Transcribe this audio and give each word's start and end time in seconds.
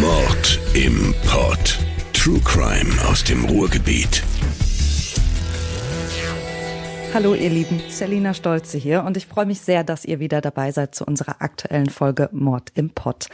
Mord 0.00 0.60
im 0.74 1.14
Pod. 1.24 1.78
True 2.12 2.40
Crime 2.44 2.90
aus 3.08 3.22
dem 3.22 3.44
Ruhrgebiet. 3.44 4.24
Hallo 7.14 7.34
ihr 7.34 7.50
Lieben, 7.50 7.80
Selina 7.88 8.34
Stolze 8.34 8.76
hier 8.76 9.04
und 9.04 9.16
ich 9.16 9.28
freue 9.28 9.46
mich 9.46 9.60
sehr, 9.60 9.84
dass 9.84 10.04
ihr 10.04 10.18
wieder 10.18 10.40
dabei 10.40 10.72
seid 10.72 10.96
zu 10.96 11.04
unserer 11.04 11.40
aktuellen 11.42 11.90
Folge 11.90 12.28
Mord 12.32 12.72
im 12.74 12.90
Pott. 12.90 13.28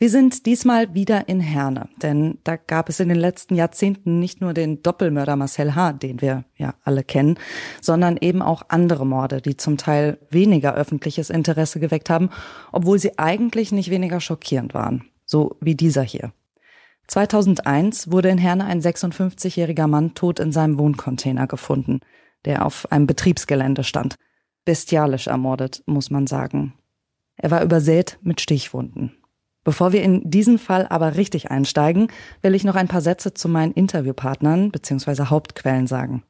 Wir 0.00 0.10
sind 0.10 0.46
diesmal 0.46 0.94
wieder 0.94 1.28
in 1.28 1.40
Herne, 1.40 1.88
denn 2.00 2.38
da 2.44 2.54
gab 2.54 2.88
es 2.88 3.00
in 3.00 3.08
den 3.08 3.18
letzten 3.18 3.56
Jahrzehnten 3.56 4.20
nicht 4.20 4.40
nur 4.40 4.54
den 4.54 4.80
Doppelmörder 4.80 5.34
Marcel 5.34 5.74
H., 5.74 5.94
den 5.94 6.20
wir 6.20 6.44
ja 6.56 6.74
alle 6.84 7.02
kennen, 7.02 7.36
sondern 7.80 8.16
eben 8.16 8.40
auch 8.40 8.62
andere 8.68 9.04
Morde, 9.04 9.42
die 9.42 9.56
zum 9.56 9.76
Teil 9.76 10.18
weniger 10.30 10.76
öffentliches 10.76 11.30
Interesse 11.30 11.80
geweckt 11.80 12.10
haben, 12.10 12.30
obwohl 12.70 13.00
sie 13.00 13.18
eigentlich 13.18 13.72
nicht 13.72 13.90
weniger 13.90 14.20
schockierend 14.20 14.72
waren, 14.72 15.02
so 15.24 15.56
wie 15.60 15.74
dieser 15.74 16.02
hier. 16.02 16.32
2001 17.08 18.08
wurde 18.12 18.28
in 18.28 18.38
Herne 18.38 18.66
ein 18.66 18.80
56-jähriger 18.80 19.88
Mann 19.88 20.14
tot 20.14 20.38
in 20.38 20.52
seinem 20.52 20.78
Wohncontainer 20.78 21.48
gefunden, 21.48 21.98
der 22.44 22.64
auf 22.64 22.92
einem 22.92 23.08
Betriebsgelände 23.08 23.82
stand. 23.82 24.14
Bestialisch 24.64 25.26
ermordet, 25.26 25.82
muss 25.86 26.08
man 26.08 26.28
sagen. 26.28 26.74
Er 27.34 27.50
war 27.50 27.64
übersät 27.64 28.18
mit 28.22 28.40
Stichwunden. 28.40 29.17
Bevor 29.68 29.92
wir 29.92 30.02
in 30.02 30.22
diesen 30.30 30.56
Fall 30.56 30.86
aber 30.88 31.16
richtig 31.16 31.50
einsteigen, 31.50 32.08
will 32.40 32.54
ich 32.54 32.64
noch 32.64 32.74
ein 32.74 32.88
paar 32.88 33.02
Sätze 33.02 33.34
zu 33.34 33.50
meinen 33.50 33.74
Interviewpartnern 33.74 34.70
bzw. 34.70 35.24
Hauptquellen 35.24 35.86
sagen. 35.86 36.22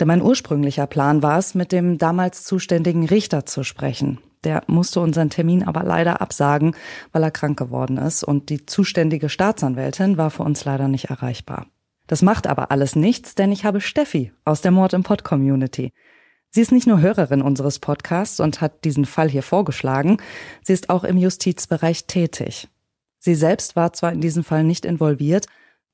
Denn 0.00 0.08
mein 0.08 0.22
ursprünglicher 0.22 0.86
Plan 0.86 1.22
war 1.22 1.36
es, 1.36 1.54
mit 1.54 1.72
dem 1.72 1.98
damals 1.98 2.42
zuständigen 2.42 3.04
Richter 3.04 3.44
zu 3.44 3.64
sprechen. 3.64 4.18
Der 4.44 4.62
musste 4.66 5.00
unseren 5.00 5.28
Termin 5.28 5.62
aber 5.62 5.82
leider 5.82 6.22
absagen, 6.22 6.74
weil 7.12 7.22
er 7.22 7.30
krank 7.30 7.58
geworden 7.58 7.98
ist 7.98 8.24
und 8.24 8.48
die 8.48 8.64
zuständige 8.64 9.28
Staatsanwältin 9.28 10.16
war 10.16 10.30
für 10.30 10.44
uns 10.44 10.64
leider 10.64 10.88
nicht 10.88 11.10
erreichbar. 11.10 11.66
Das 12.06 12.22
macht 12.22 12.46
aber 12.46 12.70
alles 12.70 12.96
nichts, 12.96 13.34
denn 13.34 13.52
ich 13.52 13.66
habe 13.66 13.82
Steffi 13.82 14.32
aus 14.46 14.62
der 14.62 14.70
Mord 14.70 14.94
im 14.94 15.02
Pod 15.02 15.22
Community. 15.22 15.92
Sie 16.52 16.62
ist 16.62 16.72
nicht 16.72 16.88
nur 16.88 17.00
Hörerin 17.00 17.42
unseres 17.42 17.78
Podcasts 17.78 18.40
und 18.40 18.60
hat 18.60 18.84
diesen 18.84 19.04
Fall 19.04 19.30
hier 19.30 19.44
vorgeschlagen, 19.44 20.16
sie 20.64 20.72
ist 20.72 20.90
auch 20.90 21.04
im 21.04 21.16
Justizbereich 21.16 22.06
tätig. 22.06 22.68
Sie 23.20 23.36
selbst 23.36 23.76
war 23.76 23.92
zwar 23.92 24.12
in 24.12 24.20
diesem 24.20 24.42
Fall 24.42 24.64
nicht 24.64 24.84
involviert, 24.84 25.46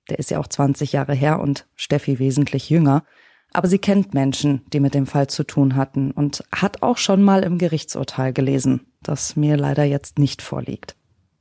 der 0.08 0.18
ist 0.18 0.30
ja 0.30 0.38
auch 0.38 0.46
20 0.46 0.92
Jahre 0.92 1.14
her 1.14 1.40
und 1.40 1.66
Steffi 1.74 2.18
wesentlich 2.18 2.70
jünger, 2.70 3.04
aber 3.52 3.68
sie 3.68 3.78
kennt 3.78 4.14
Menschen, 4.14 4.64
die 4.72 4.80
mit 4.80 4.94
dem 4.94 5.06
Fall 5.06 5.26
zu 5.26 5.44
tun 5.44 5.76
hatten 5.76 6.10
und 6.12 6.44
hat 6.52 6.82
auch 6.82 6.96
schon 6.96 7.22
mal 7.22 7.42
im 7.42 7.58
Gerichtsurteil 7.58 8.32
gelesen, 8.32 8.86
das 9.02 9.36
mir 9.36 9.56
leider 9.58 9.84
jetzt 9.84 10.18
nicht 10.18 10.40
vorliegt. 10.40 10.96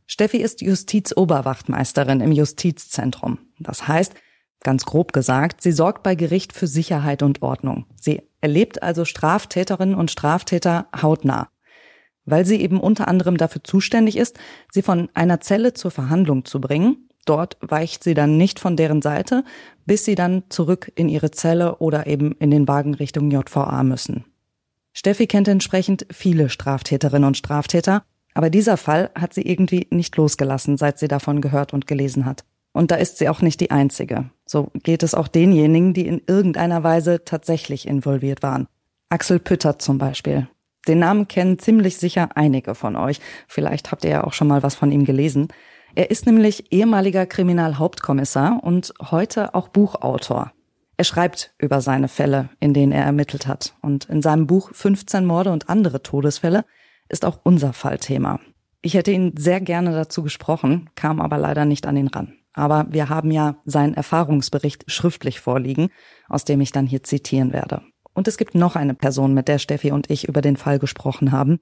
Steffi 0.08 0.38
ist 0.38 0.62
Justizoberwachtmeisterin 0.62 2.22
im 2.22 2.32
Justizzentrum. 2.32 3.40
Das 3.60 3.88
heißt, 3.88 4.14
Ganz 4.66 4.84
grob 4.86 5.14
gesagt, 5.14 5.62
sie 5.62 5.72
sorgt 5.72 6.02
bei 6.02 6.16
Gericht 6.16 6.52
für 6.52 6.66
Sicherheit 6.66 7.22
und 7.22 7.44
Ordnung. 7.44 7.86
Sie 8.02 8.24
erlebt 8.42 8.82
also 8.82 9.06
Straftäterinnen 9.06 9.94
und 9.94 10.10
Straftäter 10.10 10.88
hautnah. 11.00 11.50
Weil 12.26 12.46
sie 12.46 12.62
eben 12.62 12.80
unter 12.80 13.08
anderem 13.08 13.38
dafür 13.38 13.64
zuständig 13.64 14.18
ist, 14.18 14.40
sie 14.72 14.82
von 14.82 15.10
einer 15.14 15.42
Zelle 15.42 15.74
zur 15.74 15.92
Verhandlung 15.92 16.46
zu 16.46 16.60
bringen. 16.60 17.10
Dort 17.26 17.58
weicht 17.62 18.04
sie 18.04 18.14
dann 18.14 18.38
nicht 18.38 18.60
von 18.60 18.76
deren 18.76 19.02
Seite, 19.02 19.44
bis 19.86 20.06
sie 20.06 20.16
dann 20.16 20.44
zurück 20.50 20.92
in 20.96 21.10
ihre 21.10 21.32
Zelle 21.32 21.78
oder 21.78 22.08
eben 22.08 22.34
in 22.34 22.52
den 22.52 22.68
Wagen 22.68 22.94
Richtung 22.94 23.32
JVA 23.32 23.84
müssen. 23.84 24.26
Steffi 24.94 25.28
kennt 25.28 25.48
entsprechend 25.48 26.06
viele 26.12 26.50
Straftäterinnen 26.50 27.28
und 27.28 27.38
Straftäter, 27.38 28.04
aber 28.34 28.50
dieser 28.50 28.78
Fall 28.78 29.12
hat 29.16 29.34
sie 29.34 29.42
irgendwie 29.42 29.88
nicht 29.90 30.16
losgelassen, 30.18 30.78
seit 30.78 31.00
sie 31.00 31.08
davon 31.08 31.42
gehört 31.42 31.74
und 31.74 31.88
gelesen 31.88 32.26
hat. 32.26 32.44
Und 32.74 32.92
da 32.92 32.96
ist 32.96 33.18
sie 33.18 33.30
auch 33.30 33.42
nicht 33.42 33.62
die 33.62 33.72
Einzige. 33.72 34.30
So 34.46 34.70
geht 34.84 35.02
es 35.02 35.16
auch 35.16 35.30
denjenigen, 35.30 35.94
die 35.94 36.06
in 36.06 36.22
irgendeiner 36.28 36.84
Weise 36.84 37.24
tatsächlich 37.24 37.88
involviert 37.88 38.44
waren. 38.44 38.68
Axel 39.10 39.40
Pütter 39.40 39.80
zum 39.80 39.98
Beispiel. 39.98 40.48
Den 40.88 41.00
Namen 41.00 41.28
kennen 41.28 41.60
ziemlich 41.60 41.98
sicher 41.98 42.30
einige 42.36 42.76
von 42.76 42.96
euch. 42.96 43.20
Vielleicht 43.48 43.92
habt 43.92 44.04
ihr 44.04 44.12
ja 44.12 44.24
auch 44.24 44.34
schon 44.34 44.48
mal 44.48 44.64
was 44.64 44.76
von 44.76 44.92
ihm 44.92 45.06
gelesen. 45.06 45.48
Er 45.96 46.12
ist 46.12 46.26
nämlich 46.26 46.72
ehemaliger 46.72 47.26
Kriminalhauptkommissar 47.26 48.64
und 48.64 48.94
heute 49.12 49.56
auch 49.56 49.70
Buchautor. 49.70 50.52
Er 50.98 51.04
schreibt 51.04 51.54
über 51.58 51.82
seine 51.82 52.08
Fälle, 52.08 52.50
in 52.60 52.74
denen 52.74 52.92
er 52.92 53.04
ermittelt 53.04 53.48
hat. 53.48 53.76
Und 53.82 54.06
in 54.06 54.22
seinem 54.22 54.48
Buch 54.48 54.70
15 54.74 55.26
Morde 55.26 55.52
und 55.52 55.70
andere 55.70 56.04
Todesfälle 56.04 56.66
ist 57.10 57.26
auch 57.26 57.40
unser 57.44 57.74
Fall 57.74 57.98
Thema. 57.98 58.40
Ich 58.82 58.94
hätte 58.94 59.12
ihn 59.12 59.34
sehr 59.38 59.62
gerne 59.62 59.92
dazu 59.92 60.24
gesprochen, 60.24 60.90
kam 60.96 61.20
aber 61.20 61.38
leider 61.38 61.66
nicht 61.66 61.88
an 61.88 61.98
ihn 61.98 62.08
ran. 62.08 62.38
Aber 62.54 62.86
wir 62.90 63.10
haben 63.10 63.32
ja 63.32 63.56
seinen 63.66 63.94
Erfahrungsbericht 63.94 64.90
schriftlich 64.90 65.40
vorliegen, 65.40 65.90
aus 66.30 66.46
dem 66.46 66.62
ich 66.62 66.72
dann 66.72 66.88
hier 66.88 67.04
zitieren 67.04 67.52
werde. 67.52 67.82
Und 68.16 68.28
es 68.28 68.38
gibt 68.38 68.56
noch 68.56 68.76
eine 68.76 68.96
Person, 68.96 69.36
mit 69.36 69.48
der 69.48 69.60
Steffi 69.60 69.92
und 69.92 70.10
ich 70.10 70.28
über 70.28 70.42
den 70.42 70.58
Fall 70.58 70.80
gesprochen 70.80 71.32
haben. 71.32 71.60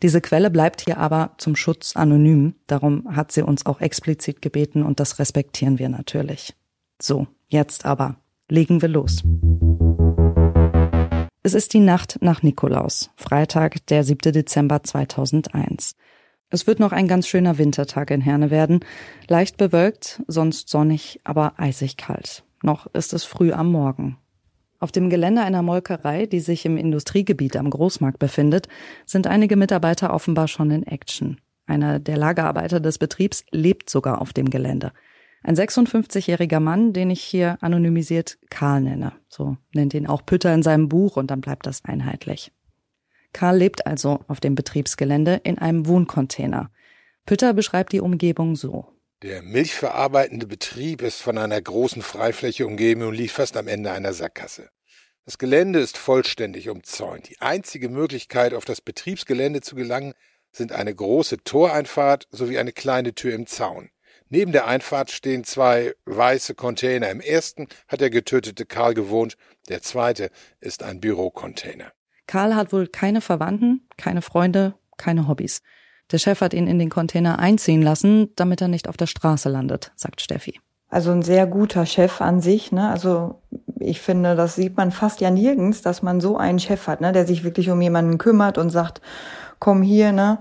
Diese 0.00 0.20
Quelle 0.20 0.48
bleibt 0.48 0.80
hier 0.82 0.98
aber 0.98 1.32
zum 1.38 1.56
Schutz 1.56 1.96
anonym. 1.96 2.54
Darum 2.68 3.04
hat 3.14 3.32
sie 3.32 3.42
uns 3.42 3.66
auch 3.66 3.80
explizit 3.80 4.40
gebeten 4.40 4.84
und 4.84 5.00
das 5.00 5.18
respektieren 5.18 5.80
wir 5.80 5.88
natürlich. 5.88 6.54
So, 7.02 7.26
jetzt 7.48 7.84
aber 7.84 8.16
legen 8.48 8.80
wir 8.80 8.88
los. 8.88 9.24
Es 11.42 11.54
ist 11.54 11.74
die 11.74 11.80
Nacht 11.80 12.18
nach 12.20 12.42
Nikolaus, 12.42 13.10
Freitag, 13.16 13.84
der 13.88 14.04
7. 14.04 14.32
Dezember 14.32 14.84
2001. 14.84 15.96
Es 16.50 16.66
wird 16.66 16.78
noch 16.78 16.92
ein 16.92 17.08
ganz 17.08 17.26
schöner 17.26 17.58
Wintertag 17.58 18.10
in 18.10 18.20
Herne 18.20 18.50
werden. 18.50 18.80
Leicht 19.26 19.56
bewölkt, 19.56 20.22
sonst 20.28 20.68
sonnig, 20.68 21.20
aber 21.24 21.54
eisig 21.58 21.96
kalt. 21.96 22.44
Noch 22.62 22.86
ist 22.94 23.12
es 23.12 23.24
früh 23.24 23.52
am 23.52 23.72
Morgen. 23.72 24.16
Auf 24.80 24.92
dem 24.92 25.10
Gelände 25.10 25.42
einer 25.42 25.62
Molkerei, 25.62 26.26
die 26.26 26.40
sich 26.40 26.64
im 26.64 26.76
Industriegebiet 26.76 27.56
am 27.56 27.68
Großmarkt 27.68 28.18
befindet, 28.18 28.68
sind 29.06 29.26
einige 29.26 29.56
Mitarbeiter 29.56 30.14
offenbar 30.14 30.46
schon 30.46 30.70
in 30.70 30.84
Action. 30.84 31.40
Einer 31.66 31.98
der 31.98 32.16
Lagerarbeiter 32.16 32.80
des 32.80 32.98
Betriebs 32.98 33.44
lebt 33.50 33.90
sogar 33.90 34.20
auf 34.20 34.32
dem 34.32 34.48
Gelände. 34.50 34.92
Ein 35.42 35.56
56-jähriger 35.56 36.60
Mann, 36.60 36.92
den 36.92 37.10
ich 37.10 37.22
hier 37.22 37.58
anonymisiert 37.60 38.38
Karl 38.50 38.80
nenne. 38.82 39.12
So 39.28 39.56
nennt 39.74 39.94
ihn 39.94 40.06
auch 40.06 40.24
Pütter 40.24 40.54
in 40.54 40.62
seinem 40.62 40.88
Buch 40.88 41.16
und 41.16 41.30
dann 41.30 41.40
bleibt 41.40 41.66
das 41.66 41.84
einheitlich. 41.84 42.52
Karl 43.32 43.58
lebt 43.58 43.86
also 43.86 44.20
auf 44.28 44.40
dem 44.40 44.54
Betriebsgelände 44.54 45.40
in 45.44 45.58
einem 45.58 45.86
Wohncontainer. 45.86 46.70
Pütter 47.26 47.52
beschreibt 47.52 47.92
die 47.92 48.00
Umgebung 48.00 48.56
so. 48.56 48.86
Der 49.22 49.42
milchverarbeitende 49.42 50.46
Betrieb 50.46 51.02
ist 51.02 51.20
von 51.20 51.38
einer 51.38 51.60
großen 51.60 52.02
Freifläche 52.02 52.64
umgeben 52.64 53.02
und 53.02 53.14
liegt 53.14 53.32
fast 53.32 53.56
am 53.56 53.66
Ende 53.66 53.90
einer 53.90 54.12
Sackgasse. 54.12 54.70
Das 55.24 55.38
Gelände 55.38 55.80
ist 55.80 55.98
vollständig 55.98 56.68
umzäunt. 56.68 57.28
Die 57.28 57.40
einzige 57.40 57.88
Möglichkeit, 57.88 58.54
auf 58.54 58.64
das 58.64 58.80
Betriebsgelände 58.80 59.60
zu 59.60 59.74
gelangen, 59.74 60.14
sind 60.52 60.70
eine 60.70 60.94
große 60.94 61.42
Toreinfahrt 61.42 62.28
sowie 62.30 62.58
eine 62.58 62.70
kleine 62.70 63.12
Tür 63.12 63.34
im 63.34 63.48
Zaun. 63.48 63.90
Neben 64.28 64.52
der 64.52 64.68
Einfahrt 64.68 65.10
stehen 65.10 65.42
zwei 65.42 65.94
weiße 66.04 66.54
Container. 66.54 67.10
Im 67.10 67.20
ersten 67.20 67.66
hat 67.88 68.00
der 68.00 68.10
getötete 68.10 68.66
Karl 68.66 68.94
gewohnt, 68.94 69.36
der 69.68 69.82
zweite 69.82 70.30
ist 70.60 70.84
ein 70.84 71.00
Bürocontainer. 71.00 71.92
Karl 72.28 72.54
hat 72.54 72.72
wohl 72.72 72.86
keine 72.86 73.20
Verwandten, 73.20 73.88
keine 73.96 74.22
Freunde, 74.22 74.74
keine 74.96 75.26
Hobbys. 75.26 75.60
Der 76.10 76.18
Chef 76.18 76.40
hat 76.40 76.54
ihn 76.54 76.66
in 76.66 76.78
den 76.78 76.90
Container 76.90 77.38
einziehen 77.38 77.82
lassen, 77.82 78.30
damit 78.36 78.62
er 78.62 78.68
nicht 78.68 78.88
auf 78.88 78.96
der 78.96 79.06
Straße 79.06 79.48
landet, 79.48 79.92
sagt 79.94 80.20
Steffi. 80.20 80.58
Also 80.90 81.10
ein 81.10 81.22
sehr 81.22 81.46
guter 81.46 81.84
Chef 81.84 82.22
an 82.22 82.40
sich, 82.40 82.72
ne? 82.72 82.88
Also 82.88 83.42
ich 83.78 84.00
finde, 84.00 84.34
das 84.34 84.54
sieht 84.54 84.76
man 84.76 84.90
fast 84.90 85.20
ja 85.20 85.30
nirgends, 85.30 85.82
dass 85.82 86.02
man 86.02 86.20
so 86.20 86.38
einen 86.38 86.58
Chef 86.58 86.86
hat, 86.86 87.02
ne, 87.02 87.12
der 87.12 87.26
sich 87.26 87.44
wirklich 87.44 87.68
um 87.68 87.80
jemanden 87.82 88.16
kümmert 88.16 88.56
und 88.56 88.70
sagt, 88.70 89.02
komm 89.58 89.82
hier, 89.82 90.12
ne? 90.12 90.38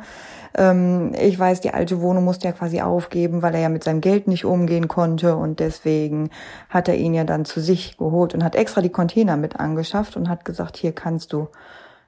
Ähm, 0.56 1.11
ich 1.19 1.38
weiß, 1.38 1.59
die 1.59 1.74
alte 1.74 2.00
Wohnung 2.00 2.24
musste 2.24 2.47
er 2.47 2.53
quasi 2.53 2.80
aufgeben, 2.80 3.41
weil 3.41 3.56
er 3.56 3.62
ja 3.62 3.69
mit 3.69 3.83
seinem 3.83 4.00
Geld 4.00 4.27
nicht 4.30 4.45
umgehen 4.45 4.88
konnte 4.88 5.36
und 5.36 5.59
deswegen 5.59 6.30
hat 6.69 6.88
er 6.88 6.95
ihn 6.95 7.13
ja 7.13 7.25
dann 7.25 7.44
zu 7.44 7.59
sich 7.59 7.97
geholt 7.97 8.33
und 8.33 8.44
hat 8.44 8.56
extra 8.56 8.81
die 8.81 8.89
Container 8.89 9.36
mit 9.36 9.59
angeschafft 9.59 10.15
und 10.15 10.30
hat 10.30 10.45
gesagt, 10.45 10.77
hier 10.77 10.94
kannst 10.94 11.33
du 11.33 11.50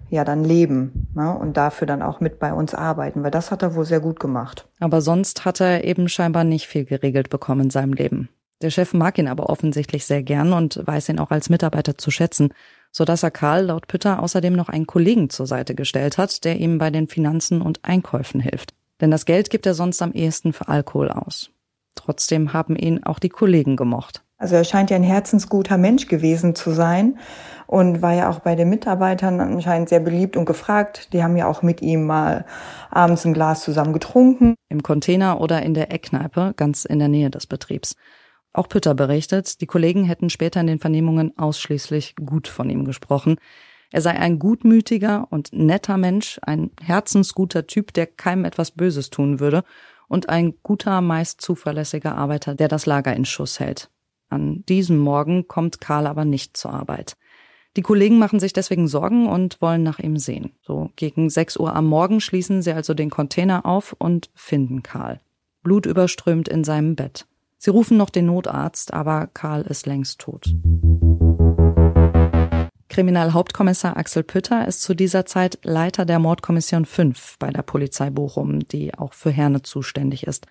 ja 0.09 0.23
dann 0.23 0.43
leben 0.43 1.07
ne? 1.13 1.35
und 1.37 1.57
dafür 1.57 1.87
dann 1.87 2.01
auch 2.01 2.19
mit 2.19 2.39
bei 2.39 2.53
uns 2.53 2.73
arbeiten, 2.73 3.23
weil 3.23 3.31
das 3.31 3.51
hat 3.51 3.63
er 3.63 3.75
wohl 3.75 3.85
sehr 3.85 3.99
gut 3.99 4.19
gemacht. 4.19 4.67
Aber 4.79 5.01
sonst 5.01 5.45
hat 5.45 5.61
er 5.61 5.83
eben 5.83 6.09
scheinbar 6.09 6.43
nicht 6.43 6.67
viel 6.67 6.85
geregelt 6.85 7.29
bekommen 7.29 7.61
in 7.61 7.69
seinem 7.69 7.93
Leben. 7.93 8.29
Der 8.61 8.71
Chef 8.71 8.93
mag 8.93 9.17
ihn 9.17 9.29
aber 9.29 9.49
offensichtlich 9.49 10.05
sehr 10.05 10.21
gern 10.21 10.51
und 10.51 10.81
weiß 10.85 11.09
ihn 11.09 11.19
auch 11.19 11.31
als 11.31 11.49
Mitarbeiter 11.49 11.97
zu 11.97 12.11
schätzen 12.11 12.49
so 12.91 13.05
dass 13.05 13.23
er 13.23 13.31
Karl 13.31 13.65
laut 13.65 13.87
Pütter 13.87 14.21
außerdem 14.21 14.53
noch 14.53 14.69
einen 14.69 14.87
Kollegen 14.87 15.29
zur 15.29 15.47
Seite 15.47 15.75
gestellt 15.75 16.17
hat, 16.17 16.43
der 16.43 16.57
ihm 16.57 16.77
bei 16.77 16.89
den 16.89 17.07
Finanzen 17.07 17.61
und 17.61 17.79
Einkäufen 17.83 18.39
hilft. 18.39 18.73
Denn 19.01 19.11
das 19.11 19.25
Geld 19.25 19.49
gibt 19.49 19.65
er 19.65 19.73
sonst 19.73 20.01
am 20.01 20.11
ehesten 20.11 20.53
für 20.53 20.67
Alkohol 20.67 21.09
aus. 21.09 21.51
Trotzdem 21.95 22.53
haben 22.53 22.75
ihn 22.75 23.03
auch 23.03 23.19
die 23.19 23.29
Kollegen 23.29 23.75
gemocht. 23.75 24.23
Also 24.37 24.55
er 24.55 24.63
scheint 24.63 24.89
ja 24.89 24.95
ein 24.95 25.03
herzensguter 25.03 25.77
Mensch 25.77 26.07
gewesen 26.07 26.55
zu 26.55 26.71
sein 26.71 27.17
und 27.69 28.01
war 28.01 28.13
ja 28.15 28.31
auch 28.31 28.39
bei 28.39 28.55
den 28.55 28.67
Mitarbeitern 28.67 29.39
anscheinend 29.39 29.89
sehr 29.89 29.99
beliebt 29.99 30.35
und 30.35 30.45
gefragt. 30.45 31.13
Die 31.13 31.21
haben 31.21 31.37
ja 31.37 31.45
auch 31.45 31.61
mit 31.61 31.83
ihm 31.83 32.07
mal 32.07 32.45
abends 32.89 33.25
ein 33.25 33.33
Glas 33.35 33.63
zusammen 33.63 33.93
getrunken. 33.93 34.55
Im 34.69 34.81
Container 34.81 35.39
oder 35.39 35.61
in 35.61 35.75
der 35.75 35.93
Eckkneipe, 35.93 36.55
ganz 36.57 36.83
in 36.83 36.97
der 36.97 37.09
Nähe 37.09 37.29
des 37.29 37.45
Betriebs. 37.45 37.95
Auch 38.53 38.67
Pütter 38.67 38.95
berichtet, 38.95 39.61
die 39.61 39.67
Kollegen 39.67 40.03
hätten 40.03 40.31
später 40.31 40.59
in 40.59 40.65
den 40.65 40.79
Vernehmungen 40.79 41.37
ausschließlich 41.37 42.15
gut 42.15 42.47
von 42.47 42.71
ihm 42.71 42.85
gesprochen. 42.85 43.35
Er 43.91 44.01
sei 44.01 44.17
ein 44.17 44.39
gutmütiger 44.39 45.27
und 45.29 45.53
netter 45.53 45.97
Mensch, 45.97 46.39
ein 46.41 46.71
herzensguter 46.81 47.67
Typ, 47.67 47.93
der 47.93 48.07
keinem 48.07 48.45
etwas 48.45 48.71
Böses 48.71 49.11
tun 49.11 49.39
würde 49.39 49.63
und 50.07 50.27
ein 50.27 50.55
guter, 50.63 51.01
meist 51.01 51.39
zuverlässiger 51.39 52.15
Arbeiter, 52.15 52.55
der 52.55 52.67
das 52.67 52.87
Lager 52.87 53.15
in 53.15 53.25
Schuss 53.25 53.59
hält. 53.59 53.91
An 54.27 54.63
diesem 54.67 54.97
Morgen 54.97 55.47
kommt 55.47 55.79
Karl 55.79 56.07
aber 56.07 56.25
nicht 56.25 56.57
zur 56.57 56.73
Arbeit. 56.73 57.15
Die 57.77 57.81
Kollegen 57.83 58.17
machen 58.17 58.39
sich 58.39 58.51
deswegen 58.51 58.87
Sorgen 58.87 59.27
und 59.27 59.61
wollen 59.61 59.83
nach 59.83 59.99
ihm 59.99 60.17
sehen. 60.17 60.53
So 60.61 60.89
gegen 60.95 61.29
6 61.29 61.57
Uhr 61.57 61.75
am 61.75 61.85
Morgen 61.85 62.19
schließen 62.19 62.61
sie 62.61 62.73
also 62.73 62.93
den 62.93 63.09
Container 63.09 63.65
auf 63.65 63.95
und 63.97 64.29
finden 64.33 64.81
Karl. 64.81 65.21
Blut 65.61 65.85
überströmt 65.85 66.47
in 66.47 66.63
seinem 66.63 66.95
Bett. 66.95 67.27
Sie 67.57 67.69
rufen 67.69 67.97
noch 67.97 68.09
den 68.09 68.25
Notarzt, 68.25 68.93
aber 68.93 69.27
Karl 69.27 69.61
ist 69.61 69.85
längst 69.85 70.19
tot. 70.19 70.45
Kriminalhauptkommissar 72.87 73.97
Axel 73.97 74.23
Pütter 74.23 74.67
ist 74.67 74.81
zu 74.81 74.95
dieser 74.95 75.25
Zeit 75.25 75.59
Leiter 75.63 76.05
der 76.05 76.19
Mordkommission 76.19 76.85
5 76.85 77.37
bei 77.37 77.51
der 77.51 77.61
Polizei 77.61 78.09
Bochum, 78.09 78.67
die 78.67 78.95
auch 78.95 79.13
für 79.13 79.29
Herne 79.29 79.61
zuständig 79.61 80.25
ist. 80.25 80.47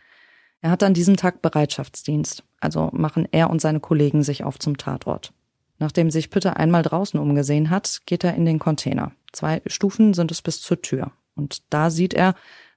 Er 0.60 0.70
hat 0.70 0.82
an 0.82 0.94
diesem 0.94 1.16
Tag 1.16 1.42
Bereitschaftsdienst, 1.42 2.44
also 2.60 2.90
machen 2.92 3.26
er 3.32 3.50
und 3.50 3.60
seine 3.60 3.80
Kollegen 3.80 4.22
sich 4.22 4.44
auf 4.44 4.58
zum 4.58 4.76
Tatort. 4.76 5.32
Nachdem 5.78 6.10
sich 6.10 6.30
Pütter 6.30 6.56
einmal 6.56 6.82
draußen 6.82 7.18
umgesehen 7.18 7.70
hat, 7.70 8.02
geht 8.06 8.24
er 8.24 8.34
in 8.34 8.44
den 8.44 8.58
Container. 8.58 9.12
Zwei 9.32 9.62
Stufen 9.66 10.14
sind 10.14 10.30
es 10.30 10.42
bis 10.42 10.60
zur 10.60 10.82
Tür. 10.82 11.12
Und 11.34 11.62
da 11.70 11.90
sieht 11.90 12.14
er, 12.14 12.34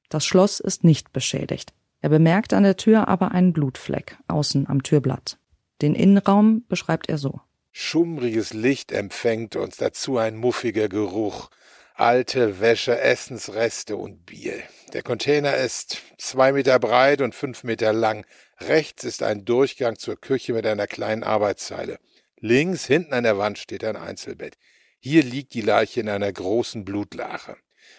das 0.09 0.25
Schloss 0.25 0.59
ist 0.59 0.83
nicht 0.83 1.11
beschädigt. 1.13 1.73
Er 2.01 2.09
bemerkt 2.09 2.53
an 2.53 2.63
der 2.63 2.77
Tür 2.77 3.07
aber 3.07 3.31
einen 3.31 3.53
Blutfleck 3.53 4.17
außen 4.27 4.67
am 4.67 4.83
Türblatt. 4.83 5.37
Den 5.81 5.95
Innenraum 5.95 6.63
beschreibt 6.67 7.09
er 7.09 7.17
so. 7.17 7.41
Schummriges 7.71 8.53
Licht 8.53 8.91
empfängt 8.91 9.55
uns, 9.55 9.77
dazu 9.77 10.17
ein 10.17 10.35
muffiger 10.35 10.89
Geruch. 10.89 11.49
Alte 11.95 12.59
Wäsche, 12.59 12.99
Essensreste 12.99 13.95
und 13.95 14.25
Bier. 14.25 14.55
Der 14.93 15.03
Container 15.03 15.55
ist 15.55 16.01
zwei 16.17 16.51
Meter 16.51 16.79
breit 16.79 17.21
und 17.21 17.35
fünf 17.35 17.63
Meter 17.63 17.93
lang. 17.93 18.25
Rechts 18.59 19.03
ist 19.03 19.23
ein 19.23 19.45
Durchgang 19.45 19.97
zur 19.97 20.19
Küche 20.19 20.53
mit 20.53 20.65
einer 20.65 20.87
kleinen 20.87 21.23
Arbeitszeile. 21.23 21.99
Links 22.41 22.87
hinten 22.87 23.13
an 23.13 23.23
der 23.23 23.37
Wand 23.37 23.59
steht 23.59 23.83
ein 23.83 23.95
Einzelbett. 23.95 24.55
Hier 24.99 25.23
liegt 25.23 25.53
die 25.53 25.61
Leiche 25.61 26.01
in 26.01 26.09
einer 26.09 26.31
großen 26.31 26.83
Blutlache. 26.83 27.55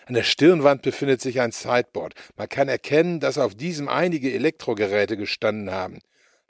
An 0.07 0.15
der 0.15 0.25
Stirnwand 0.25 0.83
befindet 0.83 1.21
sich 1.21 1.41
ein 1.41 1.53
Sideboard. 1.53 2.15
Man 2.37 2.49
kann 2.49 2.69
erkennen, 2.69 3.21
dass 3.21 3.39
auf 3.39 3.55
diesem 3.55 3.89
einige 3.89 4.33
Elektrogeräte 4.33 5.17
gestanden 5.17 5.71
haben. 5.71 6.01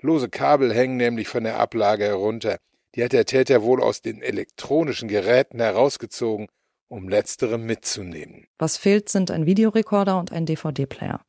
Lose 0.01 0.31
Kabel 0.31 0.75
hängen 0.75 0.97
nämlich 0.97 1.29
von 1.29 1.45
der 1.45 1.59
Ablage 1.59 2.05
herunter. 2.05 2.57
Die 2.95 3.05
hat 3.05 3.13
der 3.13 3.27
Täter 3.27 3.63
wohl 3.63 3.83
aus 3.83 4.01
den 4.01 4.23
elektronischen 4.23 5.09
Geräten 5.09 5.61
herausgezogen, 5.61 6.49
um 6.89 7.09
letztere 7.09 7.59
mitzunehmen. 7.59 8.47
Was 8.59 8.79
fehlt, 8.79 9.11
sind 9.11 9.31
ein 9.31 9.47
Videorekorder 9.47 10.19
und 10.19 10.33
ein 10.33 10.47
DVD-Player. 10.47 11.25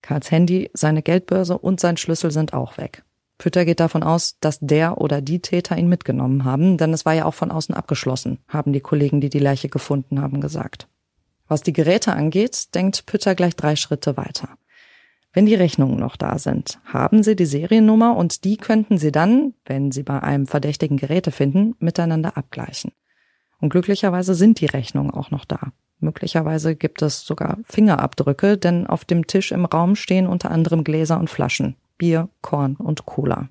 Karls 0.00 0.30
Handy, 0.30 0.70
seine 0.74 1.02
Geldbörse 1.02 1.58
und 1.58 1.80
sein 1.80 1.96
Schlüssel 1.96 2.30
sind 2.30 2.52
auch 2.52 2.78
weg. 2.78 3.02
Pütter 3.38 3.64
geht 3.64 3.80
davon 3.80 4.02
aus, 4.02 4.38
dass 4.40 4.58
der 4.60 4.98
oder 4.98 5.20
die 5.20 5.40
Täter 5.40 5.76
ihn 5.76 5.88
mitgenommen 5.88 6.44
haben, 6.44 6.76
denn 6.78 6.92
es 6.92 7.04
war 7.04 7.14
ja 7.14 7.24
auch 7.24 7.34
von 7.34 7.50
außen 7.50 7.74
abgeschlossen, 7.74 8.38
haben 8.48 8.72
die 8.72 8.80
Kollegen, 8.80 9.20
die 9.20 9.28
die 9.28 9.40
Leiche 9.40 9.68
gefunden 9.68 10.20
haben, 10.20 10.40
gesagt. 10.40 10.88
Was 11.48 11.62
die 11.62 11.72
Geräte 11.72 12.12
angeht, 12.12 12.74
denkt 12.74 13.06
Pütter 13.06 13.34
gleich 13.34 13.56
drei 13.56 13.76
Schritte 13.76 14.16
weiter. 14.16 14.48
Wenn 15.32 15.46
die 15.46 15.56
Rechnungen 15.56 15.98
noch 15.98 16.16
da 16.16 16.38
sind, 16.38 16.78
haben 16.84 17.24
Sie 17.24 17.34
die 17.34 17.44
Seriennummer 17.44 18.16
und 18.16 18.44
die 18.44 18.56
könnten 18.56 18.98
Sie 18.98 19.10
dann, 19.10 19.54
wenn 19.66 19.90
Sie 19.90 20.04
bei 20.04 20.22
einem 20.22 20.46
verdächtigen 20.46 20.96
Geräte 20.96 21.32
finden, 21.32 21.74
miteinander 21.80 22.36
abgleichen. 22.36 22.92
Und 23.60 23.70
glücklicherweise 23.70 24.34
sind 24.34 24.60
die 24.60 24.66
Rechnungen 24.66 25.10
auch 25.10 25.32
noch 25.32 25.44
da. 25.44 25.72
Möglicherweise 25.98 26.76
gibt 26.76 27.02
es 27.02 27.22
sogar 27.22 27.58
Fingerabdrücke, 27.64 28.58
denn 28.58 28.86
auf 28.86 29.04
dem 29.04 29.26
Tisch 29.26 29.50
im 29.50 29.64
Raum 29.64 29.96
stehen 29.96 30.28
unter 30.28 30.52
anderem 30.52 30.84
Gläser 30.84 31.18
und 31.18 31.30
Flaschen, 31.30 31.76
Bier, 31.98 32.28
Korn 32.40 32.76
und 32.76 33.06
Cola. 33.06 33.48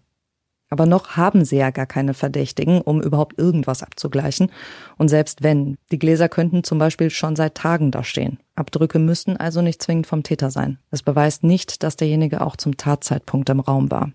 Aber 0.73 0.87
noch 0.87 1.17
haben 1.17 1.45
sie 1.45 1.57
ja 1.57 1.69
gar 1.69 1.85
keine 1.85 2.15
Verdächtigen, 2.15 2.81
um 2.81 2.99
überhaupt 2.99 3.37
irgendwas 3.37 3.83
abzugleichen. 3.83 4.51
Und 4.97 5.07
selbst 5.07 5.43
wenn, 5.43 5.77
die 5.91 5.99
Gläser 5.99 6.29
könnten 6.29 6.63
zum 6.63 6.79
Beispiel 6.79 7.11
schon 7.11 7.35
seit 7.35 7.53
Tagen 7.53 7.91
da 7.91 8.03
stehen. 8.03 8.39
Abdrücke 8.55 8.97
müssten 8.97 9.37
also 9.37 9.61
nicht 9.61 9.83
zwingend 9.83 10.07
vom 10.07 10.23
Täter 10.23 10.49
sein. 10.49 10.79
Es 10.89 11.03
beweist 11.03 11.43
nicht, 11.43 11.83
dass 11.83 11.95
derjenige 11.95 12.41
auch 12.41 12.55
zum 12.55 12.75
Tatzeitpunkt 12.75 13.49
im 13.49 13.59
Raum 13.59 13.91
war. 13.91 14.13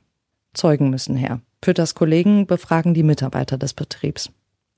Zeugen 0.53 0.91
müssen 0.91 1.15
her. 1.15 1.41
Pütters 1.61 1.95
Kollegen 1.95 2.49
befragen 2.49 2.93
die 2.93 3.05
Mitarbeiter 3.05 3.57
des 3.57 3.73
Betriebs. 3.73 4.31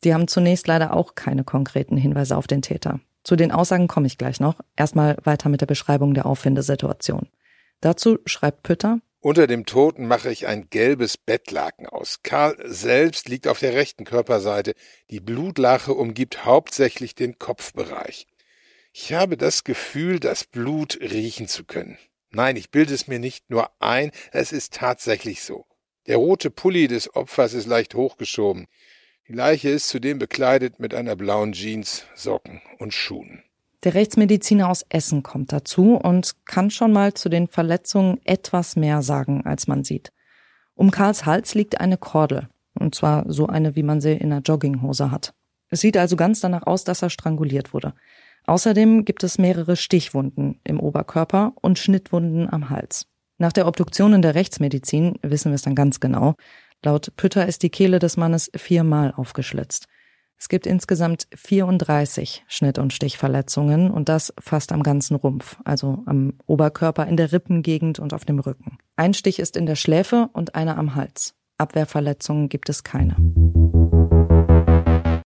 Die 0.05 0.13
haben 0.13 0.29
zunächst 0.29 0.67
leider 0.67 0.95
auch 0.95 1.15
keine 1.15 1.45
konkreten 1.45 1.97
Hinweise 1.97 2.37
auf 2.37 2.47
den 2.47 2.61
Täter. 2.61 3.01
Zu 3.25 3.37
den 3.37 3.53
Aussagen 3.53 3.89
komme 3.89 4.07
ich 4.07 4.19
gleich 4.19 4.39
noch. 4.39 4.57
Erstmal 4.77 5.17
weiter 5.25 5.49
mit 5.49 5.63
der 5.63 5.67
Beschreibung 5.67 6.13
der 6.13 6.27
Auffindesituation. 6.27 7.29
Dazu 7.81 8.19
schreibt 8.27 8.63
Pütter, 8.63 9.01
unter 9.21 9.47
dem 9.47 9.67
Toten 9.67 10.07
mache 10.07 10.31
ich 10.31 10.47
ein 10.47 10.69
gelbes 10.71 11.19
Bettlaken 11.19 11.87
aus. 11.87 12.23
Karl 12.23 12.57
selbst 12.65 13.29
liegt 13.29 13.47
auf 13.47 13.59
der 13.59 13.75
rechten 13.75 14.05
Körperseite. 14.05 14.75
Die 15.11 15.21
Blutlache 15.21 15.93
umgibt 15.93 16.45
hauptsächlich 16.45 17.15
den 17.15 17.39
Kopfbereich. 17.39 18.27
Ich 18.93 19.13
habe 19.13 19.37
das 19.37 19.65
Gefühl, 19.65 20.21
das 20.21 20.45
Blut 20.45 20.99
riechen 21.01 21.49
zu 21.49 21.65
können. 21.65 21.99
Nein, 22.31 22.57
ich 22.57 22.71
bilde 22.71 22.95
es 22.95 23.09
mir 23.09 23.19
nicht 23.19 23.51
nur 23.51 23.71
ein, 23.81 24.11
es 24.33 24.53
ist 24.53 24.75
tatsächlich 24.75 25.43
so. 25.43 25.67
Der 26.07 26.17
rote 26.17 26.51
Pulli 26.51 26.89
des 26.89 27.15
Opfers 27.15 27.53
ist 27.53 27.67
leicht 27.67 27.95
hochgeschoben. 27.95 28.67
Die 29.29 29.33
Leiche 29.33 29.69
ist 29.69 29.89
zudem 29.89 30.19
bekleidet 30.19 30.81
mit 30.81 30.95
einer 30.95 31.15
blauen 31.15 31.53
Jeans, 31.53 32.07
Socken 32.15 32.63
und 32.79 32.95
Schuhen. 32.95 33.45
Der 33.83 33.95
Rechtsmediziner 33.95 34.69
aus 34.69 34.85
Essen 34.91 35.23
kommt 35.23 35.53
dazu 35.53 35.95
und 35.97 36.35
kann 36.45 36.71
schon 36.71 36.93
mal 36.93 37.15
zu 37.15 37.31
den 37.31 37.49
Verletzungen 37.49 38.21
etwas 38.25 38.77
mehr 38.77 39.01
sagen, 39.01 39.47
als 39.47 39.69
man 39.69 39.85
sieht. 39.85 40.13
Um 40.75 40.91
Karls 40.91 41.25
Hals 41.25 41.55
liegt 41.55 41.81
eine 41.81 41.97
Kordel, 41.97 42.49
und 42.75 42.95
zwar 42.95 43.25
so 43.33 43.47
eine, 43.47 43.77
wie 43.77 43.83
man 43.83 44.01
sie 44.03 44.13
in 44.13 44.33
einer 44.33 44.43
Jogginghose 44.43 45.11
hat. 45.11 45.33
Es 45.71 45.81
sieht 45.81 45.97
also 45.97 46.17
ganz 46.17 46.41
danach 46.41 46.67
aus, 46.67 46.85
dass 46.85 47.01
er 47.01 47.11
stranguliert 47.11 47.73
wurde. 47.73 47.95
Außerdem 48.47 49.05
gibt 49.05 49.25
es 49.25 49.39
mehrere 49.39 49.77
Stichwunden 49.77 50.61
im 50.65 50.81
Oberkörper 50.81 51.53
und 51.61 51.79
Schnittwunden 51.79 52.53
am 52.53 52.69
Hals. 52.69 53.07
Nach 53.39 53.53
der 53.53 53.67
Obduktion 53.67 54.13
in 54.13 54.23
der 54.23 54.35
Rechtsmedizin 54.35 55.19
wissen 55.23 55.53
wir 55.53 55.55
es 55.55 55.63
dann 55.63 55.75
ganz 55.75 56.01
genau. 56.01 56.35
Laut 56.83 57.15
Pütter 57.17 57.47
ist 57.47 57.63
die 57.63 57.71
Kehle 57.71 57.99
des 57.99 58.17
Mannes 58.19 58.51
viermal 58.55 59.15
aufgeschlitzt. 59.17 59.87
Es 60.43 60.49
gibt 60.49 60.67
insgesamt 60.67 61.29
34 61.35 62.45
Schnitt- 62.49 62.79
und 62.79 62.95
Stichverletzungen 62.95 63.91
und 63.91 64.09
das 64.09 64.33
fast 64.41 64.73
am 64.73 64.83
ganzen 64.83 65.17
Rumpf, 65.17 65.59
also 65.65 66.03
am 66.07 66.33
Oberkörper, 66.47 67.07
in 67.07 67.19
der 67.19 67.31
Rippengegend 67.31 67.99
und 67.99 68.15
auf 68.15 68.25
dem 68.25 68.39
Rücken. 68.39 68.79
Ein 68.97 69.13
Stich 69.13 69.39
ist 69.39 69.55
in 69.55 69.67
der 69.67 69.77
Schläfe 69.77 70.31
und 70.33 70.55
einer 70.55 70.79
am 70.79 70.95
Hals. 70.95 71.35
Abwehrverletzungen 71.59 72.49
gibt 72.49 72.71
es 72.71 72.85
keine. 72.85 73.17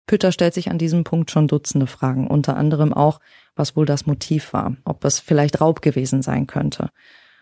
Pütter 0.07 0.31
stellt 0.31 0.55
sich 0.55 0.71
an 0.71 0.79
diesem 0.79 1.03
Punkt 1.03 1.33
schon 1.33 1.49
Dutzende 1.49 1.89
Fragen, 1.89 2.29
unter 2.29 2.57
anderem 2.57 2.93
auch, 2.93 3.19
was 3.57 3.75
wohl 3.75 3.87
das 3.87 4.07
Motiv 4.07 4.53
war, 4.53 4.77
ob 4.85 5.05
es 5.05 5.19
vielleicht 5.19 5.61
Raub 5.61 5.83
gewesen 5.83 6.23
sein 6.23 6.47
könnte. 6.47 6.91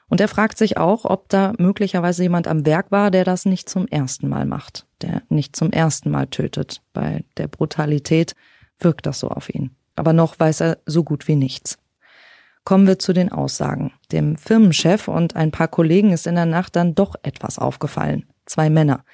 Und 0.09 0.23
er 0.23 0.29
fragt 0.29 0.57
sich 0.57 0.79
auch, 0.79 1.05
ob 1.05 1.29
da 1.29 1.52
möglicherweise 1.59 2.23
jemand 2.23 2.49
am 2.49 2.64
Werk 2.64 2.90
war, 2.90 3.11
der 3.11 3.25
das 3.25 3.45
nicht 3.45 3.69
zum 3.69 3.87
ersten 3.87 4.29
Mal 4.29 4.47
macht, 4.47 4.87
der 5.02 5.23
nicht 5.28 5.57
zum 5.57 5.71
ersten 5.71 6.11
Mal 6.11 6.26
tötet. 6.26 6.83
Bei 6.92 7.25
der 7.37 7.49
Brutalität 7.49 8.35
wirkt 8.78 9.07
das 9.07 9.21
so 9.21 9.28
auf 9.28 9.52
ihn. 9.52 9.71
Aber 9.97 10.12
noch 10.12 10.38
weiß 10.38 10.61
er 10.61 10.78
so 10.87 11.04
gut 11.04 11.28
wie 11.28 11.37
nichts. 11.37 11.78
Kommen 12.64 12.87
wir 12.87 12.99
zu 12.99 13.12
den 13.12 13.33
Aussagen. 13.33 13.92
Dem 14.12 14.37
Firmenchef 14.37 15.09
und 15.09 15.37
ein 15.37 15.50
paar 15.50 15.69
Kollegen 15.69 16.12
ist 16.12 16.26
in 16.26 16.35
der 16.35 16.47
Nacht 16.47 16.76
dann 16.76 16.95
doch 16.95 17.14
etwas 17.23 17.59
aufgefallen. 17.59 18.26
Zwei 18.47 18.71
Männer. 18.71 19.04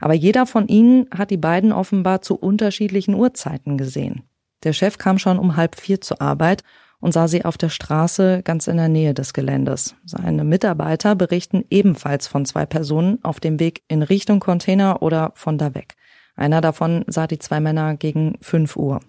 Aber 0.00 0.14
jeder 0.14 0.46
von 0.46 0.68
ihnen 0.68 1.06
hat 1.10 1.30
die 1.30 1.36
beiden 1.36 1.72
offenbar 1.72 2.22
zu 2.22 2.36
unterschiedlichen 2.36 3.14
Uhrzeiten 3.14 3.78
gesehen. 3.78 4.22
Der 4.62 4.72
Chef 4.72 4.98
kam 4.98 5.18
schon 5.18 5.38
um 5.38 5.56
halb 5.56 5.76
vier 5.78 6.00
zur 6.00 6.20
Arbeit 6.20 6.62
und 7.04 7.12
sah 7.12 7.28
sie 7.28 7.44
auf 7.44 7.58
der 7.58 7.68
Straße 7.68 8.40
ganz 8.44 8.66
in 8.66 8.78
der 8.78 8.88
Nähe 8.88 9.12
des 9.12 9.34
Geländes. 9.34 9.94
Seine 10.06 10.42
Mitarbeiter 10.42 11.14
berichten 11.14 11.62
ebenfalls 11.68 12.26
von 12.26 12.46
zwei 12.46 12.64
Personen 12.64 13.18
auf 13.22 13.40
dem 13.40 13.60
Weg 13.60 13.82
in 13.88 14.02
Richtung 14.02 14.40
Container 14.40 15.02
oder 15.02 15.32
von 15.34 15.58
da 15.58 15.74
weg. 15.74 15.96
Einer 16.34 16.62
davon 16.62 17.04
sah 17.06 17.26
die 17.26 17.38
zwei 17.38 17.60
Männer 17.60 17.94
gegen 17.96 18.38
fünf 18.40 18.76
Uhr. 18.76 19.00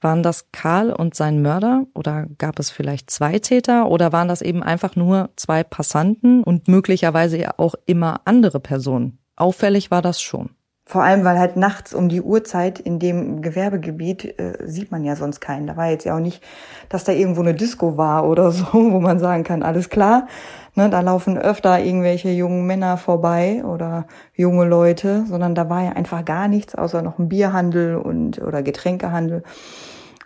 Waren 0.00 0.22
das 0.22 0.52
Karl 0.52 0.92
und 0.92 1.16
sein 1.16 1.42
Mörder 1.42 1.86
oder 1.92 2.28
gab 2.38 2.60
es 2.60 2.70
vielleicht 2.70 3.10
zwei 3.10 3.40
Täter 3.40 3.88
oder 3.88 4.12
waren 4.12 4.28
das 4.28 4.40
eben 4.40 4.62
einfach 4.62 4.94
nur 4.94 5.30
zwei 5.34 5.64
Passanten 5.64 6.44
und 6.44 6.68
möglicherweise 6.68 7.58
auch 7.58 7.74
immer 7.84 8.20
andere 8.26 8.60
Personen? 8.60 9.18
Auffällig 9.34 9.90
war 9.90 10.02
das 10.02 10.22
schon. 10.22 10.50
Vor 10.86 11.02
allem, 11.02 11.24
weil 11.24 11.38
halt 11.38 11.56
nachts 11.56 11.94
um 11.94 12.10
die 12.10 12.20
Uhrzeit 12.20 12.78
in 12.78 12.98
dem 12.98 13.40
Gewerbegebiet 13.40 14.38
äh, 14.38 14.58
sieht 14.66 14.90
man 14.90 15.02
ja 15.02 15.16
sonst 15.16 15.40
keinen. 15.40 15.66
Da 15.66 15.78
war 15.78 15.88
jetzt 15.88 16.04
ja 16.04 16.14
auch 16.14 16.20
nicht, 16.20 16.42
dass 16.90 17.04
da 17.04 17.12
irgendwo 17.12 17.40
eine 17.40 17.54
Disco 17.54 17.96
war 17.96 18.28
oder 18.28 18.50
so, 18.52 18.66
wo 18.72 19.00
man 19.00 19.18
sagen 19.18 19.44
kann, 19.44 19.62
alles 19.62 19.88
klar. 19.88 20.26
Ne, 20.74 20.90
da 20.90 21.00
laufen 21.00 21.38
öfter 21.38 21.80
irgendwelche 21.80 22.30
jungen 22.30 22.66
Männer 22.66 22.98
vorbei 22.98 23.64
oder 23.64 24.06
junge 24.34 24.66
Leute, 24.66 25.24
sondern 25.26 25.54
da 25.54 25.70
war 25.70 25.84
ja 25.84 25.92
einfach 25.92 26.24
gar 26.24 26.48
nichts, 26.48 26.74
außer 26.74 27.00
noch 27.00 27.18
ein 27.18 27.28
Bierhandel 27.28 27.96
und 27.96 28.42
oder 28.42 28.62
Getränkehandel. 28.62 29.42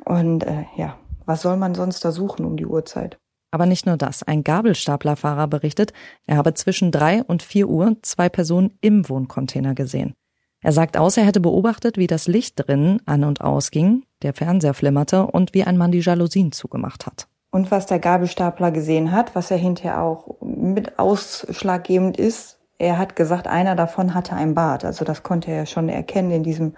Und 0.05 0.45
äh, 0.45 0.65
ja, 0.77 0.97
was 1.27 1.43
soll 1.43 1.57
man 1.57 1.75
sonst 1.75 2.05
da 2.05 2.11
suchen 2.11 2.45
um 2.47 2.57
die 2.57 2.67
Uhrzeit? 2.67 3.19
Aber 3.51 3.67
nicht 3.67 3.87
nur 3.87 3.97
das. 3.97 4.23
Ein 4.23 4.43
Gabelstaplerfahrer 4.43 5.47
berichtet, 5.47 5.93
er 6.27 6.37
habe 6.37 6.55
zwischen 6.55 6.91
drei 6.91 7.23
und 7.23 7.43
vier 7.43 7.69
Uhr 7.69 7.97
zwei 8.03 8.29
Personen 8.29 8.77
im 8.81 9.09
Wohncontainer 9.09 9.75
gesehen. 9.75 10.15
Er 10.61 10.73
sagt 10.73 10.97
aus, 10.97 11.17
er 11.17 11.25
hätte 11.25 11.41
beobachtet, 11.41 11.99
wie 11.99 12.09
das 12.09 12.27
Licht 12.27 12.55
drinnen 12.57 13.01
an 13.07 13.25
und 13.25 13.41
ausging, 13.41 14.05
der 14.23 14.35
Fernseher 14.35 14.75
flimmerte 14.75 15.27
und 15.27 15.55
wie 15.55 15.65
ein 15.65 15.77
Mann 15.77 15.93
die 15.93 16.01
Jalousien 16.01 16.51
zugemacht 16.51 17.07
hat. 17.07 17.29
Und 17.51 17.71
was 17.71 17.87
der 17.87 17.99
Gabelstapler 17.99 18.73
gesehen 18.73 19.13
hat, 19.13 19.35
was 19.35 19.51
er 19.51 19.57
hinterher 19.57 20.03
auch 20.03 20.41
mit 20.43 20.99
ausschlaggebend 20.99 22.19
ist, 22.19 22.59
er 22.77 22.99
hat 22.99 23.17
gesagt, 23.17 23.49
einer 23.49 23.75
davon 23.75 24.15
hatte 24.15 24.35
ein 24.35 24.55
Bart. 24.55 24.85
Also 24.85 25.05
das 25.05 25.23
konnte 25.23 25.51
er 25.51 25.67
schon 25.67 25.89
erkennen 25.89 26.31
in 26.31 26.43
diesem 26.43 26.75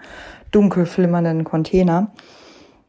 dunkel 0.51 0.85
flimmernden 0.85 1.43
Container. 1.43 2.11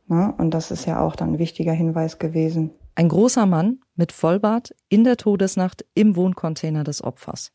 Und 0.08 0.50
das 0.52 0.70
ist 0.70 0.86
ja 0.86 1.00
auch 1.00 1.16
dann 1.16 1.32
ein 1.34 1.38
wichtiger 1.38 1.72
Hinweis 1.72 2.18
gewesen. 2.18 2.70
Ein 2.94 3.08
großer 3.08 3.46
Mann 3.46 3.80
mit 3.96 4.12
Vollbart 4.12 4.74
in 4.88 5.04
der 5.04 5.16
Todesnacht 5.16 5.84
im 5.94 6.16
Wohncontainer 6.16 6.84
des 6.84 7.02
Opfers. 7.02 7.50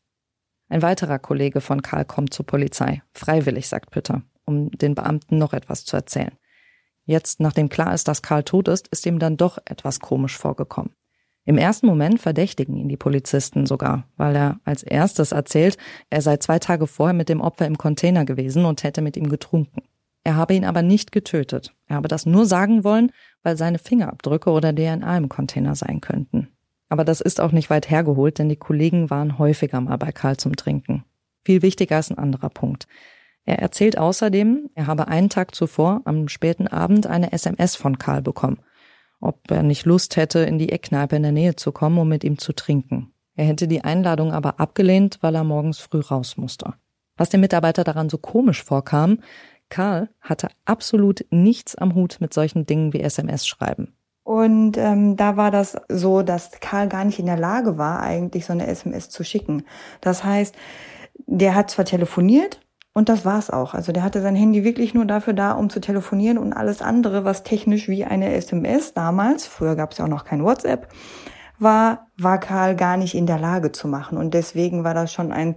Ein 0.68 0.82
weiterer 0.82 1.18
Kollege 1.18 1.60
von 1.60 1.82
Karl 1.82 2.04
kommt 2.04 2.34
zur 2.34 2.46
Polizei. 2.46 3.02
Freiwillig, 3.12 3.68
sagt 3.68 3.90
Pütter, 3.90 4.22
um 4.44 4.70
den 4.70 4.94
Beamten 4.94 5.38
noch 5.38 5.52
etwas 5.52 5.84
zu 5.84 5.96
erzählen. 5.96 6.36
Jetzt, 7.04 7.40
nachdem 7.40 7.70
klar 7.70 7.94
ist, 7.94 8.06
dass 8.06 8.20
Karl 8.20 8.42
tot 8.42 8.68
ist, 8.68 8.88
ist 8.88 9.06
ihm 9.06 9.18
dann 9.18 9.38
doch 9.38 9.58
etwas 9.64 10.00
komisch 10.00 10.36
vorgekommen. 10.36 10.92
Im 11.46 11.56
ersten 11.56 11.86
Moment 11.86 12.20
verdächtigen 12.20 12.76
ihn 12.76 12.90
die 12.90 12.98
Polizisten 12.98 13.64
sogar, 13.64 14.06
weil 14.18 14.36
er 14.36 14.60
als 14.64 14.82
erstes 14.82 15.32
erzählt, 15.32 15.78
er 16.10 16.20
sei 16.20 16.36
zwei 16.36 16.58
Tage 16.58 16.86
vorher 16.86 17.14
mit 17.14 17.30
dem 17.30 17.40
Opfer 17.40 17.66
im 17.66 17.78
Container 17.78 18.26
gewesen 18.26 18.66
und 18.66 18.82
hätte 18.82 19.00
mit 19.00 19.16
ihm 19.16 19.30
getrunken. 19.30 19.80
Er 20.24 20.36
habe 20.36 20.52
ihn 20.52 20.66
aber 20.66 20.82
nicht 20.82 21.10
getötet. 21.10 21.74
Er 21.86 21.96
habe 21.96 22.08
das 22.08 22.26
nur 22.26 22.44
sagen 22.44 22.84
wollen, 22.84 23.12
weil 23.42 23.56
seine 23.56 23.78
Fingerabdrücke 23.78 24.50
oder 24.50 24.74
DNA 24.74 25.16
im 25.16 25.30
Container 25.30 25.74
sein 25.74 26.02
könnten. 26.02 26.48
Aber 26.88 27.04
das 27.04 27.20
ist 27.20 27.40
auch 27.40 27.52
nicht 27.52 27.70
weit 27.70 27.90
hergeholt, 27.90 28.38
denn 28.38 28.48
die 28.48 28.56
Kollegen 28.56 29.10
waren 29.10 29.38
häufiger 29.38 29.80
mal 29.80 29.96
bei 29.96 30.12
Karl 30.12 30.36
zum 30.36 30.56
Trinken. 30.56 31.04
Viel 31.44 31.62
wichtiger 31.62 31.98
ist 31.98 32.10
ein 32.10 32.18
anderer 32.18 32.50
Punkt. 32.50 32.86
Er 33.44 33.58
erzählt 33.58 33.96
außerdem, 33.96 34.70
er 34.74 34.86
habe 34.86 35.08
einen 35.08 35.30
Tag 35.30 35.54
zuvor 35.54 36.02
am 36.04 36.28
späten 36.28 36.66
Abend 36.68 37.06
eine 37.06 37.32
SMS 37.32 37.76
von 37.76 37.98
Karl 37.98 38.20
bekommen, 38.20 38.58
ob 39.20 39.50
er 39.50 39.62
nicht 39.62 39.86
Lust 39.86 40.16
hätte, 40.16 40.40
in 40.40 40.58
die 40.58 40.70
Eckkneipe 40.70 41.16
in 41.16 41.22
der 41.22 41.32
Nähe 41.32 41.56
zu 41.56 41.72
kommen, 41.72 41.98
um 41.98 42.08
mit 42.08 42.24
ihm 42.24 42.38
zu 42.38 42.52
trinken. 42.52 43.12
Er 43.36 43.46
hätte 43.46 43.68
die 43.68 43.84
Einladung 43.84 44.32
aber 44.32 44.60
abgelehnt, 44.60 45.18
weil 45.20 45.34
er 45.34 45.44
morgens 45.44 45.78
früh 45.78 46.00
raus 46.00 46.36
musste. 46.36 46.74
Was 47.16 47.30
dem 47.30 47.40
Mitarbeiter 47.40 47.84
daran 47.84 48.08
so 48.08 48.18
komisch 48.18 48.62
vorkam, 48.62 49.20
Karl 49.70 50.08
hatte 50.20 50.48
absolut 50.64 51.24
nichts 51.30 51.74
am 51.74 51.94
Hut 51.94 52.18
mit 52.20 52.34
solchen 52.34 52.66
Dingen 52.66 52.92
wie 52.92 53.00
SMS 53.00 53.46
schreiben. 53.46 53.94
Und 54.28 54.76
ähm, 54.76 55.16
da 55.16 55.38
war 55.38 55.50
das 55.50 55.78
so, 55.88 56.20
dass 56.20 56.50
Karl 56.60 56.86
gar 56.90 57.02
nicht 57.06 57.18
in 57.18 57.24
der 57.24 57.38
Lage 57.38 57.78
war, 57.78 58.02
eigentlich 58.02 58.44
so 58.44 58.52
eine 58.52 58.66
SMS 58.66 59.08
zu 59.08 59.24
schicken. 59.24 59.62
Das 60.02 60.22
heißt, 60.22 60.54
der 61.14 61.54
hat 61.54 61.70
zwar 61.70 61.86
telefoniert 61.86 62.60
und 62.92 63.08
das 63.08 63.24
war's 63.24 63.48
auch. 63.48 63.72
Also 63.72 63.90
der 63.90 64.02
hatte 64.02 64.20
sein 64.20 64.36
Handy 64.36 64.64
wirklich 64.64 64.92
nur 64.92 65.06
dafür 65.06 65.32
da, 65.32 65.52
um 65.52 65.70
zu 65.70 65.80
telefonieren 65.80 66.36
und 66.36 66.52
alles 66.52 66.82
andere, 66.82 67.24
was 67.24 67.42
technisch 67.42 67.88
wie 67.88 68.04
eine 68.04 68.34
SMS 68.34 68.92
damals, 68.92 69.46
früher 69.46 69.76
gab 69.76 69.92
es 69.92 69.98
ja 69.98 70.04
auch 70.04 70.10
noch 70.10 70.26
kein 70.26 70.44
WhatsApp, 70.44 70.88
war, 71.58 72.08
war 72.18 72.38
Karl 72.38 72.76
gar 72.76 72.98
nicht 72.98 73.14
in 73.14 73.24
der 73.24 73.38
Lage 73.38 73.72
zu 73.72 73.88
machen. 73.88 74.18
Und 74.18 74.34
deswegen 74.34 74.84
war 74.84 74.92
das 74.92 75.10
schon 75.10 75.32
ein 75.32 75.54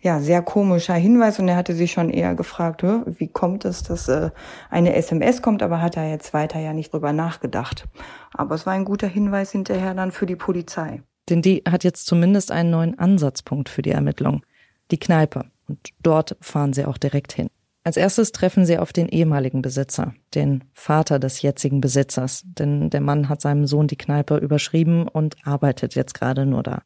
ja, 0.00 0.20
sehr 0.20 0.42
komischer 0.42 0.94
Hinweis 0.94 1.38
und 1.38 1.48
er 1.48 1.56
hatte 1.56 1.74
sich 1.74 1.92
schon 1.92 2.10
eher 2.10 2.34
gefragt, 2.34 2.84
wie 2.84 3.28
kommt 3.28 3.64
es, 3.64 3.82
dass 3.82 4.08
äh, 4.08 4.30
eine 4.70 4.94
SMS 4.94 5.42
kommt, 5.42 5.62
aber 5.62 5.80
hat 5.82 5.96
er 5.96 6.08
jetzt 6.08 6.32
weiter 6.32 6.60
ja 6.60 6.72
nicht 6.72 6.92
drüber 6.92 7.12
nachgedacht. 7.12 7.84
Aber 8.32 8.54
es 8.54 8.64
war 8.64 8.74
ein 8.74 8.84
guter 8.84 9.08
Hinweis 9.08 9.50
hinterher 9.50 9.94
dann 9.94 10.12
für 10.12 10.26
die 10.26 10.36
Polizei. 10.36 11.02
Denn 11.28 11.42
die 11.42 11.62
hat 11.68 11.84
jetzt 11.84 12.06
zumindest 12.06 12.52
einen 12.52 12.70
neuen 12.70 12.98
Ansatzpunkt 12.98 13.68
für 13.68 13.82
die 13.82 13.90
Ermittlung. 13.90 14.42
Die 14.90 14.98
Kneipe. 14.98 15.46
Und 15.68 15.90
dort 16.00 16.36
fahren 16.40 16.72
sie 16.72 16.86
auch 16.86 16.96
direkt 16.96 17.32
hin. 17.32 17.48
Als 17.84 17.96
erstes 17.96 18.32
treffen 18.32 18.66
sie 18.66 18.78
auf 18.78 18.92
den 18.92 19.08
ehemaligen 19.08 19.62
Besitzer, 19.62 20.14
den 20.34 20.64
Vater 20.74 21.18
des 21.18 21.42
jetzigen 21.42 21.80
Besitzers, 21.80 22.42
denn 22.44 22.90
der 22.90 23.00
Mann 23.00 23.28
hat 23.28 23.40
seinem 23.40 23.66
Sohn 23.66 23.86
die 23.86 23.96
Kneipe 23.96 24.36
überschrieben 24.36 25.08
und 25.08 25.36
arbeitet 25.44 25.94
jetzt 25.94 26.14
gerade 26.14 26.44
nur 26.44 26.62
da. 26.62 26.82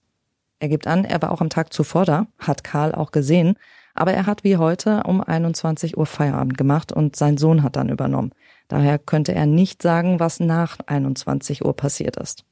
Er 0.62 0.68
gibt 0.68 0.86
an, 0.86 1.04
er 1.04 1.20
war 1.20 1.32
auch 1.32 1.40
am 1.40 1.50
Tag 1.50 1.72
zuvor 1.72 2.04
da, 2.04 2.28
hat 2.38 2.62
Karl 2.62 2.94
auch 2.94 3.10
gesehen, 3.10 3.56
aber 3.94 4.12
er 4.12 4.26
hat 4.26 4.44
wie 4.44 4.58
heute 4.58 5.02
um 5.02 5.20
21 5.20 5.98
Uhr 5.98 6.06
Feierabend 6.06 6.56
gemacht 6.56 6.92
und 6.92 7.16
sein 7.16 7.36
Sohn 7.36 7.64
hat 7.64 7.74
dann 7.74 7.88
übernommen. 7.88 8.30
Daher 8.68 9.00
könnte 9.00 9.34
er 9.34 9.46
nicht 9.46 9.82
sagen, 9.82 10.20
was 10.20 10.38
nach 10.38 10.78
21 10.86 11.64
Uhr 11.64 11.74
passiert 11.74 12.16
ist. 12.16 12.44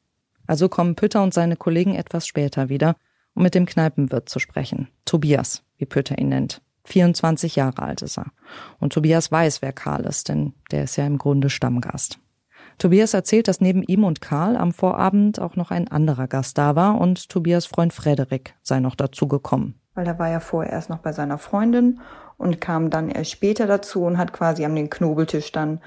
Also 0.49 0.69
kommen 0.69 0.97
Pütter 0.97 1.23
und 1.23 1.33
seine 1.33 1.55
Kollegen 1.55 1.95
etwas 1.95 2.26
später 2.26 2.69
wieder, 2.69 2.97
um 3.35 3.45
mit 3.45 3.55
dem 3.55 3.64
Kneipenwirt 3.64 4.29
zu 4.29 4.40
sprechen. 4.40 4.88
Tobias, 5.05 5.62
wie 5.76 5.87
Pütter 5.87 6.19
ihn 6.19 6.31
nennt. 6.31 6.62
24 6.87 7.55
Jahre 7.55 7.81
alt 7.81 8.02
ist 8.02 8.19
er. 8.19 8.33
Und 8.81 8.93
Tobias 8.93 9.31
weiß, 9.31 9.62
wer 9.62 9.73
Karl 9.73 10.05
ist, 10.05 10.29
denn 10.29 10.55
der 10.73 10.83
ist 10.83 10.97
ja 10.97 11.07
im 11.07 11.17
Grunde 11.17 11.49
Stammgast. 11.49 12.19
Tobias 12.81 13.13
erzählt, 13.13 13.47
dass 13.47 13.61
neben 13.61 13.83
ihm 13.83 14.05
und 14.05 14.23
Karl 14.23 14.57
am 14.57 14.73
Vorabend 14.73 15.39
auch 15.39 15.55
noch 15.55 15.71
ein 15.71 15.89
anderer 15.89 16.27
Gast 16.29 16.57
da 16.57 16.77
war 16.77 16.99
und 16.99 17.29
Tobias 17.29 17.67
Freund 17.67 17.93
Frederik 17.93 18.55
sei 18.63 18.81
noch 18.81 18.95
dazu 18.95 19.29
gekommen. 19.29 19.79
Weil 19.95 20.07
er 20.07 20.19
war 20.19 20.31
ja 20.31 20.41
vorher 20.41 20.73
erst 20.73 20.89
noch 20.89 21.01
bei 21.01 21.13
seiner 21.13 21.37
Freundin 21.37 22.01
und 22.39 22.59
kam 22.63 22.89
dann 22.89 23.11
erst 23.11 23.33
später 23.33 23.67
dazu 23.67 24.03
und 24.05 24.17
hat 24.17 24.33
quasi 24.33 24.65
an 24.65 24.75
den 24.75 24.89
Knobeltisch 24.89 25.53
dann, 25.53 25.83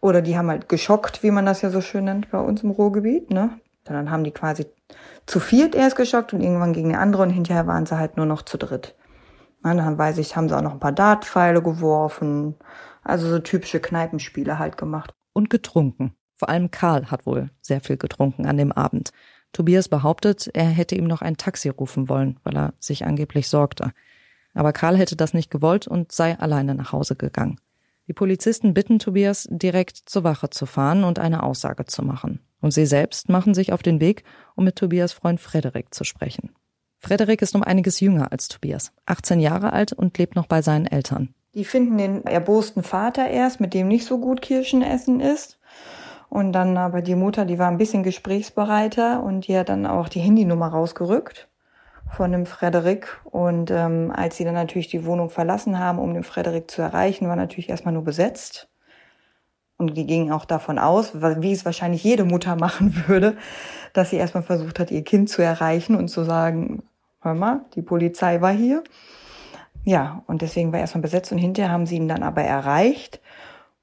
oder 0.00 0.22
die 0.22 0.38
haben 0.38 0.48
halt 0.48 0.70
geschockt, 0.70 1.22
wie 1.22 1.30
man 1.30 1.44
das 1.44 1.60
ja 1.60 1.68
so 1.68 1.82
schön 1.82 2.06
nennt 2.06 2.30
bei 2.30 2.40
uns 2.40 2.62
im 2.62 2.70
Ruhrgebiet, 2.70 3.30
ne? 3.30 3.50
Dann 3.84 4.10
haben 4.10 4.24
die 4.24 4.30
quasi 4.30 4.64
zu 5.26 5.38
viert 5.38 5.74
erst 5.74 5.96
geschockt 5.96 6.32
und 6.32 6.40
irgendwann 6.40 6.72
gegen 6.72 6.94
eine 6.94 6.98
andere 6.98 7.24
und 7.24 7.30
hinterher 7.30 7.66
waren 7.66 7.84
sie 7.84 7.98
halt 7.98 8.16
nur 8.16 8.24
noch 8.24 8.40
zu 8.40 8.56
dritt. 8.56 8.96
Na, 9.62 9.74
dann 9.74 9.98
weiß 9.98 10.16
ich, 10.16 10.34
haben 10.34 10.48
sie 10.48 10.56
auch 10.56 10.62
noch 10.62 10.72
ein 10.72 10.80
paar 10.80 10.92
Dartpfeile 10.92 11.62
geworfen, 11.62 12.54
also 13.04 13.28
so 13.28 13.38
typische 13.38 13.80
Kneipenspiele 13.80 14.58
halt 14.58 14.78
gemacht. 14.78 15.12
Und 15.34 15.50
getrunken. 15.50 16.14
Vor 16.42 16.48
allem 16.48 16.72
Karl 16.72 17.08
hat 17.08 17.24
wohl 17.24 17.50
sehr 17.60 17.80
viel 17.80 17.96
getrunken 17.96 18.46
an 18.46 18.56
dem 18.56 18.72
Abend. 18.72 19.12
Tobias 19.52 19.88
behauptet, 19.88 20.50
er 20.52 20.64
hätte 20.64 20.96
ihm 20.96 21.04
noch 21.04 21.22
ein 21.22 21.36
Taxi 21.36 21.68
rufen 21.68 22.08
wollen, 22.08 22.40
weil 22.42 22.56
er 22.56 22.74
sich 22.80 23.06
angeblich 23.06 23.48
sorgte. 23.48 23.92
Aber 24.52 24.72
Karl 24.72 24.96
hätte 24.98 25.14
das 25.14 25.34
nicht 25.34 25.52
gewollt 25.52 25.86
und 25.86 26.10
sei 26.10 26.36
alleine 26.36 26.74
nach 26.74 26.90
Hause 26.90 27.14
gegangen. 27.14 27.60
Die 28.08 28.12
Polizisten 28.12 28.74
bitten 28.74 28.98
Tobias, 28.98 29.46
direkt 29.52 29.98
zur 30.06 30.24
Wache 30.24 30.50
zu 30.50 30.66
fahren 30.66 31.04
und 31.04 31.20
eine 31.20 31.44
Aussage 31.44 31.84
zu 31.84 32.02
machen. 32.02 32.40
Und 32.60 32.72
sie 32.72 32.86
selbst 32.86 33.28
machen 33.28 33.54
sich 33.54 33.72
auf 33.72 33.84
den 33.84 34.00
Weg, 34.00 34.24
um 34.56 34.64
mit 34.64 34.74
Tobias 34.74 35.12
Freund 35.12 35.38
Frederik 35.38 35.94
zu 35.94 36.02
sprechen. 36.02 36.50
Frederik 36.98 37.40
ist 37.40 37.54
um 37.54 37.62
einiges 37.62 38.00
jünger 38.00 38.32
als 38.32 38.48
Tobias, 38.48 38.90
18 39.06 39.38
Jahre 39.38 39.72
alt 39.72 39.92
und 39.92 40.18
lebt 40.18 40.34
noch 40.34 40.46
bei 40.46 40.60
seinen 40.60 40.86
Eltern. 40.86 41.32
Die 41.54 41.64
finden 41.64 41.98
den 41.98 42.26
erbosten 42.26 42.82
Vater 42.82 43.28
erst, 43.28 43.60
mit 43.60 43.74
dem 43.74 43.86
nicht 43.86 44.06
so 44.06 44.18
gut 44.18 44.42
Kirschen 44.42 44.82
essen 44.82 45.20
ist. 45.20 45.60
Und 46.32 46.52
dann 46.52 46.78
aber 46.78 47.02
die 47.02 47.14
Mutter, 47.14 47.44
die 47.44 47.58
war 47.58 47.68
ein 47.68 47.76
bisschen 47.76 48.02
gesprächsbereiter 48.02 49.22
und 49.22 49.46
die 49.48 49.58
hat 49.58 49.68
dann 49.68 49.84
auch 49.84 50.08
die 50.08 50.20
Handynummer 50.20 50.68
rausgerückt 50.68 51.46
von 52.10 52.32
dem 52.32 52.46
Frederik. 52.46 53.20
Und 53.24 53.70
ähm, 53.70 54.10
als 54.16 54.38
sie 54.38 54.44
dann 54.44 54.54
natürlich 54.54 54.88
die 54.88 55.04
Wohnung 55.04 55.28
verlassen 55.28 55.78
haben, 55.78 55.98
um 55.98 56.14
den 56.14 56.22
Frederik 56.22 56.70
zu 56.70 56.80
erreichen, 56.80 57.28
war 57.28 57.36
natürlich 57.36 57.68
erstmal 57.68 57.92
nur 57.92 58.04
besetzt. 58.04 58.70
Und 59.76 59.94
die 59.94 60.06
gingen 60.06 60.32
auch 60.32 60.46
davon 60.46 60.78
aus, 60.78 61.12
wie 61.14 61.52
es 61.52 61.66
wahrscheinlich 61.66 62.02
jede 62.02 62.24
Mutter 62.24 62.56
machen 62.58 63.04
würde, 63.08 63.36
dass 63.92 64.08
sie 64.08 64.16
erstmal 64.16 64.42
versucht 64.42 64.78
hat, 64.78 64.90
ihr 64.90 65.04
Kind 65.04 65.28
zu 65.28 65.42
erreichen 65.42 65.96
und 65.96 66.08
zu 66.08 66.24
sagen, 66.24 66.82
hör 67.20 67.34
mal, 67.34 67.60
die 67.74 67.82
Polizei 67.82 68.40
war 68.40 68.52
hier. 68.52 68.82
Ja, 69.84 70.22
und 70.26 70.40
deswegen 70.40 70.72
war 70.72 70.80
erstmal 70.80 71.02
besetzt 71.02 71.30
und 71.30 71.36
hinterher 71.36 71.70
haben 71.70 71.84
sie 71.84 71.96
ihn 71.96 72.08
dann 72.08 72.22
aber 72.22 72.40
erreicht 72.40 73.20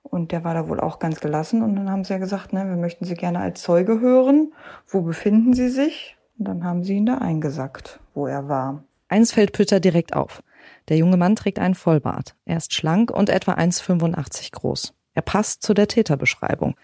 und 0.09 0.31
der 0.31 0.43
war 0.43 0.53
da 0.53 0.67
wohl 0.67 0.79
auch 0.79 0.99
ganz 0.99 1.19
gelassen. 1.19 1.61
Und 1.63 1.75
dann 1.75 1.89
haben 1.89 2.03
sie 2.03 2.13
ja 2.13 2.19
gesagt, 2.19 2.53
ne, 2.53 2.67
wir 2.67 2.75
möchten 2.75 3.05
Sie 3.05 3.15
gerne 3.15 3.39
als 3.39 3.61
Zeuge 3.61 3.99
hören. 3.99 4.53
Wo 4.87 5.01
befinden 5.01 5.53
Sie 5.53 5.69
sich? 5.69 6.17
Und 6.37 6.47
dann 6.47 6.63
haben 6.63 6.83
sie 6.83 6.95
ihn 6.95 7.05
da 7.05 7.17
eingesackt, 7.17 7.99
wo 8.13 8.25
er 8.25 8.47
war. 8.47 8.83
Eins 9.09 9.33
fällt 9.33 9.51
Pütter 9.51 9.79
direkt 9.79 10.15
auf. 10.15 10.41
Der 10.87 10.97
junge 10.97 11.17
Mann 11.17 11.35
trägt 11.35 11.59
einen 11.59 11.75
Vollbart. 11.75 12.35
Er 12.45 12.57
ist 12.57 12.73
schlank 12.73 13.11
und 13.11 13.29
etwa 13.29 13.53
1,85 13.53 14.53
groß. 14.53 14.93
Er 15.13 15.21
passt 15.21 15.63
zu 15.63 15.73
der 15.73 15.87
Täterbeschreibung. 15.87 16.75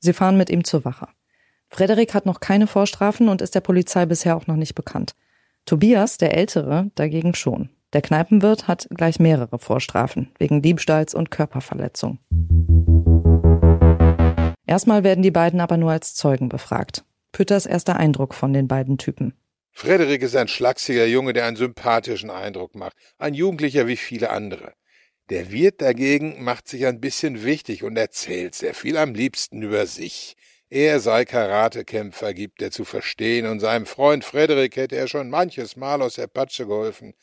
Sie 0.00 0.12
fahren 0.12 0.36
mit 0.36 0.50
ihm 0.50 0.64
zur 0.64 0.84
Wache. 0.84 1.08
Frederik 1.68 2.14
hat 2.14 2.26
noch 2.26 2.40
keine 2.40 2.66
Vorstrafen 2.66 3.28
und 3.28 3.42
ist 3.42 3.54
der 3.54 3.60
Polizei 3.60 4.06
bisher 4.06 4.36
auch 4.36 4.46
noch 4.46 4.56
nicht 4.56 4.74
bekannt. 4.74 5.14
Tobias, 5.64 6.18
der 6.18 6.36
Ältere, 6.36 6.90
dagegen 6.94 7.34
schon. 7.34 7.68
Der 7.94 8.02
Kneipenwirt 8.02 8.68
hat 8.68 8.86
gleich 8.90 9.18
mehrere 9.18 9.58
Vorstrafen 9.58 10.30
wegen 10.38 10.60
Diebstahls 10.60 11.14
und 11.14 11.30
Körperverletzung. 11.30 12.18
Erstmal 14.66 15.04
werden 15.04 15.22
die 15.22 15.30
beiden 15.30 15.60
aber 15.60 15.78
nur 15.78 15.90
als 15.90 16.14
Zeugen 16.14 16.50
befragt. 16.50 17.04
Pütters 17.32 17.64
erster 17.64 17.96
Eindruck 17.96 18.34
von 18.34 18.52
den 18.52 18.68
beiden 18.68 18.98
Typen. 18.98 19.32
Frederik 19.72 20.20
ist 20.20 20.36
ein 20.36 20.48
schlachsiger 20.48 21.06
Junge, 21.06 21.32
der 21.32 21.46
einen 21.46 21.56
sympathischen 21.56 22.28
Eindruck 22.28 22.74
macht. 22.74 22.94
Ein 23.16 23.32
Jugendlicher 23.32 23.86
wie 23.86 23.96
viele 23.96 24.30
andere. 24.30 24.74
Der 25.30 25.50
Wirt 25.50 25.80
dagegen 25.80 26.42
macht 26.42 26.68
sich 26.68 26.84
ein 26.84 27.00
bisschen 27.00 27.42
wichtig 27.42 27.84
und 27.84 27.96
erzählt 27.96 28.54
sehr 28.54 28.74
viel 28.74 28.98
am 28.98 29.14
liebsten 29.14 29.62
über 29.62 29.86
sich. 29.86 30.36
Er 30.68 31.00
sei 31.00 31.24
Karatekämpfer, 31.24 32.34
gibt 32.34 32.60
er 32.60 32.70
zu 32.70 32.84
verstehen, 32.84 33.46
und 33.46 33.60
seinem 33.60 33.86
Freund 33.86 34.24
Frederik 34.24 34.76
hätte 34.76 34.96
er 34.96 35.08
schon 35.08 35.30
manches 35.30 35.76
Mal 35.76 36.02
aus 36.02 36.16
der 36.16 36.26
Patsche 36.26 36.66
geholfen. 36.66 37.14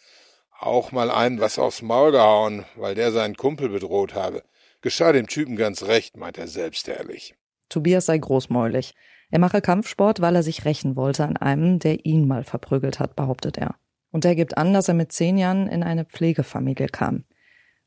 Auch 0.60 0.92
mal 0.92 1.12
einem 1.12 1.40
was 1.40 1.60
aufs 1.60 1.82
Maul 1.82 2.12
gehauen, 2.12 2.66
weil 2.76 2.96
der 2.96 3.12
seinen 3.12 3.36
Kumpel 3.36 3.70
bedroht 3.70 4.14
habe. 4.16 4.44
Geschah 4.82 5.12
dem 5.12 5.28
Typen 5.28 5.56
ganz 5.56 5.84
recht, 5.84 6.18
meint 6.18 6.38
er 6.38 6.48
selbst 6.48 6.88
ehrlich. 6.88 7.36
Tobias 7.70 8.06
sei 8.06 8.18
großmäulig. 8.18 8.94
Er 9.32 9.40
mache 9.40 9.62
Kampfsport, 9.62 10.22
weil 10.22 10.36
er 10.36 10.44
sich 10.44 10.66
rächen 10.66 10.96
wollte 10.96 11.26
an 11.26 11.38
einem, 11.38 11.80
der 11.80 12.06
ihn 12.06 12.28
mal 12.28 12.44
verprügelt 12.44 13.00
hat, 13.00 13.16
behauptet 13.16 13.58
er. 13.58 13.76
Und 14.12 14.24
er 14.24 14.36
gibt 14.36 14.58
an, 14.58 14.74
dass 14.74 14.88
er 14.88 14.94
mit 14.94 15.12
zehn 15.12 15.38
Jahren 15.38 15.68
in 15.68 15.84
eine 15.84 16.06
Pflegefamilie 16.06 16.88
kam. 16.88 17.26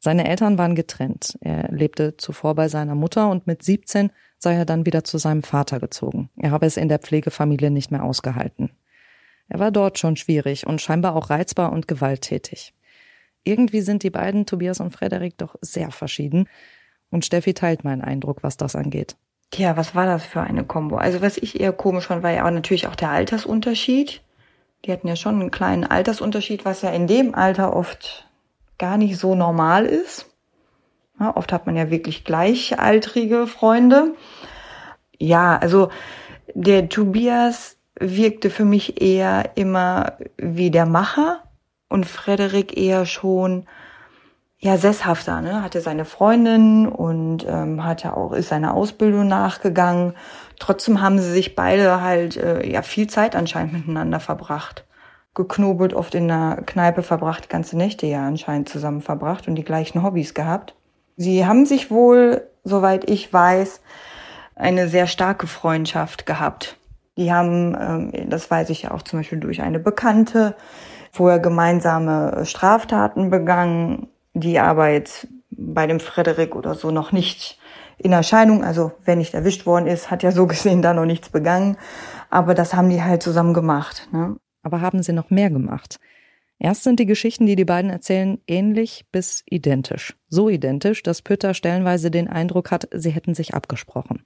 Seine 0.00 0.28
Eltern 0.28 0.58
waren 0.58 0.74
getrennt. 0.74 1.38
Er 1.40 1.72
lebte 1.72 2.16
zuvor 2.16 2.54
bei 2.54 2.68
seiner 2.68 2.94
Mutter 2.94 3.30
und 3.30 3.46
mit 3.46 3.62
17 3.62 4.10
sei 4.38 4.54
er 4.54 4.64
dann 4.64 4.86
wieder 4.86 5.04
zu 5.04 5.18
seinem 5.18 5.42
Vater 5.42 5.80
gezogen. 5.80 6.30
Er 6.36 6.50
habe 6.50 6.66
es 6.66 6.76
in 6.76 6.88
der 6.88 7.00
Pflegefamilie 7.00 7.70
nicht 7.70 7.90
mehr 7.90 8.04
ausgehalten. 8.04 8.70
Er 9.48 9.58
war 9.58 9.70
dort 9.70 9.98
schon 9.98 10.16
schwierig 10.16 10.66
und 10.66 10.80
scheinbar 10.80 11.16
auch 11.16 11.30
reizbar 11.30 11.72
und 11.72 11.88
gewalttätig. 11.88 12.74
Irgendwie 13.44 13.80
sind 13.80 14.02
die 14.02 14.10
beiden, 14.10 14.46
Tobias 14.46 14.80
und 14.80 14.90
Frederik, 14.90 15.38
doch 15.38 15.56
sehr 15.62 15.90
verschieden. 15.90 16.48
Und 17.10 17.24
Steffi 17.24 17.54
teilt 17.54 17.84
meinen 17.84 18.02
Eindruck, 18.02 18.42
was 18.42 18.58
das 18.58 18.76
angeht. 18.76 19.16
Tja, 19.50 19.78
was 19.78 19.94
war 19.94 20.04
das 20.04 20.24
für 20.24 20.42
eine 20.42 20.64
Kombo? 20.64 20.96
Also 20.96 21.22
was 21.22 21.38
ich 21.38 21.58
eher 21.58 21.72
komisch 21.72 22.08
fand, 22.08 22.22
war 22.22 22.30
ja 22.30 22.46
auch 22.46 22.50
natürlich 22.50 22.86
auch 22.86 22.96
der 22.96 23.10
Altersunterschied. 23.10 24.22
Die 24.84 24.92
hatten 24.92 25.08
ja 25.08 25.16
schon 25.16 25.40
einen 25.40 25.50
kleinen 25.50 25.84
Altersunterschied, 25.84 26.66
was 26.66 26.82
ja 26.82 26.90
in 26.90 27.06
dem 27.06 27.34
Alter 27.34 27.74
oft 27.74 28.28
gar 28.76 28.98
nicht 28.98 29.16
so 29.16 29.34
normal 29.34 29.86
ist. 29.86 30.26
Ja, 31.18 31.34
oft 31.34 31.50
hat 31.52 31.66
man 31.66 31.76
ja 31.76 31.90
wirklich 31.90 32.24
gleichaltrige 32.24 33.46
Freunde. 33.46 34.14
Ja, 35.18 35.56
also 35.56 35.90
der 36.54 36.88
Tobias 36.90 37.77
wirkte 37.98 38.50
für 38.50 38.64
mich 38.64 39.00
eher 39.00 39.50
immer 39.56 40.14
wie 40.36 40.70
der 40.70 40.86
Macher 40.86 41.42
und 41.88 42.06
Frederik 42.06 42.76
eher 42.76 43.06
schon 43.06 43.66
ja 44.58 44.76
sesshafter, 44.76 45.40
ne? 45.40 45.62
Hatte 45.62 45.80
seine 45.80 46.04
Freundin 46.04 46.88
und 46.88 47.46
ähm, 47.48 47.84
hatte 47.84 48.16
auch 48.16 48.32
ist 48.32 48.48
seiner 48.48 48.74
Ausbildung 48.74 49.28
nachgegangen. 49.28 50.14
Trotzdem 50.58 51.00
haben 51.00 51.18
sie 51.18 51.30
sich 51.30 51.54
beide 51.54 52.00
halt 52.00 52.36
äh, 52.36 52.68
ja 52.68 52.82
viel 52.82 53.06
Zeit 53.08 53.36
anscheinend 53.36 53.72
miteinander 53.72 54.18
verbracht, 54.20 54.84
geknobelt, 55.34 55.94
oft 55.94 56.14
in 56.14 56.28
der 56.28 56.62
Kneipe 56.66 57.02
verbracht, 57.02 57.48
ganze 57.48 57.76
Nächte 57.76 58.06
ja 58.06 58.26
anscheinend 58.26 58.68
zusammen 58.68 59.00
verbracht 59.00 59.46
und 59.46 59.54
die 59.54 59.64
gleichen 59.64 60.02
Hobbys 60.02 60.34
gehabt. 60.34 60.74
Sie 61.16 61.46
haben 61.46 61.64
sich 61.66 61.90
wohl, 61.90 62.48
soweit 62.64 63.08
ich 63.08 63.32
weiß, 63.32 63.80
eine 64.56 64.88
sehr 64.88 65.06
starke 65.06 65.46
Freundschaft 65.46 66.26
gehabt. 66.26 66.77
Die 67.18 67.32
haben, 67.32 67.76
ähm, 67.78 68.30
das 68.30 68.50
weiß 68.50 68.70
ich 68.70 68.82
ja 68.82 68.92
auch 68.92 69.02
zum 69.02 69.18
Beispiel 69.18 69.40
durch 69.40 69.60
eine 69.60 69.80
Bekannte, 69.80 70.54
vorher 71.12 71.40
gemeinsame 71.40 72.46
Straftaten 72.46 73.28
begangen, 73.28 74.08
die 74.34 74.60
aber 74.60 74.88
jetzt 74.88 75.26
bei 75.50 75.86
dem 75.86 76.00
Frederik 76.00 76.54
oder 76.54 76.74
so 76.74 76.90
noch 76.90 77.10
nicht 77.10 77.58
in 77.98 78.12
Erscheinung, 78.12 78.62
also 78.62 78.92
wenn 79.04 79.18
nicht 79.18 79.34
erwischt 79.34 79.66
worden 79.66 79.88
ist, 79.88 80.10
hat 80.10 80.22
ja 80.22 80.30
so 80.30 80.46
gesehen 80.52 80.80
da 80.80 80.94
noch 80.94 81.06
nichts 81.06 81.28
begangen. 81.28 81.76
Aber 82.30 82.54
das 82.54 82.72
haben 82.72 82.88
die 82.88 83.02
halt 83.02 83.22
zusammen 83.22 83.52
gemacht. 83.52 84.08
Ne? 84.12 84.36
Aber 84.62 84.80
haben 84.80 85.02
sie 85.02 85.12
noch 85.12 85.30
mehr 85.30 85.50
gemacht? 85.50 85.98
Erst 86.60 86.84
sind 86.84 87.00
die 87.00 87.06
Geschichten, 87.06 87.46
die 87.46 87.56
die 87.56 87.64
beiden 87.64 87.90
erzählen, 87.90 88.38
ähnlich 88.46 89.06
bis 89.10 89.42
identisch. 89.46 90.16
So 90.28 90.48
identisch, 90.48 91.02
dass 91.02 91.22
Pütter 91.22 91.54
stellenweise 91.54 92.10
den 92.10 92.28
Eindruck 92.28 92.70
hat, 92.70 92.88
sie 92.92 93.10
hätten 93.10 93.34
sich 93.34 93.54
abgesprochen. 93.54 94.24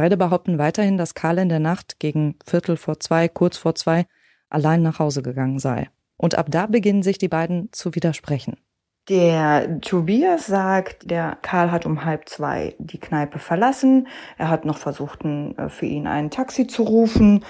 Beide 0.00 0.16
behaupten 0.16 0.56
weiterhin, 0.56 0.96
dass 0.96 1.12
Karl 1.12 1.36
in 1.36 1.50
der 1.50 1.60
Nacht 1.60 2.00
gegen 2.00 2.36
Viertel 2.46 2.78
vor 2.78 3.00
zwei, 3.00 3.28
kurz 3.28 3.58
vor 3.58 3.74
zwei, 3.74 4.06
allein 4.48 4.80
nach 4.80 4.98
Hause 4.98 5.20
gegangen 5.20 5.58
sei. 5.58 5.90
Und 6.16 6.38
ab 6.38 6.46
da 6.48 6.64
beginnen 6.64 7.02
sich 7.02 7.18
die 7.18 7.28
beiden 7.28 7.68
zu 7.72 7.94
widersprechen. 7.94 8.56
Der 9.10 9.78
Tobias 9.82 10.46
sagt, 10.46 11.10
der 11.10 11.36
Karl 11.42 11.70
hat 11.70 11.84
um 11.84 12.02
halb 12.02 12.30
zwei 12.30 12.76
die 12.78 12.98
Kneipe 12.98 13.38
verlassen. 13.38 14.08
Er 14.38 14.48
hat 14.48 14.64
noch 14.64 14.78
versucht, 14.78 15.22
äh, 15.22 15.68
für 15.68 15.84
ihn 15.84 16.06
ein 16.06 16.30
Taxi 16.30 16.66
zu 16.66 16.82
rufen, 16.84 17.44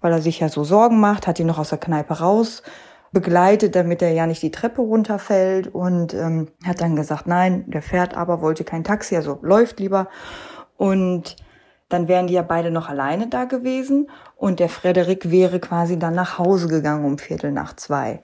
weil 0.00 0.12
er 0.12 0.22
sich 0.22 0.38
ja 0.38 0.48
so 0.48 0.62
Sorgen 0.62 1.00
macht, 1.00 1.26
hat 1.26 1.40
ihn 1.40 1.48
noch 1.48 1.58
aus 1.58 1.70
der 1.70 1.78
Kneipe 1.78 2.20
raus 2.20 2.62
begleitet, 3.10 3.74
damit 3.74 4.00
er 4.00 4.12
ja 4.12 4.28
nicht 4.28 4.42
die 4.42 4.52
Treppe 4.52 4.80
runterfällt 4.80 5.74
und 5.74 6.14
ähm, 6.14 6.52
hat 6.64 6.80
dann 6.80 6.94
gesagt, 6.94 7.26
nein, 7.26 7.64
der 7.66 7.82
fährt 7.82 8.16
aber, 8.16 8.42
wollte 8.42 8.62
kein 8.62 8.84
Taxi, 8.84 9.16
also 9.16 9.40
läuft 9.42 9.80
lieber. 9.80 10.06
Und 10.76 11.34
dann 11.88 12.08
wären 12.08 12.26
die 12.26 12.34
ja 12.34 12.42
beide 12.42 12.70
noch 12.70 12.88
alleine 12.88 13.28
da 13.28 13.44
gewesen 13.44 14.10
und 14.36 14.60
der 14.60 14.68
Frederik 14.68 15.30
wäre 15.30 15.60
quasi 15.60 15.98
dann 15.98 16.14
nach 16.14 16.38
Hause 16.38 16.68
gegangen 16.68 17.04
um 17.04 17.18
Viertel 17.18 17.52
nach 17.52 17.76
zwei. 17.76 18.22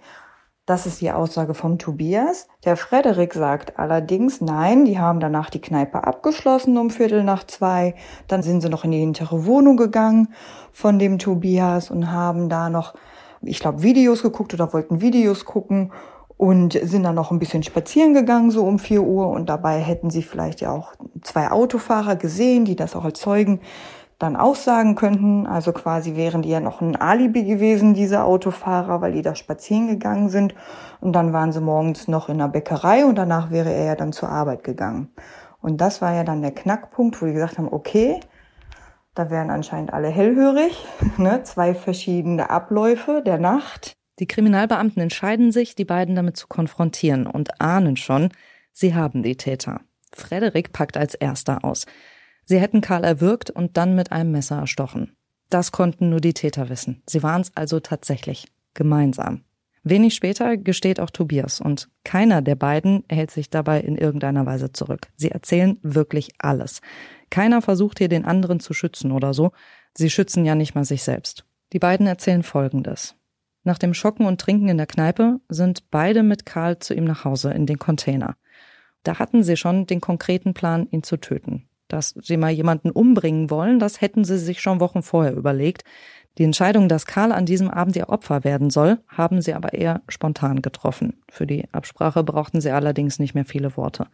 Das 0.64 0.86
ist 0.86 1.00
die 1.00 1.10
Aussage 1.10 1.54
von 1.54 1.80
Tobias. 1.80 2.46
Der 2.64 2.76
Frederik 2.76 3.34
sagt 3.34 3.80
allerdings, 3.80 4.40
nein, 4.40 4.84
die 4.84 4.98
haben 4.98 5.18
danach 5.18 5.50
die 5.50 5.60
Kneipe 5.60 6.04
abgeschlossen 6.04 6.78
um 6.78 6.90
Viertel 6.90 7.24
nach 7.24 7.44
zwei. 7.44 7.96
Dann 8.28 8.44
sind 8.44 8.60
sie 8.60 8.68
noch 8.68 8.84
in 8.84 8.92
die 8.92 9.00
hintere 9.00 9.44
Wohnung 9.44 9.76
gegangen 9.76 10.28
von 10.72 11.00
dem 11.00 11.18
Tobias 11.18 11.90
und 11.90 12.12
haben 12.12 12.48
da 12.48 12.70
noch, 12.70 12.94
ich 13.42 13.58
glaube, 13.58 13.82
Videos 13.82 14.22
geguckt 14.22 14.54
oder 14.54 14.72
wollten 14.72 15.00
Videos 15.00 15.44
gucken 15.44 15.92
und 16.42 16.72
sind 16.72 17.04
dann 17.04 17.14
noch 17.14 17.30
ein 17.30 17.38
bisschen 17.38 17.62
spazieren 17.62 18.14
gegangen, 18.14 18.50
so 18.50 18.64
um 18.64 18.80
vier 18.80 19.04
Uhr. 19.04 19.28
Und 19.28 19.48
dabei 19.48 19.78
hätten 19.78 20.10
sie 20.10 20.24
vielleicht 20.24 20.60
ja 20.60 20.72
auch 20.72 20.92
zwei 21.20 21.52
Autofahrer 21.52 22.16
gesehen, 22.16 22.64
die 22.64 22.74
das 22.74 22.96
auch 22.96 23.04
als 23.04 23.20
Zeugen 23.20 23.60
dann 24.18 24.34
aussagen 24.34 24.96
könnten. 24.96 25.46
Also 25.46 25.70
quasi 25.70 26.16
wären 26.16 26.42
die 26.42 26.48
ja 26.48 26.58
noch 26.58 26.80
ein 26.80 26.96
Alibi 26.96 27.44
gewesen, 27.44 27.94
diese 27.94 28.24
Autofahrer, 28.24 29.00
weil 29.00 29.12
die 29.12 29.22
da 29.22 29.36
spazieren 29.36 29.86
gegangen 29.86 30.30
sind. 30.30 30.56
Und 31.00 31.12
dann 31.12 31.32
waren 31.32 31.52
sie 31.52 31.60
morgens 31.60 32.08
noch 32.08 32.28
in 32.28 32.38
der 32.38 32.48
Bäckerei 32.48 33.04
und 33.04 33.14
danach 33.14 33.52
wäre 33.52 33.72
er 33.72 33.84
ja 33.84 33.94
dann 33.94 34.12
zur 34.12 34.28
Arbeit 34.28 34.64
gegangen. 34.64 35.10
Und 35.60 35.80
das 35.80 36.02
war 36.02 36.12
ja 36.12 36.24
dann 36.24 36.42
der 36.42 36.50
Knackpunkt, 36.50 37.22
wo 37.22 37.26
die 37.26 37.34
gesagt 37.34 37.58
haben, 37.58 37.72
okay, 37.72 38.18
da 39.14 39.30
wären 39.30 39.50
anscheinend 39.50 39.92
alle 39.92 40.08
hellhörig, 40.08 40.84
ne? 41.18 41.44
zwei 41.44 41.72
verschiedene 41.72 42.50
Abläufe 42.50 43.22
der 43.24 43.38
Nacht. 43.38 43.96
Die 44.22 44.28
Kriminalbeamten 44.28 45.02
entscheiden 45.02 45.50
sich, 45.50 45.74
die 45.74 45.84
beiden 45.84 46.14
damit 46.14 46.36
zu 46.36 46.46
konfrontieren 46.46 47.26
und 47.26 47.60
ahnen 47.60 47.96
schon, 47.96 48.28
sie 48.70 48.94
haben 48.94 49.24
die 49.24 49.34
Täter. 49.34 49.80
Frederik 50.12 50.72
packt 50.72 50.96
als 50.96 51.16
erster 51.16 51.64
aus. 51.64 51.86
Sie 52.44 52.60
hätten 52.60 52.82
Karl 52.82 53.02
erwürgt 53.02 53.50
und 53.50 53.76
dann 53.76 53.96
mit 53.96 54.12
einem 54.12 54.30
Messer 54.30 54.58
erstochen. 54.58 55.16
Das 55.50 55.72
konnten 55.72 56.08
nur 56.08 56.20
die 56.20 56.34
Täter 56.34 56.68
wissen. 56.68 57.02
Sie 57.04 57.24
waren 57.24 57.40
es 57.40 57.50
also 57.56 57.80
tatsächlich. 57.80 58.46
Gemeinsam. 58.74 59.42
Wenig 59.82 60.14
später 60.14 60.56
gesteht 60.56 61.00
auch 61.00 61.10
Tobias 61.10 61.60
und 61.60 61.88
keiner 62.04 62.42
der 62.42 62.54
beiden 62.54 63.02
hält 63.10 63.32
sich 63.32 63.50
dabei 63.50 63.80
in 63.80 63.98
irgendeiner 63.98 64.46
Weise 64.46 64.72
zurück. 64.72 65.08
Sie 65.16 65.32
erzählen 65.32 65.78
wirklich 65.82 66.30
alles. 66.38 66.80
Keiner 67.30 67.60
versucht 67.60 67.98
hier 67.98 68.08
den 68.08 68.24
anderen 68.24 68.60
zu 68.60 68.72
schützen 68.72 69.10
oder 69.10 69.34
so. 69.34 69.50
Sie 69.94 70.10
schützen 70.10 70.44
ja 70.44 70.54
nicht 70.54 70.76
mal 70.76 70.84
sich 70.84 71.02
selbst. 71.02 71.44
Die 71.72 71.80
beiden 71.80 72.06
erzählen 72.06 72.44
Folgendes. 72.44 73.16
Nach 73.64 73.78
dem 73.78 73.94
Schocken 73.94 74.26
und 74.26 74.40
Trinken 74.40 74.68
in 74.68 74.76
der 74.76 74.86
Kneipe 74.86 75.40
sind 75.48 75.90
beide 75.90 76.22
mit 76.22 76.46
Karl 76.46 76.78
zu 76.78 76.94
ihm 76.94 77.04
nach 77.04 77.24
Hause 77.24 77.52
in 77.52 77.66
den 77.66 77.78
Container. 77.78 78.36
Da 79.02 79.18
hatten 79.18 79.42
sie 79.42 79.56
schon 79.56 79.86
den 79.86 80.00
konkreten 80.00 80.54
Plan, 80.54 80.86
ihn 80.90 81.02
zu 81.02 81.16
töten 81.16 81.68
dass 81.92 82.14
sie 82.22 82.38
mal 82.38 82.50
jemanden 82.50 82.90
umbringen 82.90 83.50
wollen, 83.50 83.78
das 83.78 84.00
hätten 84.00 84.24
sie 84.24 84.38
sich 84.38 84.62
schon 84.62 84.80
Wochen 84.80 85.02
vorher 85.02 85.34
überlegt. 85.34 85.84
Die 86.38 86.44
Entscheidung, 86.44 86.88
dass 86.88 87.04
Karl 87.04 87.32
an 87.32 87.44
diesem 87.44 87.68
Abend 87.68 87.94
ihr 87.96 88.08
Opfer 88.08 88.44
werden 88.44 88.70
soll, 88.70 88.98
haben 89.06 89.42
sie 89.42 89.52
aber 89.52 89.74
eher 89.74 90.00
spontan 90.08 90.62
getroffen. 90.62 91.20
Für 91.30 91.46
die 91.46 91.68
Absprache 91.72 92.24
brauchten 92.24 92.62
sie 92.62 92.70
allerdings 92.70 93.18
nicht 93.18 93.34
mehr 93.34 93.44
viele 93.44 93.76
Worte. 93.76 94.06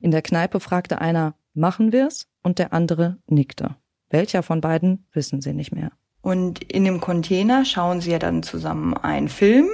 In 0.00 0.10
der 0.10 0.22
Kneipe 0.22 0.60
fragte 0.60 1.00
einer, 1.00 1.34
machen 1.52 1.92
wir's? 1.92 2.26
Und 2.42 2.58
der 2.58 2.72
andere 2.72 3.18
nickte. 3.26 3.76
Welcher 4.08 4.42
von 4.42 4.60
beiden, 4.60 5.06
wissen 5.12 5.42
sie 5.42 5.52
nicht 5.52 5.72
mehr. 5.72 5.90
Und 6.26 6.64
in 6.64 6.84
dem 6.84 7.00
Container 7.00 7.64
schauen 7.64 8.00
sie 8.00 8.10
ja 8.10 8.18
dann 8.18 8.42
zusammen 8.42 8.94
einen 8.94 9.28
Film 9.28 9.68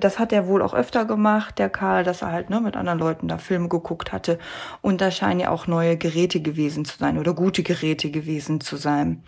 das 0.00 0.18
hat 0.18 0.32
er 0.32 0.46
wohl 0.46 0.62
auch 0.62 0.74
öfter 0.74 1.04
gemacht, 1.04 1.58
der 1.58 1.68
Karl, 1.68 2.04
dass 2.04 2.22
er 2.22 2.32
halt 2.32 2.50
ne, 2.50 2.60
mit 2.60 2.76
anderen 2.76 2.98
Leuten 2.98 3.28
da 3.28 3.38
Filme 3.38 3.68
geguckt 3.68 4.12
hatte. 4.12 4.38
Und 4.82 5.00
da 5.00 5.10
scheinen 5.10 5.40
ja 5.40 5.50
auch 5.50 5.66
neue 5.66 5.96
Geräte 5.96 6.40
gewesen 6.40 6.84
zu 6.84 6.98
sein 6.98 7.18
oder 7.18 7.34
gute 7.34 7.62
Geräte 7.62 8.10
gewesen 8.10 8.60
zu 8.60 8.76
sein. 8.76 9.22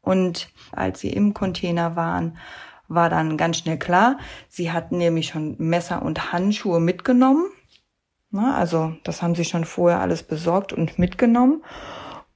Und 0.00 0.50
als 0.72 1.00
sie 1.00 1.10
im 1.10 1.34
Container 1.34 1.94
waren, 1.94 2.38
war 2.88 3.08
dann 3.08 3.36
ganz 3.36 3.58
schnell 3.58 3.78
klar. 3.78 4.18
Sie 4.48 4.72
hatten 4.72 4.98
nämlich 4.98 5.28
schon 5.28 5.56
Messer 5.58 6.02
und 6.02 6.32
Handschuhe 6.32 6.80
mitgenommen. 6.80 7.46
Na, 8.30 8.56
also 8.56 8.94
das 9.04 9.22
haben 9.22 9.34
sie 9.34 9.44
schon 9.44 9.64
vorher 9.64 10.00
alles 10.00 10.22
besorgt 10.22 10.72
und 10.72 10.98
mitgenommen. 10.98 11.62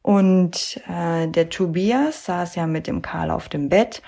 Und 0.07 0.81
äh, 0.87 1.27
der 1.27 1.49
Tobias 1.49 2.27
saß 2.27 2.55
ja 2.55 2.69
mit 2.69 2.87
dem 2.87 3.03
Karl 3.03 3.33
auf 3.33 3.49
dem 3.49 3.69
Bett 3.69 4.03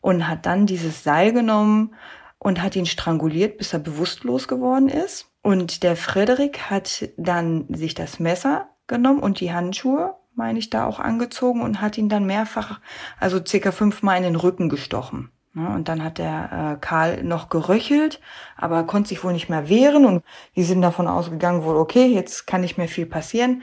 und 0.00 0.28
hat 0.28 0.46
dann 0.46 0.64
dieses 0.64 1.02
Seil 1.02 1.32
genommen 1.32 1.96
und 2.38 2.62
hat 2.62 2.76
ihn 2.76 2.86
stranguliert, 2.86 3.58
bis 3.58 3.72
er 3.72 3.80
bewusstlos 3.80 4.46
geworden 4.46 4.88
ist. 4.88 5.26
Und 5.42 5.82
der 5.82 5.96
Frederik 5.96 6.70
hat 6.70 7.08
dann 7.16 7.66
sich 7.68 7.94
das 7.94 8.20
Messer 8.20 8.68
genommen 8.86 9.18
und 9.18 9.40
die 9.40 9.52
Handschuhe, 9.52 10.14
meine 10.36 10.60
ich, 10.60 10.70
da 10.70 10.86
auch 10.86 11.00
angezogen 11.00 11.62
und 11.62 11.80
hat 11.80 11.98
ihn 11.98 12.08
dann 12.08 12.26
mehrfach, 12.26 12.78
also 13.18 13.44
circa 13.44 13.72
fünfmal 13.72 14.18
in 14.18 14.22
den 14.22 14.36
Rücken 14.36 14.68
gestochen. 14.68 15.32
Und 15.54 15.88
dann 15.88 16.04
hat 16.04 16.18
der 16.18 16.76
äh, 16.76 16.80
Karl 16.80 17.24
noch 17.24 17.48
geröchelt, 17.48 18.20
aber 18.56 18.84
konnte 18.84 19.08
sich 19.08 19.24
wohl 19.24 19.32
nicht 19.32 19.48
mehr 19.48 19.68
wehren 19.68 20.06
und 20.06 20.22
die 20.54 20.62
sind 20.62 20.80
davon 20.80 21.08
ausgegangen, 21.08 21.64
wohl 21.64 21.74
okay, 21.74 22.06
jetzt 22.06 22.46
kann 22.46 22.60
nicht 22.60 22.78
mehr 22.78 22.86
viel 22.86 23.06
passieren. 23.06 23.62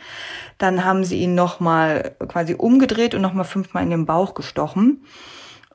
Dann 0.58 0.84
haben 0.84 1.06
sie 1.06 1.22
ihn 1.22 1.34
nochmal 1.34 2.18
quasi 2.28 2.56
umgedreht 2.56 3.16
und 3.16 3.22
nochmal 3.22 3.46
fünfmal 3.46 3.84
in 3.84 3.90
den 3.90 4.06
Bauch 4.06 4.34
gestochen. 4.34 5.06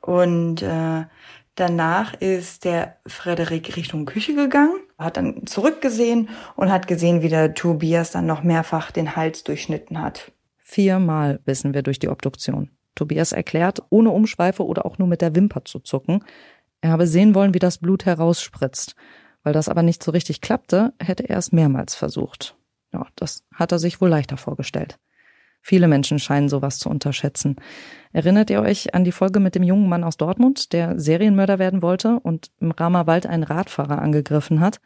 Und 0.01 0.61
äh, 0.61 1.05
danach 1.55 2.13
ist 2.13 2.65
der 2.65 2.97
Frederik 3.07 3.75
Richtung 3.75 4.05
Küche 4.05 4.35
gegangen, 4.35 4.75
hat 4.99 5.17
dann 5.17 5.47
zurückgesehen 5.47 6.29
und 6.55 6.71
hat 6.71 6.87
gesehen, 6.87 7.23
wie 7.23 7.29
der 7.29 7.55
Tobias 7.55 8.11
dann 8.11 8.27
noch 8.27 8.43
mehrfach 8.43 8.91
den 8.91 9.15
Hals 9.15 9.43
durchschnitten 9.43 9.99
hat. 9.99 10.31
Viermal 10.59 11.39
wissen 11.45 11.73
wir 11.73 11.81
durch 11.81 11.97
die 11.97 12.09
Obduktion. 12.09 12.69
Tobias 12.95 13.31
erklärt, 13.31 13.81
ohne 13.89 14.11
Umschweife 14.11 14.65
oder 14.65 14.85
auch 14.85 14.97
nur 14.97 15.07
mit 15.07 15.21
der 15.21 15.35
Wimper 15.35 15.65
zu 15.65 15.79
zucken. 15.79 16.23
Er 16.81 16.91
habe 16.91 17.07
sehen 17.07 17.33
wollen, 17.35 17.53
wie 17.53 17.59
das 17.59 17.77
Blut 17.77 18.05
herausspritzt. 18.05 18.95
Weil 19.43 19.53
das 19.53 19.69
aber 19.69 19.83
nicht 19.83 20.01
so 20.01 20.11
richtig 20.11 20.41
klappte, 20.41 20.93
hätte 20.99 21.27
er 21.27 21.37
es 21.37 21.51
mehrmals 21.51 21.95
versucht. 21.95 22.55
Ja, 22.93 23.07
das 23.15 23.43
hat 23.53 23.71
er 23.71 23.79
sich 23.79 23.99
wohl 23.99 24.09
leichter 24.09 24.37
vorgestellt. 24.37 24.99
Viele 25.61 25.87
Menschen 25.87 26.19
scheinen 26.19 26.49
sowas 26.49 26.77
zu 26.77 26.89
unterschätzen. 26.89 27.55
Erinnert 28.11 28.49
ihr 28.49 28.61
euch 28.61 28.93
an 28.93 29.05
die 29.05 29.13
Folge 29.13 29.39
mit 29.39 29.55
dem 29.55 29.63
jungen 29.63 29.87
Mann 29.87 30.03
aus 30.03 30.17
Dortmund, 30.17 30.73
der 30.73 30.99
Serienmörder 30.99 31.57
werden 31.57 31.81
wollte 31.81 32.19
und 32.19 32.51
im 32.59 32.71
Ramerwald 32.71 33.25
einen 33.25 33.43
Radfahrer 33.43 34.01
angegriffen 34.01 34.59
hat? 34.59 34.81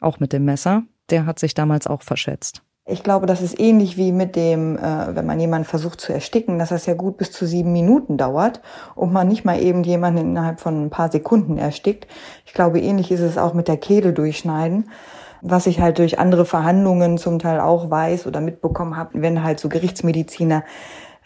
Auch 0.00 0.18
mit 0.18 0.32
dem 0.32 0.44
Messer. 0.44 0.82
Der 1.10 1.24
hat 1.24 1.38
sich 1.38 1.54
damals 1.54 1.86
auch 1.86 2.02
verschätzt. 2.02 2.62
Ich 2.90 3.02
glaube, 3.02 3.26
das 3.26 3.42
ist 3.42 3.60
ähnlich 3.60 3.98
wie 3.98 4.12
mit 4.12 4.34
dem, 4.34 4.78
äh, 4.78 5.14
wenn 5.14 5.26
man 5.26 5.38
jemanden 5.38 5.68
versucht 5.68 6.00
zu 6.00 6.10
ersticken, 6.10 6.58
dass 6.58 6.70
das 6.70 6.86
ja 6.86 6.94
gut 6.94 7.18
bis 7.18 7.30
zu 7.30 7.46
sieben 7.46 7.70
Minuten 7.70 8.16
dauert 8.16 8.62
und 8.94 9.12
man 9.12 9.28
nicht 9.28 9.44
mal 9.44 9.60
eben 9.60 9.84
jemanden 9.84 10.20
innerhalb 10.20 10.58
von 10.58 10.86
ein 10.86 10.90
paar 10.90 11.12
Sekunden 11.12 11.58
erstickt. 11.58 12.06
Ich 12.46 12.54
glaube, 12.54 12.80
ähnlich 12.80 13.10
ist 13.10 13.20
es 13.20 13.36
auch 13.36 13.52
mit 13.52 13.68
der 13.68 13.76
Kehle 13.76 14.14
durchschneiden. 14.14 14.88
Was 15.42 15.66
ich 15.66 15.80
halt 15.80 15.98
durch 15.98 16.18
andere 16.18 16.46
Verhandlungen 16.46 17.18
zum 17.18 17.38
Teil 17.38 17.60
auch 17.60 17.90
weiß 17.90 18.26
oder 18.26 18.40
mitbekommen 18.40 18.96
habe, 18.96 19.20
wenn 19.20 19.44
halt 19.44 19.60
so 19.60 19.68
Gerichtsmediziner 19.68 20.64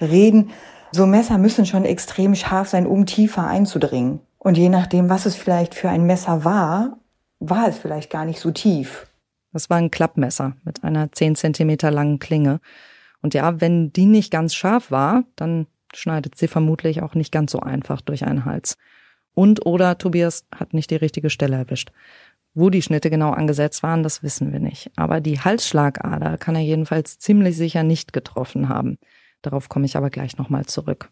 reden, 0.01 0.51
so 0.91 1.07
Messer 1.07 1.39
müssen 1.39 1.65
schon 1.65 1.85
extrem 1.85 2.35
scharf 2.35 2.71
sein, 2.71 2.89
um 2.89 3.07
tiefer 3.07 3.47
einzudringen. 3.47 4.19
Und 4.39 4.59
je 4.59 4.69
nachdem, 4.69 5.09
was 5.09 5.27
es 5.27 5.37
vielleicht 5.37 5.77
für 5.77 5.89
ein 5.89 6.07
Messer 6.07 6.45
war, 6.45 6.99
war 7.39 7.69
es 7.69 7.79
vielleicht 7.79 8.11
gar 8.11 8.25
nicht 8.25 8.41
so 8.41 8.51
tief. 8.51 9.07
Das 9.53 9.71
war 9.71 9.77
ein 9.77 9.91
Klappmesser 9.91 10.57
mit 10.65 10.83
einer 10.85 11.13
zehn 11.13 11.37
Zentimeter 11.37 11.91
langen 11.91 12.19
Klinge. 12.19 12.61
Und 13.21 13.35
ja, 13.35 13.61
wenn 13.61 13.93
die 13.93 14.07
nicht 14.07 14.31
ganz 14.31 14.55
scharf 14.55 14.91
war, 14.91 15.25
dann 15.37 15.67
schneidet 15.95 16.37
sie 16.37 16.49
vermutlich 16.49 17.03
auch 17.03 17.15
nicht 17.15 17.33
ganz 17.33 17.53
so 17.53 17.61
einfach 17.61 18.01
durch 18.01 18.25
einen 18.25 18.45
Hals. 18.45 18.77
Und 19.35 19.65
oder 19.67 19.99
Tobias 19.99 20.47
hat 20.55 20.75
nicht 20.75 20.91
die 20.91 20.97
richtige 20.97 21.31
Stelle 21.31 21.57
erwischt. 21.57 21.93
Wo 22.55 22.69
die 22.69 22.83
Schnitte 22.83 23.09
genau 23.09 23.31
angesetzt 23.31 23.83
waren, 23.83 24.03
das 24.03 24.23
wissen 24.23 24.53
wir 24.53 24.61
nicht. 24.61 24.91
Aber 24.97 25.21
die 25.21 25.41
Halsschlagader 25.41 26.37
kann 26.37 26.55
er 26.55 26.61
jedenfalls 26.61 27.19
ziemlich 27.19 27.57
sicher 27.57 27.83
nicht 27.83 28.13
getroffen 28.13 28.69
haben. 28.69 28.99
Darauf 29.41 29.69
komme 29.69 29.87
ich 29.87 29.97
aber 29.97 30.11
gleich 30.11 30.37
nochmal 30.37 30.67
zurück. 30.67 31.11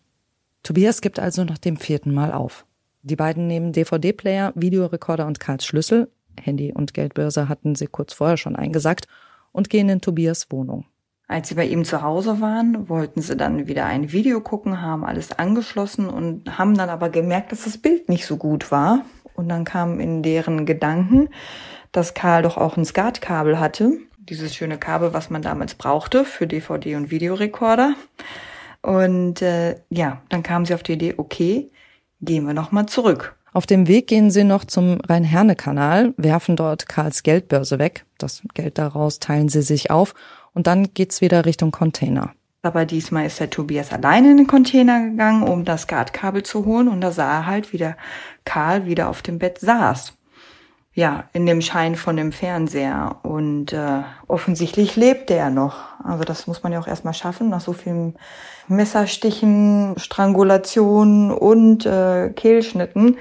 Tobias 0.62 1.00
gibt 1.00 1.18
also 1.18 1.44
nach 1.44 1.58
dem 1.58 1.78
vierten 1.78 2.12
Mal 2.12 2.32
auf. 2.32 2.66
Die 3.02 3.16
beiden 3.16 3.46
nehmen 3.46 3.72
DVD-Player, 3.72 4.52
Videorekorder 4.54 5.26
und 5.26 5.40
Karls 5.40 5.64
Schlüssel 5.64 6.10
Handy 6.40 6.72
und 6.72 6.94
Geldbörse 6.94 7.48
hatten 7.48 7.74
sie 7.74 7.86
kurz 7.86 8.12
vorher 8.12 8.36
schon 8.36 8.56
eingesackt 8.56 9.06
und 9.52 9.70
gehen 9.70 9.88
in 9.88 10.00
Tobias 10.00 10.50
Wohnung. 10.50 10.86
Als 11.28 11.48
sie 11.48 11.54
bei 11.54 11.64
ihm 11.64 11.84
zu 11.84 12.02
Hause 12.02 12.40
waren, 12.40 12.88
wollten 12.88 13.22
sie 13.22 13.36
dann 13.36 13.68
wieder 13.68 13.86
ein 13.86 14.10
Video 14.10 14.40
gucken, 14.40 14.82
haben 14.82 15.04
alles 15.04 15.38
angeschlossen 15.38 16.08
und 16.08 16.58
haben 16.58 16.76
dann 16.76 16.90
aber 16.90 17.08
gemerkt, 17.08 17.52
dass 17.52 17.64
das 17.64 17.78
Bild 17.78 18.08
nicht 18.08 18.26
so 18.26 18.36
gut 18.36 18.72
war. 18.72 19.04
Und 19.34 19.48
dann 19.48 19.64
kam 19.64 20.00
in 20.00 20.24
deren 20.24 20.66
Gedanken, 20.66 21.28
dass 21.92 22.14
Karl 22.14 22.42
doch 22.42 22.56
auch 22.56 22.76
ein 22.76 22.84
Skatkabel 22.84 23.60
hatte. 23.60 23.92
Dieses 24.18 24.56
schöne 24.56 24.76
Kabel, 24.76 25.12
was 25.12 25.30
man 25.30 25.40
damals 25.40 25.76
brauchte 25.76 26.24
für 26.24 26.48
DVD 26.48 26.96
und 26.96 27.12
Videorekorder. 27.12 27.94
Und 28.82 29.40
äh, 29.40 29.76
ja, 29.88 30.22
dann 30.30 30.42
kamen 30.42 30.64
sie 30.64 30.74
auf 30.74 30.82
die 30.82 30.94
Idee, 30.94 31.14
okay, 31.16 31.70
gehen 32.20 32.44
wir 32.44 32.54
nochmal 32.54 32.86
zurück. 32.86 33.36
Auf 33.52 33.66
dem 33.66 33.88
Weg 33.88 34.06
gehen 34.06 34.30
sie 34.30 34.44
noch 34.44 34.64
zum 34.64 35.00
Rhein-Herne-Kanal, 35.00 36.14
werfen 36.16 36.56
dort 36.56 36.88
Karls 36.88 37.22
Geldbörse 37.22 37.78
weg. 37.78 38.04
Das 38.18 38.42
Geld 38.54 38.78
daraus 38.78 39.18
teilen 39.18 39.48
sie 39.48 39.62
sich 39.62 39.90
auf 39.90 40.14
und 40.54 40.66
dann 40.66 40.94
geht's 40.94 41.20
wieder 41.20 41.44
Richtung 41.46 41.72
Container. 41.72 42.32
Aber 42.62 42.84
diesmal 42.84 43.26
ist 43.26 43.40
der 43.40 43.50
Tobias 43.50 43.92
alleine 43.92 44.32
in 44.32 44.36
den 44.36 44.46
Container 44.46 45.02
gegangen, 45.02 45.42
um 45.42 45.64
das 45.64 45.88
Guardkabel 45.88 46.42
zu 46.42 46.66
holen 46.66 46.88
und 46.88 47.00
da 47.00 47.10
sah 47.10 47.38
er 47.38 47.46
halt, 47.46 47.72
wie 47.72 47.78
der 47.78 47.96
Karl 48.44 48.84
wieder 48.84 49.08
auf 49.08 49.22
dem 49.22 49.38
Bett 49.38 49.58
saß 49.58 50.12
ja, 50.92 51.24
in 51.32 51.46
dem 51.46 51.60
Schein 51.60 51.94
von 51.94 52.16
dem 52.16 52.32
Fernseher. 52.32 53.20
Und 53.22 53.72
äh, 53.72 54.02
offensichtlich 54.26 54.96
lebte 54.96 55.34
er 55.34 55.50
noch. 55.50 55.76
Also 56.04 56.24
das 56.24 56.46
muss 56.46 56.62
man 56.62 56.72
ja 56.72 56.80
auch 56.80 56.88
erstmal 56.88 57.14
schaffen, 57.14 57.48
nach 57.48 57.60
so 57.60 57.72
vielen 57.72 58.16
Messerstichen, 58.68 59.94
Strangulationen 59.96 61.30
und 61.30 61.86
äh, 61.86 62.30
Kehlschnitten 62.30 63.16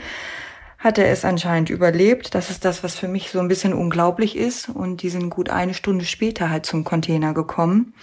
hat 0.80 0.98
er 0.98 1.12
es 1.12 1.26
anscheinend 1.26 1.70
überlebt. 1.70 2.34
Das 2.34 2.50
ist 2.50 2.64
das, 2.64 2.84
was 2.84 2.96
für 2.96 3.10
mich 3.10 3.32
so 3.32 3.40
ein 3.40 3.50
bisschen 3.50 3.74
unglaublich 3.74 4.38
ist. 4.38 4.70
Und 4.70 5.02
die 5.04 5.10
sind 5.10 5.30
gut 5.30 5.50
eine 5.50 5.74
Stunde 5.74 6.06
später 6.06 6.50
halt 6.50 6.66
zum 6.66 6.86
Container 6.86 7.34
gekommen, 7.34 7.94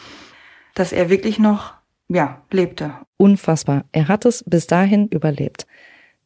dass 0.75 0.93
er 0.93 1.09
wirklich 1.09 1.39
noch, 1.39 1.73
ja, 2.09 2.43
lebte. 2.51 2.93
Unfassbar. 3.17 3.85
Er 3.93 4.09
hat 4.09 4.27
es 4.27 4.45
bis 4.47 4.67
dahin 4.67 5.09
überlebt. 5.09 5.67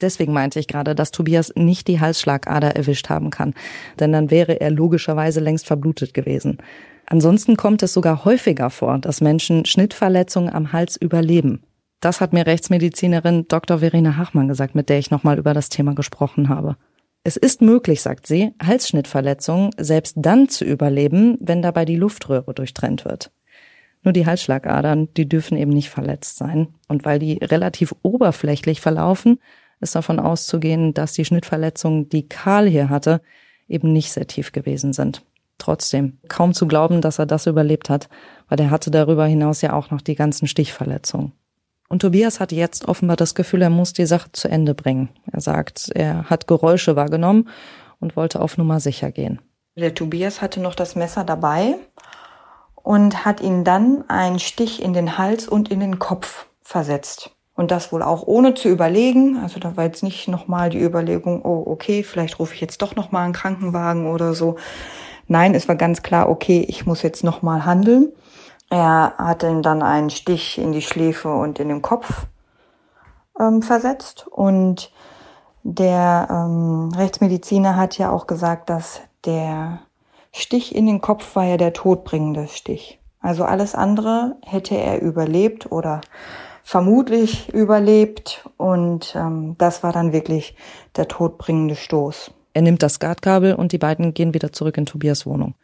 Deswegen 0.00 0.32
meinte 0.32 0.58
ich 0.58 0.68
gerade, 0.68 0.94
dass 0.94 1.10
Tobias 1.10 1.52
nicht 1.56 1.88
die 1.88 2.00
Halsschlagader 2.00 2.76
erwischt 2.76 3.08
haben 3.08 3.30
kann, 3.30 3.54
denn 3.98 4.12
dann 4.12 4.30
wäre 4.30 4.60
er 4.60 4.70
logischerweise 4.70 5.40
längst 5.40 5.66
verblutet 5.66 6.14
gewesen. 6.14 6.58
Ansonsten 7.06 7.56
kommt 7.56 7.82
es 7.82 7.92
sogar 7.92 8.24
häufiger 8.24 8.70
vor, 8.70 8.98
dass 8.98 9.20
Menschen 9.20 9.64
Schnittverletzungen 9.64 10.52
am 10.52 10.72
Hals 10.72 10.96
überleben. 10.96 11.62
Das 12.00 12.20
hat 12.20 12.32
mir 12.32 12.46
Rechtsmedizinerin 12.46 13.46
Dr. 13.48 13.78
Verena 13.78 14.16
Hachmann 14.16 14.48
gesagt, 14.48 14.74
mit 14.74 14.88
der 14.88 14.98
ich 14.98 15.10
nochmal 15.10 15.38
über 15.38 15.52
das 15.52 15.68
Thema 15.68 15.94
gesprochen 15.94 16.48
habe. 16.48 16.76
Es 17.22 17.36
ist 17.36 17.60
möglich, 17.60 18.00
sagt 18.00 18.26
sie, 18.26 18.52
Halsschnittverletzungen 18.62 19.70
selbst 19.76 20.14
dann 20.18 20.48
zu 20.48 20.64
überleben, 20.64 21.36
wenn 21.40 21.60
dabei 21.60 21.84
die 21.84 21.96
Luftröhre 21.96 22.54
durchtrennt 22.54 23.04
wird. 23.04 23.30
Nur 24.02 24.14
die 24.14 24.24
Halsschlagadern, 24.24 25.12
die 25.14 25.28
dürfen 25.28 25.58
eben 25.58 25.72
nicht 25.72 25.90
verletzt 25.90 26.38
sein. 26.38 26.68
Und 26.88 27.04
weil 27.04 27.18
die 27.18 27.34
relativ 27.42 27.94
oberflächlich 28.02 28.80
verlaufen, 28.80 29.38
ist 29.80 29.94
davon 29.94 30.18
auszugehen, 30.20 30.94
dass 30.94 31.12
die 31.12 31.24
Schnittverletzungen, 31.24 32.08
die 32.08 32.28
Karl 32.28 32.68
hier 32.68 32.88
hatte, 32.88 33.20
eben 33.68 33.92
nicht 33.92 34.12
sehr 34.12 34.26
tief 34.26 34.52
gewesen 34.52 34.92
sind. 34.92 35.22
Trotzdem, 35.58 36.18
kaum 36.28 36.54
zu 36.54 36.66
glauben, 36.66 37.00
dass 37.00 37.18
er 37.18 37.26
das 37.26 37.46
überlebt 37.46 37.90
hat, 37.90 38.08
weil 38.48 38.60
er 38.60 38.70
hatte 38.70 38.90
darüber 38.90 39.26
hinaus 39.26 39.60
ja 39.60 39.74
auch 39.74 39.90
noch 39.90 40.00
die 40.00 40.14
ganzen 40.14 40.48
Stichverletzungen. 40.48 41.32
Und 41.88 42.02
Tobias 42.02 42.40
hatte 42.40 42.54
jetzt 42.54 42.86
offenbar 42.86 43.16
das 43.16 43.34
Gefühl, 43.34 43.62
er 43.62 43.70
muss 43.70 43.92
die 43.92 44.06
Sache 44.06 44.30
zu 44.32 44.48
Ende 44.48 44.74
bringen. 44.74 45.08
Er 45.30 45.40
sagt, 45.40 45.90
er 45.94 46.30
hat 46.30 46.46
Geräusche 46.46 46.96
wahrgenommen 46.96 47.48
und 47.98 48.16
wollte 48.16 48.40
auf 48.40 48.56
Nummer 48.56 48.80
sicher 48.80 49.10
gehen. 49.10 49.40
Der 49.76 49.94
Tobias 49.94 50.40
hatte 50.40 50.60
noch 50.60 50.74
das 50.74 50.94
Messer 50.94 51.24
dabei 51.24 51.74
und 52.74 53.24
hat 53.24 53.40
ihn 53.40 53.64
dann 53.64 54.04
einen 54.08 54.38
Stich 54.38 54.82
in 54.82 54.92
den 54.92 55.18
Hals 55.18 55.48
und 55.48 55.70
in 55.70 55.80
den 55.80 55.98
Kopf 55.98 56.46
versetzt. 56.62 57.30
Und 57.60 57.70
das 57.70 57.92
wohl 57.92 58.02
auch 58.02 58.26
ohne 58.26 58.54
zu 58.54 58.70
überlegen. 58.70 59.36
Also 59.36 59.60
da 59.60 59.76
war 59.76 59.84
jetzt 59.84 60.02
nicht 60.02 60.28
nochmal 60.28 60.70
die 60.70 60.80
Überlegung, 60.80 61.44
oh, 61.44 61.62
okay, 61.66 62.02
vielleicht 62.02 62.38
rufe 62.38 62.54
ich 62.54 62.60
jetzt 62.62 62.80
doch 62.80 62.96
nochmal 62.96 63.24
einen 63.24 63.34
Krankenwagen 63.34 64.06
oder 64.06 64.32
so. 64.32 64.56
Nein, 65.28 65.54
es 65.54 65.68
war 65.68 65.76
ganz 65.76 66.00
klar, 66.00 66.30
okay, 66.30 66.64
ich 66.66 66.86
muss 66.86 67.02
jetzt 67.02 67.22
nochmal 67.22 67.66
handeln. 67.66 68.14
Er 68.70 69.12
hatte 69.18 69.60
dann 69.60 69.82
einen 69.82 70.08
Stich 70.08 70.56
in 70.56 70.72
die 70.72 70.80
Schläfe 70.80 71.34
und 71.34 71.58
in 71.58 71.68
den 71.68 71.82
Kopf 71.82 72.28
ähm, 73.38 73.60
versetzt. 73.60 74.26
Und 74.30 74.90
der 75.62 76.28
ähm, 76.30 76.90
Rechtsmediziner 76.96 77.76
hat 77.76 77.98
ja 77.98 78.10
auch 78.10 78.26
gesagt, 78.26 78.70
dass 78.70 79.02
der 79.26 79.80
Stich 80.32 80.74
in 80.74 80.86
den 80.86 81.02
Kopf 81.02 81.36
war 81.36 81.44
ja 81.44 81.58
der 81.58 81.74
todbringende 81.74 82.48
Stich. 82.48 83.00
Also 83.20 83.44
alles 83.44 83.74
andere 83.74 84.36
hätte 84.46 84.78
er 84.78 85.02
überlebt 85.02 85.70
oder 85.70 86.00
vermutlich 86.62 87.52
überlebt. 87.52 88.44
Und 88.56 89.14
ähm, 89.16 89.56
das 89.58 89.82
war 89.82 89.92
dann 89.92 90.12
wirklich 90.12 90.54
der 90.96 91.08
todbringende 91.08 91.76
Stoß. 91.76 92.32
Er 92.52 92.62
nimmt 92.62 92.82
das 92.82 92.94
Skatkabel 92.94 93.54
und 93.54 93.72
die 93.72 93.78
beiden 93.78 94.12
gehen 94.14 94.34
wieder 94.34 94.52
zurück 94.52 94.76
in 94.76 94.86
Tobias 94.86 95.26
Wohnung. 95.26 95.54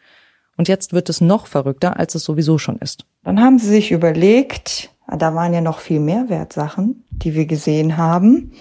Und 0.56 0.68
jetzt 0.68 0.92
wird 0.92 1.08
es 1.08 1.20
noch 1.20 1.46
verrückter, 1.46 1.98
als 1.98 2.14
es 2.14 2.24
sowieso 2.24 2.58
schon 2.58 2.76
ist. 2.78 3.04
Dann 3.24 3.40
haben 3.40 3.58
sie 3.58 3.68
sich 3.68 3.92
überlegt, 3.92 4.90
da 5.06 5.34
waren 5.34 5.52
ja 5.52 5.60
noch 5.60 5.78
viel 5.78 6.00
mehr 6.00 6.28
Wertsachen, 6.28 7.04
die 7.10 7.34
wir 7.34 7.46
gesehen 7.46 7.96
haben. 7.96 8.52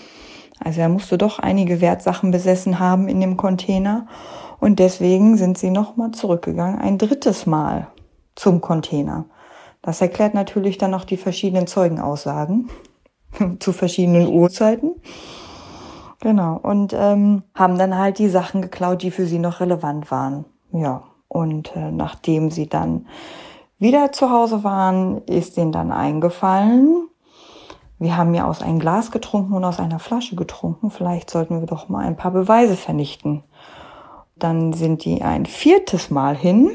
Also 0.60 0.82
er 0.82 0.90
musste 0.90 1.18
doch 1.18 1.40
einige 1.40 1.82
Wertsachen 1.82 2.32
besessen 2.32 2.80
haben 2.80 3.08
in 3.08 3.22
dem 3.22 3.38
Container. 3.38 4.08
Und 4.60 4.80
deswegen 4.80 5.38
sind 5.38 5.58
sie 5.58 5.70
nochmal 5.70 6.12
zurückgegangen, 6.12 6.80
ein 6.80 6.98
drittes 6.98 7.46
Mal 7.46 7.88
zum 8.36 8.62
Container. 8.62 9.26
Das 9.86 10.02
erklärt 10.02 10.34
natürlich 10.34 10.80
dann 10.80 10.90
noch 10.90 11.06
die 11.06 11.16
verschiedenen 11.16 11.68
Zeugenaussagen 11.68 12.70
zu 13.60 13.72
verschiedenen 13.72 14.28
Uhrzeiten. 14.28 14.96
Genau. 16.22 16.60
Und 16.62 16.92
ähm, 16.94 17.44
haben 17.54 17.78
dann 17.78 17.96
halt 17.96 18.18
die 18.18 18.30
Sachen 18.30 18.64
geklaut, 18.64 19.04
die 19.04 19.12
für 19.12 19.28
sie 19.28 19.38
noch 19.38 19.60
relevant 19.60 20.10
waren. 20.10 20.46
Ja. 20.72 21.04
Und 21.28 21.76
äh, 21.76 21.92
nachdem 21.92 22.50
sie 22.50 22.68
dann 22.68 23.06
wieder 23.78 24.12
zu 24.12 24.32
Hause 24.32 24.64
waren, 24.64 25.22
ist 25.26 25.56
ihnen 25.58 25.72
dann 25.72 25.92
eingefallen, 25.92 27.08
wir 28.00 28.18
haben 28.18 28.34
ja 28.34 28.46
aus 28.46 28.62
einem 28.62 28.80
Glas 28.80 29.12
getrunken 29.12 29.54
und 29.54 29.64
aus 29.64 29.80
einer 29.80 30.00
Flasche 30.00 30.36
getrunken. 30.36 30.90
Vielleicht 30.90 31.30
sollten 31.30 31.62
wir 31.62 31.68
doch 31.68 31.90
mal 31.90 32.06
ein 32.06 32.18
paar 32.18 32.32
Beweise 32.32 32.76
vernichten. 32.76 33.44
Dann 34.36 34.74
sind 34.74 35.06
die 35.06 35.22
ein 35.22 35.46
viertes 35.46 36.10
Mal 36.10 36.36
hin, 36.36 36.72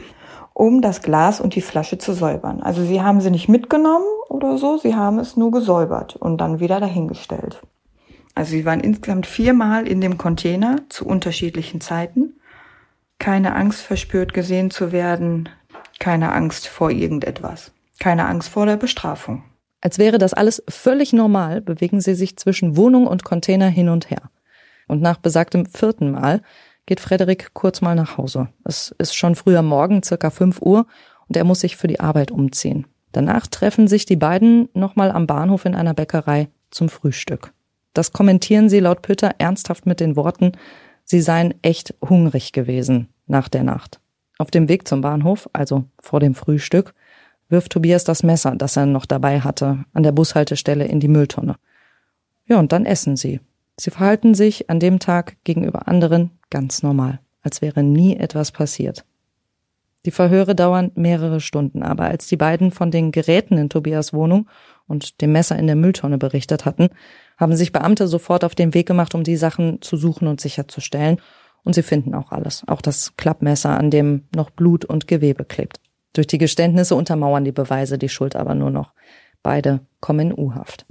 um 0.61 0.83
das 0.83 1.01
Glas 1.01 1.41
und 1.41 1.55
die 1.55 1.63
Flasche 1.63 1.97
zu 1.97 2.13
säubern. 2.13 2.63
Also 2.63 2.85
sie 2.85 3.01
haben 3.01 3.23
sie 3.23 3.31
nicht 3.31 3.49
mitgenommen 3.49 4.05
oder 4.29 4.59
so, 4.59 4.77
sie 4.77 4.95
haben 4.95 5.19
es 5.19 5.35
nur 5.35 5.51
gesäubert 5.53 6.17
und 6.17 6.37
dann 6.37 6.61
wieder 6.61 6.81
dahingestellt. 6.81 7.63
Also 8.35 8.51
sie 8.51 8.67
waren 8.67 8.81
insgesamt 8.81 9.25
viermal 9.25 9.89
in 9.89 10.03
dem 10.03 10.19
Container 10.19 10.77
zu 10.91 11.07
unterschiedlichen 11.07 11.81
Zeiten. 11.81 12.35
Keine 13.19 13.55
Angst 13.55 13.81
verspürt 13.81 14.35
gesehen 14.35 14.71
zu 14.71 14.93
werden, 14.93 15.49
keine 15.99 16.31
Angst 16.31 16.69
vor 16.69 16.91
irgendetwas, 16.91 17.73
keine 17.99 18.27
Angst 18.27 18.51
vor 18.51 18.67
der 18.67 18.77
Bestrafung. 18.77 19.45
Als 19.81 19.99
wäre 19.99 20.19
das 20.19 20.35
alles 20.35 20.63
völlig 20.69 21.15
normal, 21.15 21.63
bewegen 21.63 22.03
sie 22.03 22.15
sich 22.15 22.37
zwischen 22.37 22.77
Wohnung 22.77 23.07
und 23.07 23.25
Container 23.25 23.69
hin 23.69 23.89
und 23.89 24.11
her. 24.11 24.29
Und 24.89 25.01
nach 25.01 25.17
besagtem 25.17 25.65
vierten 25.65 26.11
Mal 26.11 26.43
geht 26.91 26.99
Frederik 26.99 27.51
kurz 27.55 27.83
mal 27.83 27.95
nach 27.95 28.19
Hause. 28.19 28.49
Es 28.65 28.93
ist 28.99 29.15
schon 29.15 29.37
früher 29.37 29.63
Morgen, 29.63 30.03
circa 30.03 30.29
5 30.29 30.61
Uhr, 30.61 30.89
und 31.29 31.37
er 31.37 31.45
muss 31.45 31.61
sich 31.61 31.77
für 31.77 31.87
die 31.87 32.01
Arbeit 32.01 32.33
umziehen. 32.33 32.85
Danach 33.13 33.47
treffen 33.47 33.87
sich 33.87 34.07
die 34.07 34.17
beiden 34.17 34.69
nochmal 34.75 35.13
am 35.13 35.29
Bahnhof 35.29 35.67
in 35.67 35.77
einer 35.77 35.95
Bäckerei 35.95 36.49
zum 36.73 36.89
Frühstück. 36.89 37.53
Das 37.93 38.13
kommentieren 38.13 38.69
sie 38.69 38.81
laut 38.81 39.03
Pütter 39.03 39.37
ernsthaft 39.39 39.87
mit 39.87 40.01
den 40.01 40.17
Worten, 40.17 40.51
sie 41.05 41.21
seien 41.21 41.55
echt 41.63 41.95
hungrig 42.03 42.51
gewesen 42.51 43.07
nach 43.29 43.49
der 43.49 43.63
Nacht. 43.63 44.01
Auf 44.39 44.51
dem 44.51 44.69
Weg 44.69 44.89
zum 44.89 45.01
Bahnhof, 45.01 45.49
also 45.53 45.85
vor 46.01 46.19
dem 46.19 46.35
Frühstück, 46.35 46.93
wirft 47.49 47.71
Tobias 47.71 48.03
das 48.03 48.25
Messer, 48.25 48.57
das 48.57 48.77
er 48.77 48.87
noch 48.87 49.07
dabei 49.07 49.43
hatte, 49.43 49.85
an 49.93 50.03
der 50.03 50.11
Bushaltestelle 50.11 50.87
in 50.87 50.99
die 50.99 51.07
Mülltonne. 51.07 51.55
Ja, 52.47 52.59
und 52.59 52.73
dann 52.73 52.85
essen 52.85 53.17
sie. 53.17 53.39
Sie 53.81 53.91
verhalten 53.91 54.35
sich 54.35 54.69
an 54.69 54.79
dem 54.79 54.99
Tag 54.99 55.39
gegenüber 55.43 55.89
anderen 55.89 56.33
ganz 56.51 56.83
normal, 56.83 57.21
als 57.41 57.63
wäre 57.63 57.83
nie 57.83 58.15
etwas 58.15 58.53
passiert. 58.53 59.07
Die 60.05 60.11
Verhöre 60.11 60.55
dauern 60.55 60.93
mehrere 60.97 61.41
Stunden, 61.41 61.83
aber 61.83 62.05
als 62.05 62.27
die 62.27 62.37
beiden 62.37 62.73
von 62.73 62.91
den 62.91 63.11
Geräten 63.11 63.57
in 63.57 63.71
Tobias 63.71 64.13
Wohnung 64.13 64.51
und 64.87 65.23
dem 65.23 65.33
Messer 65.33 65.59
in 65.59 65.67
der 65.67 65.77
Mülltonne 65.77 66.19
berichtet 66.19 66.67
hatten, 66.67 66.91
haben 67.39 67.57
sich 67.57 67.73
Beamte 67.73 68.07
sofort 68.07 68.45
auf 68.45 68.55
den 68.55 68.75
Weg 68.75 68.87
gemacht, 68.87 69.15
um 69.15 69.25
die 69.25 69.37
Sachen 69.37 69.81
zu 69.81 69.97
suchen 69.97 70.29
und 70.29 70.43
sicherzustellen. 70.43 71.19
Und 71.65 71.75
sie 71.75 71.83
finden 71.83 72.15
auch 72.15 72.33
alles, 72.33 72.65
auch 72.67 72.83
das 72.83 73.17
Klappmesser, 73.17 73.79
an 73.79 73.91
dem 73.91 74.25
noch 74.35 74.51
Blut 74.51 74.85
und 74.85 75.09
Gewebe 75.09 75.47
klebt. 75.47 75.81
Durch 76.13 76.27
die 76.27 76.39
Geständnisse 76.39 76.95
untermauern 76.95 77.47
die 77.47 77.53
Beweise 77.53 77.97
die 77.97 78.11
Schuld 78.11 78.37
aber 78.37 78.55
nur 78.55 78.71
noch. 78.71 78.93
Beide 79.43 79.81
kommen 80.01 80.31
in 80.31 80.39
U-Haft. 80.39 80.85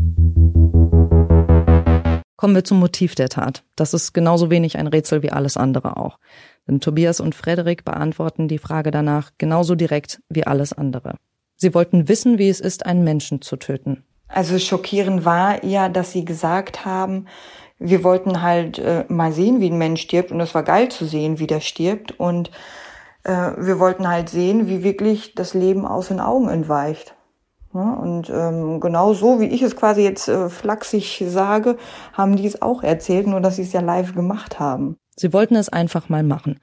Kommen 2.40 2.56
wir 2.56 2.64
zum 2.64 2.80
Motiv 2.80 3.16
der 3.16 3.28
Tat. 3.28 3.66
Das 3.76 3.94
ist 3.94 4.14
genauso 4.14 4.50
wenig 4.50 4.78
ein 4.78 4.88
Rätsel 4.88 5.24
wie 5.24 5.32
alles 5.34 5.58
andere 5.58 5.98
auch. 5.98 6.20
Denn 6.70 6.80
Tobias 6.80 7.20
und 7.20 7.36
Frederik 7.36 7.84
beantworten 7.84 8.48
die 8.48 8.60
Frage 8.60 8.92
danach 8.92 9.32
genauso 9.38 9.76
direkt 9.76 10.22
wie 10.30 10.48
alles 10.48 10.72
andere. 10.72 11.16
Sie 11.58 11.74
wollten 11.74 12.08
wissen, 12.08 12.38
wie 12.38 12.48
es 12.48 12.62
ist, 12.62 12.86
einen 12.86 13.04
Menschen 13.04 13.42
zu 13.42 13.58
töten. 13.58 14.06
Also 14.30 14.58
schockierend 14.58 15.26
war 15.26 15.66
ja, 15.66 15.90
dass 15.90 16.14
sie 16.14 16.24
gesagt 16.24 16.86
haben, 16.86 17.26
wir 17.78 18.06
wollten 18.06 18.42
halt 18.42 18.80
äh, 18.80 19.04
mal 19.10 19.34
sehen, 19.34 19.60
wie 19.60 19.70
ein 19.70 19.78
Mensch 19.78 20.00
stirbt 20.00 20.32
und 20.32 20.40
es 20.40 20.56
war 20.56 20.64
geil 20.64 20.88
zu 20.88 21.04
sehen, 21.04 21.40
wie 21.40 21.48
der 21.48 21.60
stirbt 21.60 22.18
und 22.18 22.52
äh, 23.26 23.52
wir 23.58 23.80
wollten 23.80 24.08
halt 24.08 24.30
sehen, 24.30 24.70
wie 24.70 24.82
wirklich 24.82 25.36
das 25.36 25.54
Leben 25.54 25.86
aus 25.86 26.08
den 26.08 26.22
Augen 26.22 26.48
entweicht. 26.48 27.16
Ja, 27.74 27.94
und 27.94 28.30
ähm, 28.30 28.80
genau 28.80 29.14
so, 29.14 29.40
wie 29.40 29.46
ich 29.46 29.62
es 29.62 29.76
quasi 29.76 30.02
jetzt 30.02 30.28
äh, 30.28 30.50
flachsig 30.50 31.24
sage, 31.28 31.78
haben 32.14 32.36
die 32.36 32.48
es 32.48 32.62
auch 32.62 32.82
erzählt, 32.82 33.28
nur 33.28 33.42
dass 33.42 33.58
sie 33.58 33.62
es 33.62 33.74
ja 33.74 33.82
live 33.82 34.16
gemacht 34.16 34.60
haben. 34.60 34.98
Sie 35.16 35.34
wollten 35.34 35.56
es 35.56 35.70
einfach 35.70 36.10
mal 36.10 36.24
machen. 36.24 36.60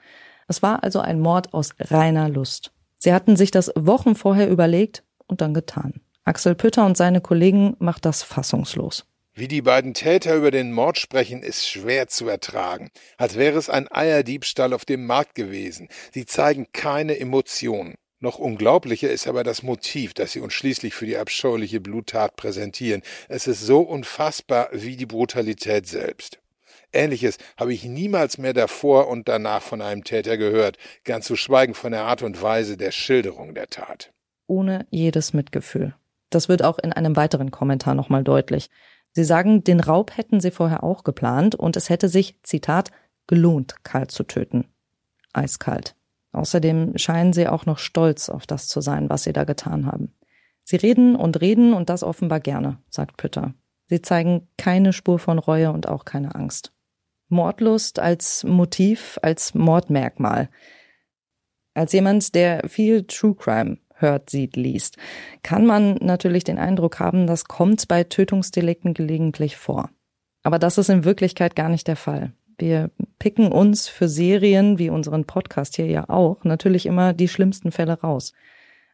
Es 0.49 0.63
war 0.63 0.83
also 0.83 1.01
ein 1.01 1.21
Mord 1.21 1.55
aus 1.55 1.75
reiner 1.79 2.29
Lust. 2.29 2.73
Sie 2.99 3.13
hatten 3.13 3.37
sich 3.37 3.51
das 3.51 3.73
Wochen 3.77 4.15
vorher 4.15 4.49
überlegt 4.49 5.05
und 5.27 5.41
dann 5.41 5.55
getan. 5.55 6.01
Axel 6.25 6.55
Pütter 6.57 6.85
und 6.87 6.97
seine 6.97 7.21
Kollegen 7.21 7.77
macht 7.79 8.05
das 8.05 8.23
fassungslos. 8.23 9.07
Wie 9.39 9.49
die 9.49 9.63
beiden 9.63 9.93
Täter 9.93 10.35
über 10.35 10.51
den 10.51 10.73
Mord 10.73 10.99
sprechen, 10.99 11.43
ist 11.43 11.69
schwer 11.69 12.09
zu 12.09 12.27
ertragen, 12.27 12.91
als 13.19 13.37
wäre 13.37 13.59
es 13.59 13.69
ein 13.69 13.87
Eierdiebstahl 13.91 14.73
auf 14.73 14.87
dem 14.87 15.07
Markt 15.07 15.35
gewesen. 15.35 15.89
Sie 16.13 16.25
zeigen 16.25 16.69
keine 16.73 17.21
Emotionen. 17.21 17.97
Noch 18.27 18.41
unglaublicher 18.41 19.09
ist 19.09 19.29
aber 19.29 19.45
das 19.45 19.63
Motiv, 19.63 20.13
das 20.13 20.33
sie 20.33 20.41
uns 20.41 20.53
schließlich 20.53 20.95
für 20.95 21.07
die 21.07 21.17
abscheuliche 21.17 21.81
Bluttat 21.81 22.35
präsentieren. 22.35 23.03
Es 23.29 23.47
ist 23.47 23.61
so 23.61 23.83
unfassbar 23.83 24.69
wie 24.73 24.97
die 24.97 25.07
Brutalität 25.07 25.87
selbst. 25.87 26.41
Ähnliches 26.93 27.39
habe 27.57 27.73
ich 27.73 27.85
niemals 27.85 28.37
mehr 28.37 28.53
davor 28.53 29.07
und 29.07 29.29
danach 29.29 29.63
von 29.63 29.81
einem 29.81 30.03
Täter 30.03 30.39
gehört, 30.39 30.77
ganz 31.05 31.27
zu 31.27 31.37
schweigen 31.37 31.75
von 31.75 31.93
der 31.93 32.03
Art 32.03 32.23
und 32.23 32.43
Weise 32.43 32.77
der 32.77 32.91
Schilderung 32.91 33.55
der 33.55 33.69
Tat. 33.69 34.13
Ohne 34.49 34.89
jedes 34.91 35.33
Mitgefühl. 35.33 35.95
Das 36.29 36.49
wird 36.49 36.65
auch 36.65 36.81
in 36.81 36.93
einem 36.93 37.15
weiteren 37.15 37.53
Kommentar 37.53 37.95
nochmal 37.95 38.25
deutlich. 38.25 38.71
Sie 39.13 39.23
sagen, 39.23 39.63
den 39.63 39.79
Raub 39.79 40.17
hätten 40.17 40.41
sie 40.41 40.51
vorher 40.51 40.83
auch 40.83 41.05
geplant 41.05 41.55
und 41.55 41.77
es 41.77 41.91
hätte 41.91 42.09
sich, 42.09 42.43
Zitat, 42.43 42.91
gelohnt, 43.29 43.77
Karl 43.85 44.09
zu 44.09 44.25
töten. 44.25 44.67
Eiskalt. 45.33 45.95
Außerdem 46.37 46.99
scheinen 46.99 47.33
sie 47.33 47.49
auch 47.49 47.65
noch 47.65 47.79
stolz 47.79 48.29
auf 48.29 48.47
das 48.47 48.69
zu 48.69 48.83
sein, 48.83 49.09
was 49.09 49.23
sie 49.23 49.33
da 49.33 49.45
getan 49.45 49.87
haben. 49.87 50.13
Sie 50.65 50.77
reden 50.77 51.17
und 51.17 51.41
reden 51.41 51.73
und 51.73 51.89
das 51.89 52.03
offenbar 52.03 52.41
gerne, 52.41 52.79
sagt 52.91 53.17
Pütter. 53.17 53.55
Sie 53.87 54.03
zeigen 54.03 54.47
keine 54.59 54.93
Spur 54.93 55.19
von 55.19 55.39
Reue 55.39 55.73
und 55.73 55.89
auch 55.89 56.05
keine 56.05 56.35
Angst. 56.35 56.75
Mordlust 57.29 58.01
als 58.01 58.45
Motiv, 58.45 59.19
als 59.23 59.55
Mordmerkmal. 59.55 60.51
Als 61.73 61.95
jemand, 61.95 62.35
der 62.35 62.69
viel 62.69 63.05
True 63.05 63.35
Crime 63.35 63.79
hört, 63.95 64.29
sieht, 64.29 64.57
liest, 64.57 64.99
kann 65.43 65.65
man 65.65 65.95
natürlich 66.03 66.45
den 66.45 66.59
Eindruck 66.59 67.01
haben, 67.01 67.27
das 67.27 67.47
kommt 67.47 67.89
bei 67.89 68.05
Tötungsdelikten 68.05 68.93
gelegentlich 68.93 69.57
vor. 69.57 69.89
Aber 70.43 70.59
das 70.59 70.77
ist 70.77 70.91
in 70.91 71.05
Wirklichkeit 71.05 71.57
gar 71.57 71.71
nicht 71.71 71.89
der 71.89 71.97
Fall. 71.97 72.35
Wir 72.59 72.91
picken 73.19 73.53
uns 73.53 73.89
für 73.89 74.09
Serien, 74.09 74.79
wie 74.79 74.91
unseren 74.91 75.25
Podcast 75.25 75.77
hier 75.77 75.87
ja 75.87 76.09
auch, 76.09 76.45
natürlich 76.45 76.87
immer 76.87 77.13
die 77.13 77.29
schlimmsten 77.29 77.73
Fälle 77.73 78.01
raus. 78.01 78.33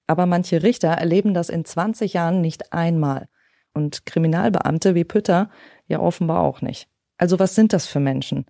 Aber 0.06 0.26
manche 0.26 0.62
Richter 0.62 0.88
erleben 0.88 1.32
das 1.32 1.48
in 1.48 1.64
20 1.64 2.14
Jahren 2.14 2.40
nicht 2.40 2.72
einmal. 2.72 3.28
Und 3.72 4.04
Kriminalbeamte 4.04 4.94
wie 4.94 5.04
Pütter 5.04 5.50
ja 5.86 6.00
offenbar 6.00 6.40
auch 6.40 6.60
nicht. 6.60 6.88
Also 7.16 7.38
was 7.38 7.54
sind 7.54 7.72
das 7.72 7.86
für 7.86 8.00
Menschen? 8.00 8.46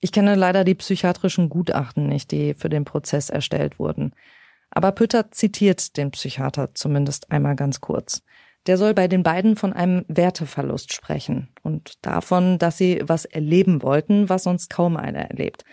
Ich 0.00 0.10
kenne 0.10 0.34
leider 0.34 0.64
die 0.64 0.74
psychiatrischen 0.74 1.48
Gutachten 1.48 2.08
nicht, 2.08 2.30
die 2.30 2.54
für 2.54 2.68
den 2.68 2.84
Prozess 2.84 3.30
erstellt 3.30 3.78
wurden. 3.78 4.14
Aber 4.70 4.92
Pütter 4.92 5.30
zitiert 5.30 5.96
den 5.96 6.10
Psychiater 6.10 6.74
zumindest 6.74 7.30
einmal 7.30 7.56
ganz 7.56 7.80
kurz. 7.80 8.22
Der 8.66 8.78
soll 8.78 8.94
bei 8.94 9.08
den 9.08 9.22
beiden 9.22 9.56
von 9.56 9.72
einem 9.72 10.04
Werteverlust 10.08 10.92
sprechen 10.92 11.48
und 11.62 12.04
davon, 12.04 12.58
dass 12.58 12.78
sie 12.78 13.02
was 13.04 13.26
erleben 13.26 13.82
wollten, 13.82 14.28
was 14.28 14.44
sonst 14.44 14.70
kaum 14.70 14.96
einer 14.96 15.18
erlebt. 15.30 15.64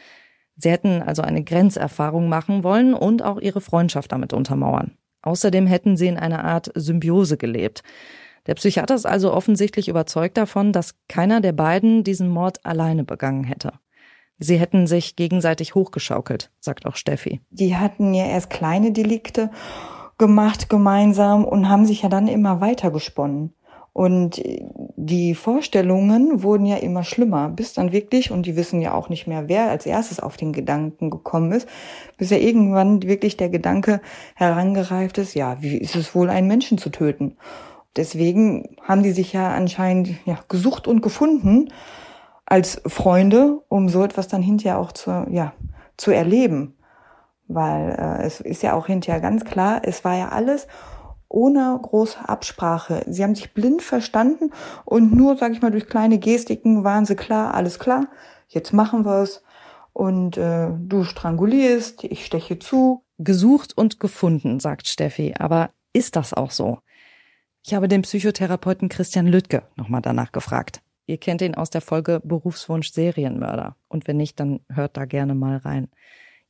Sie 0.58 0.69
hätten 0.69 1.01
also 1.01 1.21
eine 1.21 1.43
Grenzerfahrung 1.43 2.27
machen 2.27 2.63
wollen 2.63 2.93
und 2.93 3.23
auch 3.23 3.39
ihre 3.39 3.62
Freundschaft 3.62 4.12
damit 4.12 4.34
untermauern. 4.34 4.97
Außerdem 5.21 5.67
hätten 5.67 5.97
sie 5.97 6.08
in 6.08 6.17
einer 6.17 6.43
Art 6.43 6.71
Symbiose 6.75 7.38
gelebt. 7.38 7.84
Der 8.47 8.56
Psychiater 8.56 8.95
ist 8.95 9.06
also 9.06 9.34
offensichtlich 9.34 9.88
überzeugt 9.88 10.38
davon, 10.38 10.73
dass 10.73 10.95
keiner 11.08 11.41
der 11.41 11.54
beiden 11.54 12.04
diesen 12.04 12.27
Mord 12.27 12.65
alleine 12.65 13.04
begangen 13.04 13.43
hätte. 13.43 13.73
Sie 14.39 14.58
hätten 14.58 14.88
sich 14.88 15.15
gegenseitig 15.15 15.75
hochgeschaukelt, 15.75 16.49
sagt 16.60 16.88
auch 16.88 16.95
Steffi. 16.95 17.41
Die 17.51 17.75
hatten 17.75 18.15
ja 18.15 18.25
erst 18.25 18.49
kleine 18.49 18.91
Delikte 18.91 19.51
gemacht 20.21 20.69
gemeinsam 20.69 21.43
und 21.43 21.67
haben 21.67 21.88
sich 21.88 22.03
ja 22.03 22.10
dann 22.10 22.27
immer 22.27 22.62
weiter 22.62 22.91
gesponnen. 22.91 23.55
Und 23.91 24.39
die 24.95 25.34
Vorstellungen 25.34 26.43
wurden 26.43 26.67
ja 26.67 26.77
immer 26.77 27.03
schlimmer, 27.03 27.49
bis 27.49 27.73
dann 27.73 27.91
wirklich, 27.91 28.29
und 28.29 28.45
die 28.45 28.55
wissen 28.55 28.81
ja 28.81 28.93
auch 28.93 29.10
nicht 29.10 29.25
mehr, 29.25 29.49
wer 29.49 29.71
als 29.71 29.88
erstes 29.88 30.19
auf 30.19 30.38
den 30.38 30.53
Gedanken 30.53 31.10
gekommen 31.10 31.51
ist, 31.51 31.67
bis 32.17 32.29
ja 32.29 32.38
irgendwann 32.38 33.01
wirklich 33.01 33.36
der 33.36 33.49
Gedanke 33.49 33.99
herangereift 34.36 35.17
ist, 35.17 35.34
ja, 35.34 35.57
wie 35.60 35.75
ist 35.75 35.95
es 35.95 36.13
wohl, 36.13 36.29
einen 36.29 36.47
Menschen 36.47 36.77
zu 36.77 36.91
töten? 36.91 37.36
Deswegen 37.95 38.75
haben 38.84 39.01
die 39.01 39.12
sich 39.12 39.34
ja 39.34 39.49
anscheinend 39.49 40.12
ja, 40.25 40.38
gesucht 40.49 40.88
und 40.88 41.01
gefunden 41.01 41.73
als 42.45 42.79
Freunde, 42.86 43.63
um 43.69 43.89
so 43.89 44.03
etwas 44.03 44.27
dann 44.27 44.43
hinterher 44.43 44.77
auch 44.77 44.91
zu, 44.91 45.25
ja, 45.31 45.53
zu 45.97 46.12
erleben. 46.12 46.75
Weil 47.53 47.91
äh, 47.91 48.23
es 48.23 48.41
ist 48.41 48.63
ja 48.63 48.73
auch 48.73 48.87
hinterher 48.87 49.21
ganz 49.21 49.45
klar, 49.45 49.81
es 49.83 50.03
war 50.03 50.15
ja 50.15 50.29
alles 50.29 50.67
ohne 51.27 51.79
große 51.81 52.27
Absprache. 52.27 53.03
Sie 53.07 53.23
haben 53.23 53.35
sich 53.35 53.53
blind 53.53 53.81
verstanden 53.81 54.51
und 54.85 55.15
nur, 55.15 55.37
sage 55.37 55.53
ich 55.53 55.61
mal, 55.61 55.71
durch 55.71 55.87
kleine 55.87 56.19
Gestiken 56.19 56.83
waren 56.83 57.05
sie 57.05 57.15
klar, 57.15 57.53
alles 57.53 57.79
klar, 57.79 58.07
jetzt 58.49 58.73
machen 58.73 59.05
wir 59.05 59.21
es. 59.21 59.43
Und 59.93 60.37
äh, 60.37 60.69
du 60.77 61.03
strangulierst, 61.03 62.03
ich 62.05 62.25
steche 62.25 62.59
zu. 62.59 63.03
Gesucht 63.17 63.77
und 63.77 63.99
gefunden, 63.99 64.59
sagt 64.59 64.87
Steffi. 64.87 65.35
Aber 65.37 65.71
ist 65.93 66.15
das 66.15 66.33
auch 66.33 66.51
so? 66.51 66.79
Ich 67.63 67.73
habe 67.73 67.87
den 67.87 68.01
Psychotherapeuten 68.01 68.89
Christian 68.89 69.27
Lüttke 69.27 69.63
nochmal 69.75 70.01
danach 70.01 70.31
gefragt. 70.31 70.81
Ihr 71.05 71.17
kennt 71.17 71.41
ihn 71.41 71.55
aus 71.55 71.69
der 71.69 71.81
Folge 71.81 72.21
Berufswunsch 72.23 72.91
Serienmörder. 72.91 73.75
Und 73.87 74.07
wenn 74.07 74.17
nicht, 74.17 74.39
dann 74.39 74.61
hört 74.69 74.97
da 74.97 75.05
gerne 75.05 75.35
mal 75.35 75.57
rein. 75.57 75.89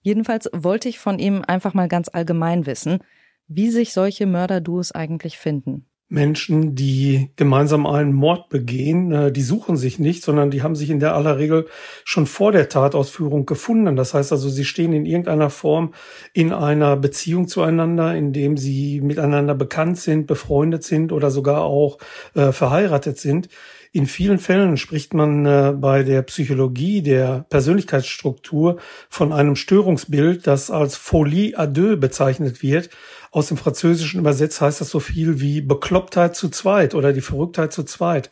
Jedenfalls 0.02 0.50
wollte 0.54 0.90
ich 0.90 1.00
von 1.00 1.20
ihm 1.20 1.44
einfach 1.48 1.74
mal 1.74 1.88
ganz 1.88 2.10
allgemein 2.12 2.66
wissen, 2.66 3.00
wie 3.48 3.70
sich 3.70 3.94
solche 3.94 4.26
Mörderduos 4.26 4.92
eigentlich 4.92 5.38
finden. 5.38 5.86
Menschen, 6.12 6.76
die 6.76 7.30
gemeinsam 7.38 7.88
einen 7.88 8.12
Mord 8.12 8.50
begehen, 8.50 9.14
äh, 9.14 9.32
die 9.32 9.42
suchen 9.42 9.78
sich 9.78 9.98
nicht, 9.98 10.24
sondern 10.24 10.52
die 10.52 10.62
haben 10.62 10.76
sich 10.76 10.90
in 10.90 11.00
der 11.00 11.16
aller 11.16 11.38
Regel 11.38 11.68
schon 12.04 12.26
vor 12.26 12.52
der 12.52 12.68
Tatausführung 12.68 13.46
gefunden. 13.46 13.96
Das 13.96 14.14
heißt 14.14 14.34
also, 14.34 14.50
sie 14.50 14.66
stehen 14.66 14.92
in 14.92 15.06
irgendeiner 15.06 15.50
Form 15.50 15.94
in 16.34 16.52
einer 16.52 16.98
Beziehung 16.98 17.48
zueinander, 17.48 18.14
indem 18.14 18.58
sie 18.58 19.00
miteinander 19.00 19.56
bekannt 19.56 20.00
sind, 20.00 20.28
befreundet 20.28 20.84
sind 20.84 21.14
oder 21.14 21.32
sogar 21.32 21.62
auch 21.62 21.98
äh, 22.36 22.52
verheiratet 22.52 23.18
sind. 23.18 23.48
In 23.94 24.08
vielen 24.08 24.40
Fällen 24.40 24.78
spricht 24.78 25.14
man 25.14 25.46
äh, 25.46 25.74
bei 25.76 26.04
der 26.04 26.22
Psychologie 26.22 27.02
der 27.02 27.46
Persönlichkeitsstruktur 27.50 28.80
von 29.10 29.34
einem 29.34 29.58
Störungsbild, 29.58 30.48
das 30.48 30.72
als 30.72 30.96
Folie 30.96 31.60
à 31.60 31.68
deux 31.68 32.00
bezeichnet 32.00 32.64
wird. 32.64 32.90
Aus 33.32 33.50
dem 33.50 33.58
Französischen 33.58 34.22
übersetzt 34.22 34.62
heißt 34.62 34.80
das 34.80 34.90
so 34.90 35.02
viel 35.02 35.42
wie 35.42 35.60
Beklopptheit 35.60 36.38
zu 36.38 36.48
zweit 36.48 36.96
oder 36.96 37.12
die 37.12 37.20
Verrücktheit 37.20 37.74
zu 37.74 37.84
zweit. 37.84 38.32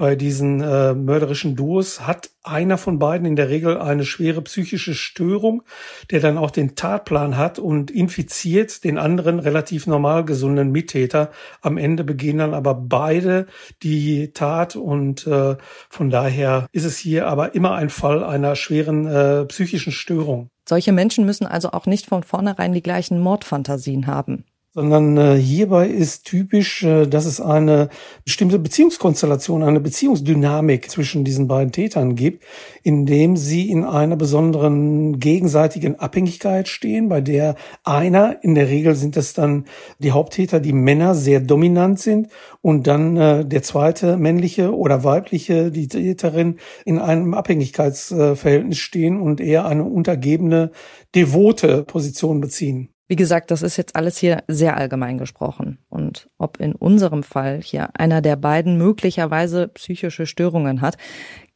Bei 0.00 0.14
diesen 0.14 0.60
äh, 0.60 0.94
mörderischen 0.94 1.56
Duos 1.56 2.06
hat 2.06 2.30
einer 2.44 2.78
von 2.78 3.00
beiden 3.00 3.26
in 3.26 3.34
der 3.34 3.48
Regel 3.48 3.78
eine 3.78 4.04
schwere 4.04 4.40
psychische 4.42 4.94
Störung, 4.94 5.64
der 6.12 6.20
dann 6.20 6.38
auch 6.38 6.52
den 6.52 6.76
Tatplan 6.76 7.36
hat 7.36 7.58
und 7.58 7.90
infiziert 7.90 8.84
den 8.84 8.96
anderen 8.96 9.40
relativ 9.40 9.88
normal 9.88 10.24
gesunden 10.24 10.70
Mittäter. 10.70 11.32
Am 11.62 11.76
Ende 11.76 12.04
begehen 12.04 12.38
dann 12.38 12.54
aber 12.54 12.76
beide 12.76 13.48
die 13.82 14.30
Tat 14.32 14.76
und 14.76 15.26
äh, 15.26 15.56
von 15.88 16.10
daher 16.10 16.68
ist 16.70 16.84
es 16.84 16.96
hier 16.96 17.26
aber 17.26 17.56
immer 17.56 17.74
ein 17.74 17.90
Fall 17.90 18.22
einer 18.22 18.54
schweren 18.54 19.04
äh, 19.04 19.46
psychischen 19.46 19.90
Störung. 19.90 20.48
Solche 20.64 20.92
Menschen 20.92 21.26
müssen 21.26 21.48
also 21.48 21.72
auch 21.72 21.86
nicht 21.86 22.06
von 22.06 22.22
vornherein 22.22 22.72
die 22.72 22.84
gleichen 22.84 23.18
Mordfantasien 23.18 24.06
haben 24.06 24.44
sondern 24.74 25.16
äh, 25.16 25.36
hierbei 25.36 25.88
ist 25.88 26.24
typisch, 26.24 26.84
äh, 26.84 27.06
dass 27.06 27.24
es 27.24 27.40
eine 27.40 27.88
bestimmte 28.24 28.58
Beziehungskonstellation, 28.58 29.62
eine 29.62 29.80
Beziehungsdynamik 29.80 30.90
zwischen 30.90 31.24
diesen 31.24 31.48
beiden 31.48 31.72
Tätern 31.72 32.14
gibt, 32.14 32.44
indem 32.82 33.36
sie 33.36 33.70
in 33.70 33.84
einer 33.84 34.16
besonderen 34.16 35.18
gegenseitigen 35.20 35.98
Abhängigkeit 35.98 36.68
stehen, 36.68 37.08
bei 37.08 37.20
der 37.20 37.56
einer, 37.82 38.42
in 38.44 38.54
der 38.54 38.68
Regel 38.68 38.94
sind 38.94 39.16
es 39.16 39.32
dann 39.32 39.64
die 39.98 40.12
Haupttäter, 40.12 40.60
die 40.60 40.74
Männer 40.74 41.14
sehr 41.14 41.40
dominant 41.40 41.98
sind 41.98 42.28
und 42.60 42.86
dann 42.86 43.16
äh, 43.16 43.44
der 43.46 43.62
zweite 43.62 44.16
männliche 44.18 44.76
oder 44.76 45.02
weibliche, 45.02 45.70
die 45.70 45.88
Täterin 45.88 46.58
in 46.84 46.98
einem 46.98 47.32
Abhängigkeitsverhältnis 47.32 48.78
stehen 48.78 49.20
und 49.20 49.40
eher 49.40 49.64
eine 49.64 49.84
untergebene, 49.84 50.72
devote 51.14 51.84
Position 51.84 52.40
beziehen. 52.40 52.90
Wie 53.10 53.16
gesagt, 53.16 53.50
das 53.50 53.62
ist 53.62 53.78
jetzt 53.78 53.96
alles 53.96 54.18
hier 54.18 54.44
sehr 54.48 54.76
allgemein 54.76 55.16
gesprochen. 55.16 55.78
Und 55.88 56.28
ob 56.36 56.60
in 56.60 56.74
unserem 56.74 57.22
Fall 57.22 57.62
hier 57.62 57.88
einer 57.98 58.20
der 58.20 58.36
beiden 58.36 58.76
möglicherweise 58.76 59.68
psychische 59.68 60.26
Störungen 60.26 60.82
hat, 60.82 60.98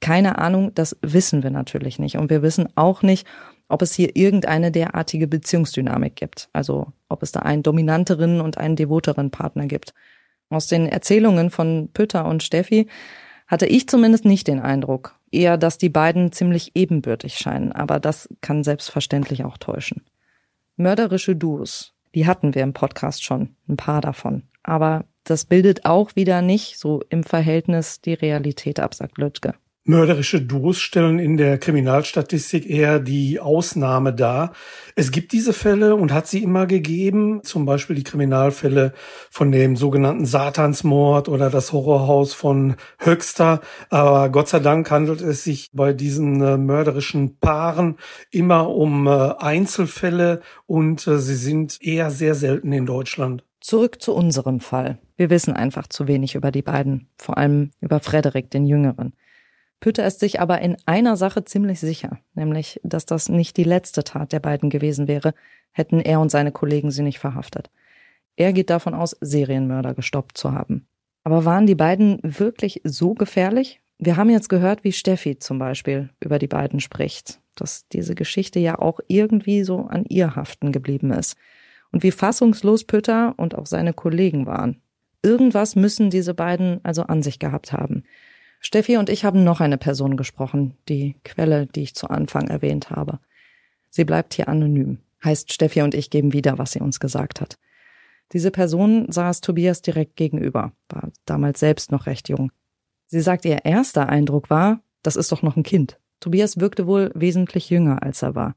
keine 0.01 0.39
Ahnung, 0.39 0.75
das 0.75 0.97
wissen 1.03 1.43
wir 1.43 1.51
natürlich 1.51 1.99
nicht. 1.99 2.17
Und 2.17 2.31
wir 2.31 2.41
wissen 2.41 2.69
auch 2.75 3.03
nicht, 3.03 3.27
ob 3.69 3.83
es 3.83 3.93
hier 3.93 4.17
irgendeine 4.17 4.73
derartige 4.73 5.29
Beziehungsdynamik 5.29 6.17
gibt. 6.17 6.49
Also 6.55 6.93
ob 7.11 7.23
es 7.23 7.33
da 7.33 7.41
einen 7.41 7.63
dominanteren 7.63 8.41
und 8.41 8.57
einen 8.57 8.77
devoteren 8.77 9.31
Partner 9.31 9.67
gibt. 9.67 9.93
Aus 10.49 10.69
den 10.69 10.87
Erzählungen 10.87 11.51
von 11.51 11.91
Pütter 11.93 12.25
und 12.25 12.43
Steffi 12.43 12.89
hatte 13.47 13.67
ich 13.67 13.89
zumindest 13.91 14.25
nicht 14.25 14.49
den 14.49 14.61
Eindruck. 14.61 15.17
Eher, 15.31 15.59
dass 15.59 15.77
die 15.77 15.91
beiden 15.91 16.33
ziemlich 16.33 16.73
ebenbürtig 16.75 17.37
scheinen. 17.37 17.73
Aber 17.73 18.01
das 18.01 18.31
kann 18.41 18.65
selbstverständlich 18.65 19.45
auch 19.45 19.59
täuschen. 19.59 20.03
Mörderische 20.77 21.37
Duos, 21.37 21.95
die 22.15 22.27
hatten 22.27 22.55
wir 22.55 22.63
im 22.63 22.73
Podcast 22.73 23.25
schon, 23.25 23.57
ein 23.69 23.77
paar 23.77 24.01
davon. 24.01 24.45
Aber 24.63 25.05
das 25.25 25.45
bildet 25.45 25.85
auch 25.85 26.17
wieder 26.17 26.43
nicht 26.43 26.79
so 26.79 27.03
im 27.11 27.25
Verhältnis 27.25 28.01
die 28.01 28.15
Realität 28.15 28.81
ab, 28.81 28.95
sagt 28.95 29.19
Lütke. 29.19 29.55
Mörderische 29.85 30.41
Duos 30.41 30.79
stellen 30.79 31.19
in 31.19 31.37
der 31.37 31.59
Kriminalstatistik 31.59 32.71
eher 32.71 33.01
die 33.01 33.41
Ausnahme 33.41 34.15
dar. 34.15 34.53
Es 34.95 35.11
gibt 35.11 35.33
diese 35.33 35.53
Fälle 35.53 35.97
und 35.97 36.13
hat 36.13 36.29
sie 36.29 36.41
immer 36.41 36.67
gegeben, 36.67 37.43
zum 37.43 37.65
Beispiel 37.65 37.97
die 37.97 38.05
Kriminalfälle 38.05 38.93
von 39.29 39.51
dem 39.51 39.75
sogenannten 39.75 40.25
Satansmord 40.25 41.29
oder 41.29 41.51
das 41.51 41.73
Horrorhaus 41.73 42.33
von 42.33 42.77
Höxter. 43.01 43.61
Aber 43.91 44.29
Gott 44.29 44.47
sei 44.47 44.61
Dank 44.61 44.89
handelt 44.89 45.21
es 45.21 45.43
sich 45.43 45.71
bei 45.73 45.93
diesen 45.93 46.41
äh, 46.41 46.57
mörderischen 46.59 47.39
Paaren 47.41 47.97
immer 48.31 48.71
um 48.71 49.09
äh, 49.09 49.11
Einzelfälle 49.11 50.43
und 50.67 51.05
äh, 51.09 51.19
sie 51.19 51.35
sind 51.35 51.83
eher 51.83 52.13
sehr 52.13 52.37
selten 52.37 52.71
in 52.73 52.87
Deutschland. 52.87 53.43
Zurück 53.61 54.01
zu 54.01 54.15
unserem 54.15 54.61
Fall. 54.61 54.99
Wir 55.17 55.29
wissen 55.29 55.55
einfach 55.55 55.89
zu 55.89 56.07
wenig 56.07 56.37
über 56.37 56.53
die 56.53 56.63
beiden, 56.63 57.09
vor 57.17 57.37
allem 57.37 57.73
über 57.81 57.99
Frederik, 57.99 58.49
den 58.49 58.65
Jüngeren. 58.65 59.15
Pütter 59.83 60.07
ist 60.07 60.21
sich 60.21 60.39
aber 60.39 60.61
in 60.61 60.77
einer 60.87 61.17
Sache 61.17 61.45
ziemlich 61.45 61.81
sicher, 61.81 62.19
nämlich, 62.35 62.81
dass 62.85 63.05
das 63.05 63.29
nicht 63.29 63.57
die 63.57 63.65
letzte 63.65 64.05
Tat 64.05 64.33
der 64.33 64.39
beiden 64.39 64.71
gewesen 64.71 65.09
wäre, 65.09 65.35
hätten 65.73 65.99
er 66.01 66.21
und 66.21 66.31
seine 66.31 66.53
Kollegen 66.53 66.93
sie 66.93 67.03
nicht 67.03 67.19
verhaftet. 67.19 67.69
Er 68.37 68.53
geht 68.53 68.71
davon 68.71 68.95
aus, 68.95 69.17
Serienmörder 69.21 69.95
gestoppt 69.95 70.39
zu 70.39 70.53
haben. 70.53 70.87
Aber 71.25 71.45
waren 71.45 71.67
die 71.67 71.75
beiden 71.75 72.21
wirklich 72.23 72.81
so 72.85 73.15
gefährlich? 73.15 73.81
Wir 73.99 74.17
haben 74.17 74.31
jetzt 74.31 74.49
gehört, 74.49 74.85
wie 74.85 74.93
Steffi 74.93 75.41
zum 75.41 75.59
Beispiel 75.59 76.11
über 76.21 76.39
die 76.39 76.47
beiden 76.47 76.79
spricht, 76.79 77.41
dass 77.57 77.89
diese 77.89 78.15
Geschichte 78.15 78.61
ja 78.61 78.79
auch 78.79 79.01
irgendwie 79.09 79.65
so 79.65 79.87
an 79.87 80.05
ihr 80.09 80.37
haften 80.37 80.71
geblieben 80.71 81.11
ist. 81.11 81.37
Und 81.91 82.05
wie 82.05 82.13
fassungslos 82.13 82.85
Pütter 82.85 83.35
und 83.37 83.57
auch 83.57 83.67
seine 83.67 83.93
Kollegen 83.93 84.47
waren. 84.47 84.81
Irgendwas 85.25 85.75
müssen 85.75 86.09
diese 86.09 86.35
beiden 86.35 86.79
also 86.85 87.03
an 87.03 87.23
sich 87.23 87.41
gehabt 87.41 87.73
haben. 87.73 88.05
Steffi 88.65 88.97
und 88.97 89.11
ich 89.11 89.25
haben 89.25 89.43
noch 89.43 89.61
eine 89.61 89.77
Person 89.77 90.17
gesprochen, 90.17 90.77
die 90.89 91.17
Quelle, 91.25 91.67
die 91.67 91.83
ich 91.83 91.95
zu 91.97 92.09
Anfang 92.09 92.47
erwähnt 92.47 92.91
habe. 92.91 93.19
Sie 93.91 94.05
bleibt 94.05 94.35
hier 94.35 94.49
anonym. 94.49 94.99
Heißt, 95.23 95.53
Steffi 95.53 95.83
und 95.83 95.95
ich 95.95 96.11
geben 96.11 96.33
wieder, 96.33 96.59
was 96.59 96.73
sie 96.73 96.81
uns 96.81 97.01
gesagt 97.01 97.41
hat. 97.41 97.59
Diese 98.33 98.53
Person 98.53 99.11
saß 99.11 99.41
Tobias 99.41 99.83
direkt 99.83 100.17
gegenüber, 100.17 100.73
war 100.89 101.11
damals 101.27 101.61
selbst 101.61 101.91
noch 101.91 102.07
recht 102.07 102.29
jung. 102.29 102.51
Sie 103.07 103.21
sagt, 103.21 103.45
ihr 103.45 103.65
erster 103.65 104.09
Eindruck 104.09 104.49
war, 104.49 104.81
das 105.03 105.17
ist 105.17 105.33
doch 105.33 105.43
noch 105.43 105.57
ein 105.57 105.65
Kind. 105.65 105.99
Tobias 106.21 106.61
wirkte 106.61 106.87
wohl 106.87 107.11
wesentlich 107.15 107.69
jünger, 107.69 108.03
als 108.03 108.23
er 108.23 108.37
war. 108.37 108.55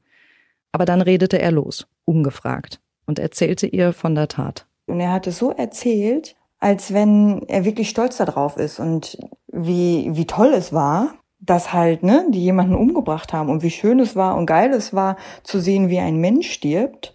Aber 0.70 0.84
dann 0.84 1.00
redete 1.02 1.40
er 1.40 1.50
los, 1.50 1.88
ungefragt, 2.04 2.80
und 3.06 3.18
erzählte 3.18 3.66
ihr 3.66 3.92
von 3.92 4.14
der 4.14 4.28
Tat. 4.28 4.66
Und 4.86 5.00
er 5.00 5.12
hat 5.12 5.26
es 5.26 5.38
so 5.38 5.50
erzählt, 5.50 6.36
als 6.58 6.92
wenn 6.92 7.42
er 7.48 7.64
wirklich 7.64 7.88
stolz 7.88 8.16
darauf 8.16 8.56
ist 8.56 8.78
und 8.80 9.18
wie, 9.48 10.10
wie 10.12 10.26
toll 10.26 10.52
es 10.54 10.72
war, 10.72 11.14
dass 11.38 11.72
halt, 11.72 12.02
ne, 12.02 12.26
die 12.30 12.42
jemanden 12.42 12.74
umgebracht 12.74 13.32
haben 13.32 13.50
und 13.50 13.62
wie 13.62 13.70
schön 13.70 14.00
es 14.00 14.16
war 14.16 14.36
und 14.36 14.46
geil 14.46 14.72
es 14.72 14.94
war 14.94 15.16
zu 15.42 15.60
sehen, 15.60 15.90
wie 15.90 15.98
ein 15.98 16.16
Mensch 16.16 16.50
stirbt, 16.50 17.14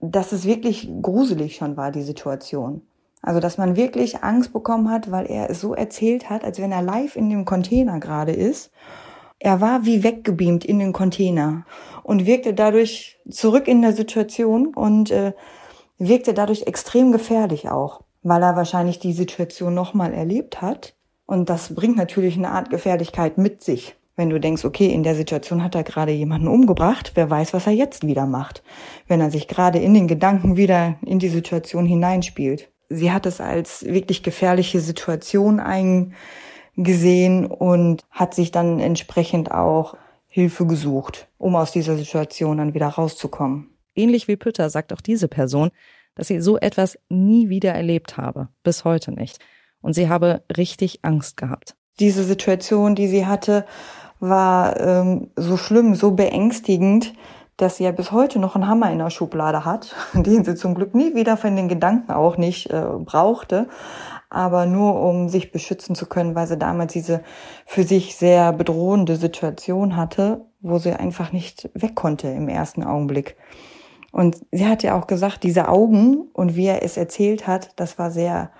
dass 0.00 0.32
es 0.32 0.44
wirklich 0.44 0.90
gruselig 1.00 1.56
schon 1.56 1.76
war, 1.76 1.90
die 1.90 2.02
Situation. 2.02 2.82
Also, 3.22 3.38
dass 3.38 3.56
man 3.56 3.76
wirklich 3.76 4.22
Angst 4.24 4.52
bekommen 4.52 4.90
hat, 4.90 5.10
weil 5.10 5.26
er 5.26 5.48
es 5.48 5.60
so 5.60 5.74
erzählt 5.74 6.28
hat, 6.28 6.44
als 6.44 6.58
wenn 6.58 6.72
er 6.72 6.82
live 6.82 7.14
in 7.14 7.30
dem 7.30 7.44
Container 7.44 8.00
gerade 8.00 8.32
ist. 8.32 8.72
Er 9.38 9.60
war 9.60 9.84
wie 9.84 10.02
weggebeamt 10.02 10.64
in 10.64 10.80
den 10.80 10.92
Container 10.92 11.64
und 12.02 12.26
wirkte 12.26 12.52
dadurch 12.52 13.20
zurück 13.30 13.68
in 13.68 13.80
der 13.82 13.92
Situation 13.92 14.68
und 14.68 15.10
äh, 15.10 15.32
wirkte 15.98 16.34
dadurch 16.34 16.64
extrem 16.64 17.12
gefährlich 17.12 17.68
auch. 17.70 18.02
Weil 18.22 18.42
er 18.42 18.56
wahrscheinlich 18.56 18.98
die 18.98 19.12
Situation 19.12 19.74
nochmal 19.74 20.12
erlebt 20.12 20.62
hat. 20.62 20.94
Und 21.26 21.50
das 21.50 21.74
bringt 21.74 21.96
natürlich 21.96 22.36
eine 22.36 22.50
Art 22.50 22.70
Gefährlichkeit 22.70 23.38
mit 23.38 23.62
sich. 23.62 23.96
Wenn 24.14 24.30
du 24.30 24.38
denkst, 24.38 24.64
okay, 24.64 24.88
in 24.88 25.02
der 25.02 25.14
Situation 25.14 25.64
hat 25.64 25.74
er 25.74 25.84
gerade 25.84 26.12
jemanden 26.12 26.48
umgebracht, 26.48 27.12
wer 27.14 27.30
weiß, 27.30 27.54
was 27.54 27.66
er 27.66 27.72
jetzt 27.72 28.06
wieder 28.06 28.26
macht. 28.26 28.62
Wenn 29.08 29.20
er 29.20 29.30
sich 29.30 29.48
gerade 29.48 29.78
in 29.78 29.94
den 29.94 30.06
Gedanken 30.06 30.56
wieder 30.56 30.96
in 31.02 31.18
die 31.18 31.30
Situation 31.30 31.86
hineinspielt. 31.86 32.70
Sie 32.90 33.10
hat 33.10 33.24
es 33.24 33.40
als 33.40 33.84
wirklich 33.86 34.22
gefährliche 34.22 34.80
Situation 34.80 35.60
eingesehen 35.60 37.46
und 37.46 38.02
hat 38.10 38.34
sich 38.34 38.50
dann 38.50 38.80
entsprechend 38.80 39.50
auch 39.50 39.96
Hilfe 40.26 40.66
gesucht, 40.66 41.28
um 41.38 41.56
aus 41.56 41.72
dieser 41.72 41.96
Situation 41.96 42.58
dann 42.58 42.74
wieder 42.74 42.88
rauszukommen. 42.88 43.70
Ähnlich 43.94 44.28
wie 44.28 44.36
Pütter 44.36 44.68
sagt 44.70 44.92
auch 44.92 45.00
diese 45.00 45.28
Person, 45.28 45.70
dass 46.14 46.28
sie 46.28 46.40
so 46.40 46.58
etwas 46.58 46.98
nie 47.08 47.48
wieder 47.48 47.72
erlebt 47.72 48.16
habe, 48.16 48.48
bis 48.62 48.84
heute 48.84 49.12
nicht. 49.12 49.38
Und 49.80 49.94
sie 49.94 50.08
habe 50.08 50.42
richtig 50.56 51.00
Angst 51.02 51.36
gehabt. 51.36 51.74
Diese 51.98 52.24
Situation, 52.24 52.94
die 52.94 53.08
sie 53.08 53.26
hatte, 53.26 53.66
war 54.20 54.78
ähm, 54.80 55.30
so 55.36 55.56
schlimm, 55.56 55.94
so 55.94 56.12
beängstigend, 56.12 57.12
dass 57.56 57.76
sie 57.76 57.84
ja 57.84 57.92
bis 57.92 58.12
heute 58.12 58.38
noch 58.38 58.54
einen 58.54 58.68
Hammer 58.68 58.90
in 58.90 58.98
der 58.98 59.10
Schublade 59.10 59.64
hat, 59.64 59.94
den 60.14 60.44
sie 60.44 60.54
zum 60.54 60.74
Glück 60.74 60.94
nie 60.94 61.14
wieder 61.14 61.36
von 61.36 61.56
den 61.56 61.68
Gedanken 61.68 62.12
auch 62.12 62.36
nicht 62.36 62.70
äh, 62.70 62.84
brauchte, 62.98 63.68
aber 64.30 64.64
nur 64.66 65.00
um 65.02 65.28
sich 65.28 65.52
beschützen 65.52 65.94
zu 65.94 66.06
können, 66.06 66.34
weil 66.34 66.46
sie 66.46 66.56
damals 66.56 66.92
diese 66.92 67.22
für 67.66 67.82
sich 67.82 68.16
sehr 68.16 68.52
bedrohende 68.52 69.16
Situation 69.16 69.96
hatte, 69.96 70.46
wo 70.60 70.78
sie 70.78 70.92
einfach 70.92 71.32
nicht 71.32 71.68
weg 71.74 71.94
konnte 71.94 72.28
im 72.28 72.48
ersten 72.48 72.82
Augenblick. 72.84 73.36
Und 74.12 74.44
sie 74.52 74.66
hat 74.66 74.82
ja 74.82 74.96
auch 74.96 75.06
gesagt, 75.06 75.42
diese 75.42 75.68
Augen 75.68 76.28
und 76.34 76.54
wie 76.54 76.66
er 76.66 76.82
es 76.84 76.96
erzählt 76.96 77.46
hat, 77.46 77.70
das 77.76 77.98
war 77.98 78.10
sehr, 78.10 78.50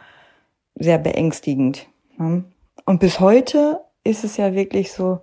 sehr 0.74 0.98
beängstigend. 0.98 1.86
Ne? 2.16 2.44
Und 2.86 2.98
bis 2.98 3.20
heute 3.20 3.80
ist 4.02 4.24
es 4.24 4.38
ja 4.38 4.54
wirklich 4.54 4.92
so, 4.92 5.20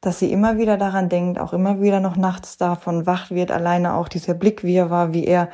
dass 0.00 0.18
sie 0.18 0.30
immer 0.32 0.58
wieder 0.58 0.76
daran 0.76 1.08
denkt, 1.08 1.40
auch 1.40 1.52
immer 1.52 1.80
wieder 1.80 2.00
noch 2.00 2.16
nachts 2.16 2.56
davon 2.56 3.06
wach 3.06 3.30
wird, 3.30 3.50
alleine 3.50 3.94
auch 3.94 4.08
dieser 4.08 4.34
Blick, 4.34 4.62
wie 4.64 4.76
er 4.76 4.90
war, 4.90 5.12
wie 5.12 5.24
er 5.24 5.48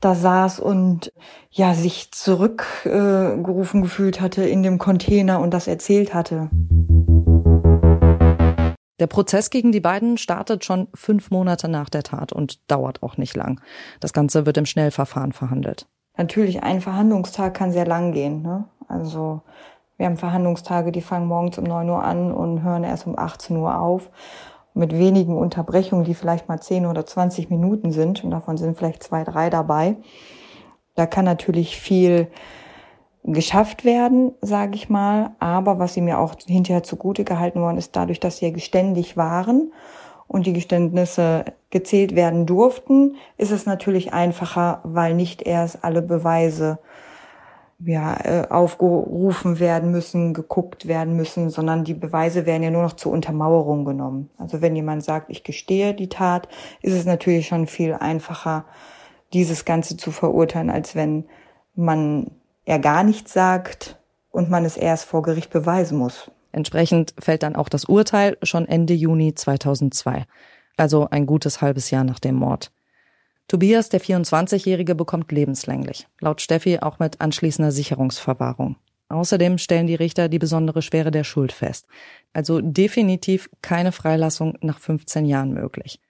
da 0.00 0.14
saß 0.14 0.60
und 0.60 1.12
ja 1.50 1.74
sich 1.74 2.12
zurückgerufen 2.12 3.80
äh, 3.80 3.82
gefühlt 3.82 4.20
hatte 4.20 4.44
in 4.44 4.62
dem 4.62 4.78
Container 4.78 5.40
und 5.40 5.52
das 5.52 5.66
erzählt 5.66 6.12
hatte. 6.12 6.50
Der 8.98 9.06
Prozess 9.06 9.50
gegen 9.50 9.72
die 9.72 9.80
beiden 9.80 10.16
startet 10.16 10.64
schon 10.64 10.88
fünf 10.94 11.30
Monate 11.30 11.68
nach 11.68 11.90
der 11.90 12.02
Tat 12.02 12.32
und 12.32 12.70
dauert 12.70 13.02
auch 13.02 13.18
nicht 13.18 13.36
lang. 13.36 13.60
Das 14.00 14.12
Ganze 14.12 14.46
wird 14.46 14.56
im 14.56 14.66
Schnellverfahren 14.66 15.32
verhandelt. 15.32 15.86
Natürlich, 16.16 16.62
ein 16.62 16.80
Verhandlungstag 16.80 17.52
kann 17.52 17.72
sehr 17.72 17.86
lang 17.86 18.12
gehen. 18.12 18.42
Ne? 18.42 18.64
Also 18.88 19.42
wir 19.98 20.06
haben 20.06 20.16
Verhandlungstage, 20.16 20.92
die 20.92 21.02
fangen 21.02 21.26
morgens 21.26 21.58
um 21.58 21.64
neun 21.64 21.90
Uhr 21.90 22.02
an 22.02 22.32
und 22.32 22.62
hören 22.62 22.84
erst 22.84 23.06
um 23.06 23.18
18 23.18 23.56
Uhr 23.56 23.78
auf. 23.78 24.10
Mit 24.72 24.92
wenigen 24.92 25.36
Unterbrechungen, 25.36 26.04
die 26.04 26.14
vielleicht 26.14 26.48
mal 26.48 26.60
zehn 26.60 26.86
oder 26.86 27.06
zwanzig 27.06 27.50
Minuten 27.50 27.92
sind. 27.92 28.24
Und 28.24 28.30
davon 28.30 28.56
sind 28.56 28.76
vielleicht 28.76 29.02
zwei, 29.02 29.24
drei 29.24 29.50
dabei. 29.50 29.96
Da 30.94 31.06
kann 31.06 31.24
natürlich 31.24 31.78
viel 31.78 32.28
geschafft 33.26 33.84
werden, 33.84 34.32
sage 34.40 34.76
ich 34.76 34.88
mal. 34.88 35.32
Aber 35.38 35.78
was 35.78 35.94
sie 35.94 36.00
mir 36.00 36.18
auch 36.18 36.34
hinterher 36.46 36.82
zugute 36.82 37.24
gehalten 37.24 37.60
worden 37.60 37.78
ist, 37.78 37.96
dadurch, 37.96 38.20
dass 38.20 38.38
sie 38.38 38.46
ja 38.46 38.52
geständig 38.52 39.16
waren 39.16 39.72
und 40.28 40.46
die 40.46 40.52
Geständnisse 40.52 41.44
gezählt 41.70 42.14
werden 42.14 42.46
durften, 42.46 43.16
ist 43.36 43.52
es 43.52 43.66
natürlich 43.66 44.12
einfacher, 44.12 44.80
weil 44.84 45.14
nicht 45.14 45.42
erst 45.42 45.84
alle 45.84 46.02
Beweise 46.02 46.78
ja, 47.84 48.16
äh, 48.24 48.48
aufgerufen 48.48 49.58
werden 49.60 49.90
müssen, 49.90 50.32
geguckt 50.32 50.88
werden 50.88 51.14
müssen, 51.14 51.50
sondern 51.50 51.84
die 51.84 51.94
Beweise 51.94 52.46
werden 52.46 52.62
ja 52.62 52.70
nur 52.70 52.82
noch 52.82 52.94
zur 52.94 53.12
Untermauerung 53.12 53.84
genommen. 53.84 54.30
Also 54.38 54.62
wenn 54.62 54.74
jemand 54.74 55.04
sagt, 55.04 55.30
ich 55.30 55.44
gestehe 55.44 55.92
die 55.92 56.08
Tat, 56.08 56.48
ist 56.80 56.94
es 56.94 57.04
natürlich 57.04 57.48
schon 57.48 57.66
viel 57.66 57.92
einfacher, 57.92 58.64
dieses 59.34 59.64
Ganze 59.64 59.96
zu 59.96 60.10
verurteilen, 60.10 60.70
als 60.70 60.94
wenn 60.94 61.26
man 61.74 62.30
er 62.66 62.78
gar 62.78 63.02
nichts 63.04 63.32
sagt 63.32 63.96
und 64.30 64.50
man 64.50 64.66
es 64.66 64.76
erst 64.76 65.04
vor 65.04 65.22
Gericht 65.22 65.50
beweisen 65.50 65.96
muss. 65.96 66.30
Entsprechend 66.52 67.14
fällt 67.18 67.42
dann 67.42 67.56
auch 67.56 67.68
das 67.68 67.86
Urteil 67.86 68.36
schon 68.42 68.68
Ende 68.68 68.92
Juni 68.92 69.34
2002, 69.34 70.26
also 70.76 71.08
ein 71.10 71.26
gutes 71.26 71.62
halbes 71.62 71.90
Jahr 71.90 72.04
nach 72.04 72.18
dem 72.18 72.34
Mord. 72.34 72.70
Tobias, 73.48 73.88
der 73.88 74.00
24-Jährige, 74.00 74.94
bekommt 74.94 75.30
lebenslänglich, 75.30 76.08
laut 76.20 76.40
Steffi 76.40 76.80
auch 76.80 76.98
mit 76.98 77.20
anschließender 77.20 77.70
Sicherungsverwahrung. 77.70 78.76
Außerdem 79.08 79.58
stellen 79.58 79.86
die 79.86 79.94
Richter 79.94 80.28
die 80.28 80.40
besondere 80.40 80.82
Schwere 80.82 81.12
der 81.12 81.22
Schuld 81.22 81.52
fest. 81.52 81.86
Also 82.32 82.60
definitiv 82.60 83.48
keine 83.62 83.92
Freilassung 83.92 84.58
nach 84.62 84.80
15 84.80 85.26
Jahren 85.26 85.52
möglich. 85.52 86.00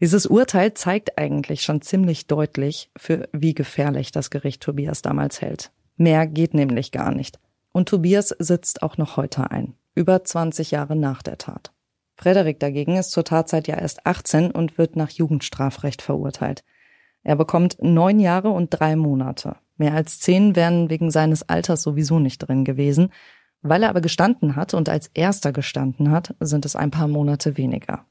Dieses 0.00 0.26
Urteil 0.26 0.74
zeigt 0.74 1.16
eigentlich 1.16 1.62
schon 1.62 1.80
ziemlich 1.80 2.26
deutlich, 2.26 2.90
für 2.96 3.28
wie 3.32 3.54
gefährlich 3.54 4.10
das 4.10 4.30
Gericht 4.30 4.62
Tobias 4.62 5.02
damals 5.02 5.40
hält. 5.40 5.70
Mehr 5.96 6.26
geht 6.26 6.54
nämlich 6.54 6.92
gar 6.92 7.12
nicht. 7.12 7.38
Und 7.72 7.88
Tobias 7.88 8.34
sitzt 8.38 8.82
auch 8.82 8.98
noch 8.98 9.16
heute 9.16 9.50
ein, 9.50 9.74
über 9.94 10.22
20 10.22 10.70
Jahre 10.70 10.96
nach 10.96 11.22
der 11.22 11.38
Tat. 11.38 11.72
Frederik 12.16 12.60
dagegen 12.60 12.96
ist 12.96 13.10
zur 13.10 13.24
Tatzeit 13.24 13.66
ja 13.66 13.76
erst 13.76 14.06
18 14.06 14.50
und 14.50 14.78
wird 14.78 14.96
nach 14.96 15.10
Jugendstrafrecht 15.10 16.02
verurteilt. 16.02 16.64
Er 17.22 17.36
bekommt 17.36 17.78
neun 17.80 18.20
Jahre 18.20 18.50
und 18.50 18.70
drei 18.70 18.96
Monate. 18.96 19.56
Mehr 19.76 19.94
als 19.94 20.20
zehn 20.20 20.54
wären 20.54 20.90
wegen 20.90 21.10
seines 21.10 21.48
Alters 21.48 21.82
sowieso 21.82 22.18
nicht 22.18 22.38
drin 22.38 22.64
gewesen. 22.64 23.10
Weil 23.62 23.82
er 23.82 23.88
aber 23.88 24.02
gestanden 24.02 24.56
hat 24.56 24.74
und 24.74 24.88
als 24.88 25.10
erster 25.14 25.50
gestanden 25.50 26.10
hat, 26.10 26.34
sind 26.38 26.66
es 26.66 26.76
ein 26.76 26.90
paar 26.90 27.08
Monate 27.08 27.56
weniger. 27.56 28.04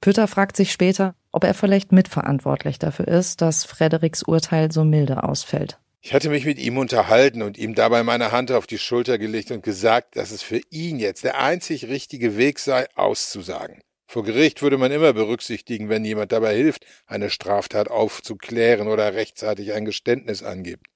Pütter 0.00 0.26
fragt 0.26 0.56
sich 0.56 0.72
später, 0.72 1.14
ob 1.30 1.44
er 1.44 1.54
vielleicht 1.54 1.92
mitverantwortlich 1.92 2.78
dafür 2.78 3.06
ist, 3.06 3.40
dass 3.40 3.64
Frederiks 3.64 4.22
Urteil 4.22 4.72
so 4.72 4.84
milde 4.84 5.22
ausfällt. 5.22 5.78
Ich 6.02 6.14
hatte 6.14 6.30
mich 6.30 6.46
mit 6.46 6.58
ihm 6.58 6.78
unterhalten 6.78 7.42
und 7.42 7.58
ihm 7.58 7.74
dabei 7.74 8.02
meine 8.02 8.32
Hand 8.32 8.50
auf 8.52 8.66
die 8.66 8.78
Schulter 8.78 9.18
gelegt 9.18 9.50
und 9.50 9.62
gesagt, 9.62 10.16
dass 10.16 10.30
es 10.30 10.42
für 10.42 10.60
ihn 10.70 10.98
jetzt 10.98 11.24
der 11.24 11.38
einzig 11.38 11.88
richtige 11.88 12.38
Weg 12.38 12.58
sei, 12.58 12.86
auszusagen. 12.94 13.82
Vor 14.06 14.24
Gericht 14.24 14.62
würde 14.62 14.78
man 14.78 14.92
immer 14.92 15.12
berücksichtigen, 15.12 15.88
wenn 15.90 16.04
jemand 16.04 16.32
dabei 16.32 16.56
hilft, 16.56 16.86
eine 17.06 17.28
Straftat 17.28 17.90
aufzuklären 17.90 18.88
oder 18.88 19.14
rechtzeitig 19.14 19.72
ein 19.74 19.84
Geständnis 19.84 20.42
angibt. 20.42 20.86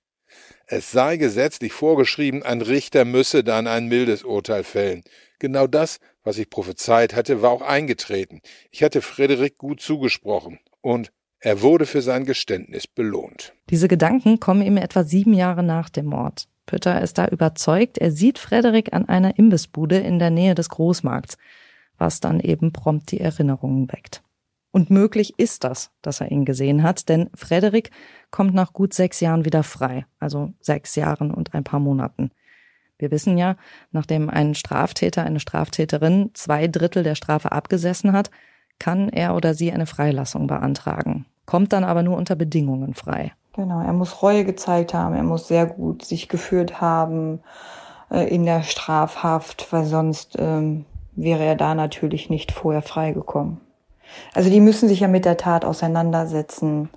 Es 0.67 0.91
sei 0.91 1.19
gesetzlich 1.19 1.73
vorgeschrieben, 1.73 2.43
ein 2.43 2.63
Richter 2.63 3.05
müsse 3.05 3.45
dann 3.45 3.67
ein 3.67 3.87
mildes 3.87 4.25
Urteil 4.25 4.65
fällen. 4.65 5.05
Genau 5.39 5.67
das, 5.67 6.01
was 6.23 6.39
ich 6.39 6.49
prophezeit 6.49 7.15
hatte, 7.15 7.43
war 7.43 7.51
auch 7.51 7.63
eingetreten. 7.63 8.41
Ich 8.71 8.83
hatte 8.83 9.03
Frederik 9.03 9.59
gut 9.59 9.83
zugesprochen 9.83 10.59
und 10.81 11.13
er 11.45 11.61
wurde 11.61 11.85
für 11.85 12.01
sein 12.01 12.25
Geständnis 12.25 12.87
belohnt. 12.87 13.53
Diese 13.69 13.87
Gedanken 13.87 14.41
kommen 14.41 14.63
ihm 14.63 14.79
etwa 14.79 15.05
sieben 15.05 15.35
Jahre 15.35 15.63
nach 15.63 15.91
dem 15.91 16.07
Mord. 16.07 16.49
Pütter 16.65 17.03
ist 17.03 17.19
da 17.19 17.29
überzeugt, 17.29 17.99
er 17.99 18.11
sieht 18.11 18.39
Frederik 18.39 18.95
an 18.95 19.11
einer 19.11 19.39
Imbissbude 19.39 19.99
in 19.99 20.19
der 20.19 20.31
Nähe 20.31 20.55
des 20.55 20.71
Großmarkts, 20.71 21.37
was 21.99 22.21
dann 22.21 22.41
eben 22.41 22.73
prompt 22.73 23.11
die 23.11 23.21
Erinnerungen 23.21 23.93
weckt. 23.93 24.23
Und 24.71 24.89
möglich 24.89 25.35
ist 25.37 25.65
das, 25.65 25.91
dass 26.01 26.23
er 26.23 26.33
ihn 26.33 26.47
gesehen 26.47 26.83
hat, 26.83 27.11
denn 27.11 27.29
Frederik 27.35 27.91
kommt 28.31 28.55
nach 28.55 28.73
gut 28.73 28.95
sechs 28.95 29.21
Jahren 29.21 29.45
wieder 29.45 29.65
frei, 29.65 30.07
also 30.19 30.55
sechs 30.61 30.97
Jahren 30.97 31.31
und 31.31 31.53
ein 31.53 31.63
paar 31.63 31.79
Monaten. 31.79 32.31
Wir 32.97 33.11
wissen 33.11 33.37
ja, 33.37 33.57
nachdem 33.93 34.31
ein 34.31 34.55
Straftäter, 34.55 35.23
eine 35.25 35.41
Straftäterin 35.41 36.31
zwei 36.33 36.69
Drittel 36.69 37.03
der 37.03 37.17
Strafe 37.17 37.53
abgesessen 37.53 38.15
hat, 38.15 38.31
kann 38.79 39.11
er 39.11 39.37
oder 39.37 39.53
sie 39.53 39.71
eine 39.73 39.87
Freilassung 39.87 40.47
beantragen 40.47 41.27
kommt 41.47 41.73
dann 41.73 41.85
aber 41.85 42.03
nur 42.03 42.17
unter 42.17 42.37
Bedingungen 42.37 42.95
frei. 42.95 43.33
Genau, 43.55 43.81
er 43.81 43.93
muss 43.93 44.23
Reue 44.23 44.45
gezeigt 44.45 44.95
haben, 44.95 45.15
er 45.15 45.23
muss 45.23 45.47
sehr 45.47 45.67
gut 45.67 46.05
sich 46.05 46.29
geführt 46.29 46.81
haben 46.81 47.41
äh, 48.11 48.29
in 48.29 48.45
der 48.45 48.63
Strafhaft, 48.63 49.73
weil 49.73 49.85
sonst 49.85 50.37
ähm, 50.39 50.85
wäre 51.13 51.45
er 51.45 51.55
da 51.55 51.75
natürlich 51.75 52.31
nicht 52.31 52.51
vorher 52.51 52.83
freigekommen. 52.83 53.61
Also 54.35 54.51
die 54.51 54.61
müssen 54.61 54.89
sich 54.89 55.01
ja 55.01 55.09
mit 55.09 55.25
der 55.25 55.37
Tat 55.37 55.65
auseinandersetzen. 55.65 56.91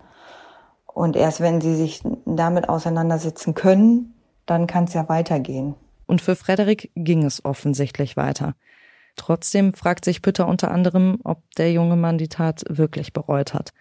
Und 0.85 1.15
erst 1.15 1.41
wenn 1.41 1.61
sie 1.61 1.75
sich 1.75 2.01
damit 2.25 2.69
auseinandersetzen 2.69 3.53
können, 3.53 4.15
dann 4.45 4.65
kann 4.65 4.85
es 4.85 4.93
ja 4.93 5.07
weitergehen. 5.09 5.75
Und 6.07 6.21
für 6.21 6.35
Frederik 6.35 6.89
ging 6.95 7.23
es 7.23 7.45
offensichtlich 7.45 8.17
weiter. 8.17 8.55
Trotzdem 9.15 9.73
fragt 9.73 10.05
sich 10.05 10.21
Pütter 10.21 10.47
unter 10.47 10.71
anderem, 10.71 11.19
ob 11.23 11.43
der 11.57 11.71
junge 11.71 11.95
Mann 11.95 12.17
die 12.17 12.29
Tat 12.29 12.63
wirklich 12.69 13.13
bereut 13.13 13.53
hat. 13.53 13.73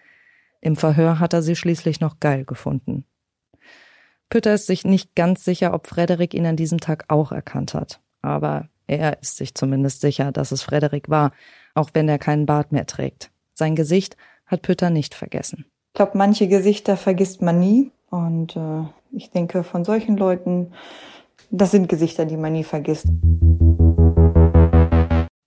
Im 0.61 0.75
Verhör 0.75 1.19
hat 1.19 1.33
er 1.33 1.41
sie 1.41 1.55
schließlich 1.55 1.99
noch 1.99 2.19
geil 2.19 2.45
gefunden. 2.45 3.05
Pütter 4.29 4.53
ist 4.53 4.67
sich 4.67 4.83
nicht 4.83 5.15
ganz 5.15 5.45
sicher, 5.45 5.73
ob 5.73 5.87
Frederik 5.87 6.33
ihn 6.33 6.45
an 6.45 6.57
diesem 6.57 6.79
Tag 6.79 7.05
auch 7.07 7.31
erkannt 7.31 7.73
hat. 7.73 8.01
Aber 8.21 8.67
er 8.87 9.21
ist 9.21 9.37
sich 9.37 9.55
zumindest 9.55 10.01
sicher, 10.01 10.31
dass 10.31 10.51
es 10.51 10.63
Frederik 10.63 11.09
war, 11.09 11.31
auch 11.75 11.91
wenn 11.93 12.09
er 12.09 12.19
keinen 12.19 12.45
Bart 12.45 12.71
mehr 12.71 12.85
trägt. 12.85 13.31
Sein 13.53 13.75
Gesicht 13.75 14.17
hat 14.45 14.61
Pütter 14.61 14.89
nicht 14.89 15.13
vergessen. 15.13 15.65
Ich 15.93 15.97
glaube, 15.97 16.17
manche 16.17 16.47
Gesichter 16.47 16.97
vergisst 16.97 17.41
man 17.41 17.59
nie. 17.59 17.91
Und 18.09 18.55
äh, 18.55 18.83
ich 19.11 19.31
denke, 19.31 19.63
von 19.63 19.83
solchen 19.83 20.17
Leuten, 20.17 20.73
das 21.49 21.71
sind 21.71 21.89
Gesichter, 21.89 22.25
die 22.25 22.37
man 22.37 22.53
nie 22.53 22.63
vergisst. 22.63 23.07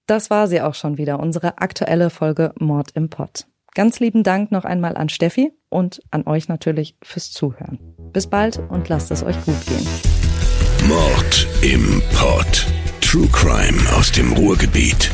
Das 0.07 0.29
war 0.29 0.49
sie 0.49 0.61
auch 0.61 0.75
schon 0.75 0.99
wieder, 0.99 1.21
unsere 1.21 1.59
aktuelle 1.59 2.11
Folge 2.11 2.53
Mord 2.59 2.91
im 2.95 3.11
Pott. 3.11 3.47
Ganz 3.75 4.01
lieben 4.01 4.23
Dank 4.23 4.51
noch 4.51 4.65
einmal 4.65 4.97
an 4.97 5.09
Steffi 5.09 5.53
und 5.69 6.01
an 6.11 6.27
euch 6.27 6.49
natürlich 6.49 6.97
fürs 7.03 7.31
Zuhören. 7.31 7.79
Bis 8.13 8.27
bald 8.27 8.59
und 8.69 8.89
lasst 8.89 9.11
es 9.11 9.23
euch 9.23 9.37
gut 9.45 9.67
gehen. 9.67 9.87
Mord 10.89 11.47
im 11.63 12.03
Pott. 12.15 12.67
True 13.01 13.29
Crime 13.33 13.79
aus 13.97 14.11
dem 14.13 14.33
Ruhrgebiet. 14.33 15.11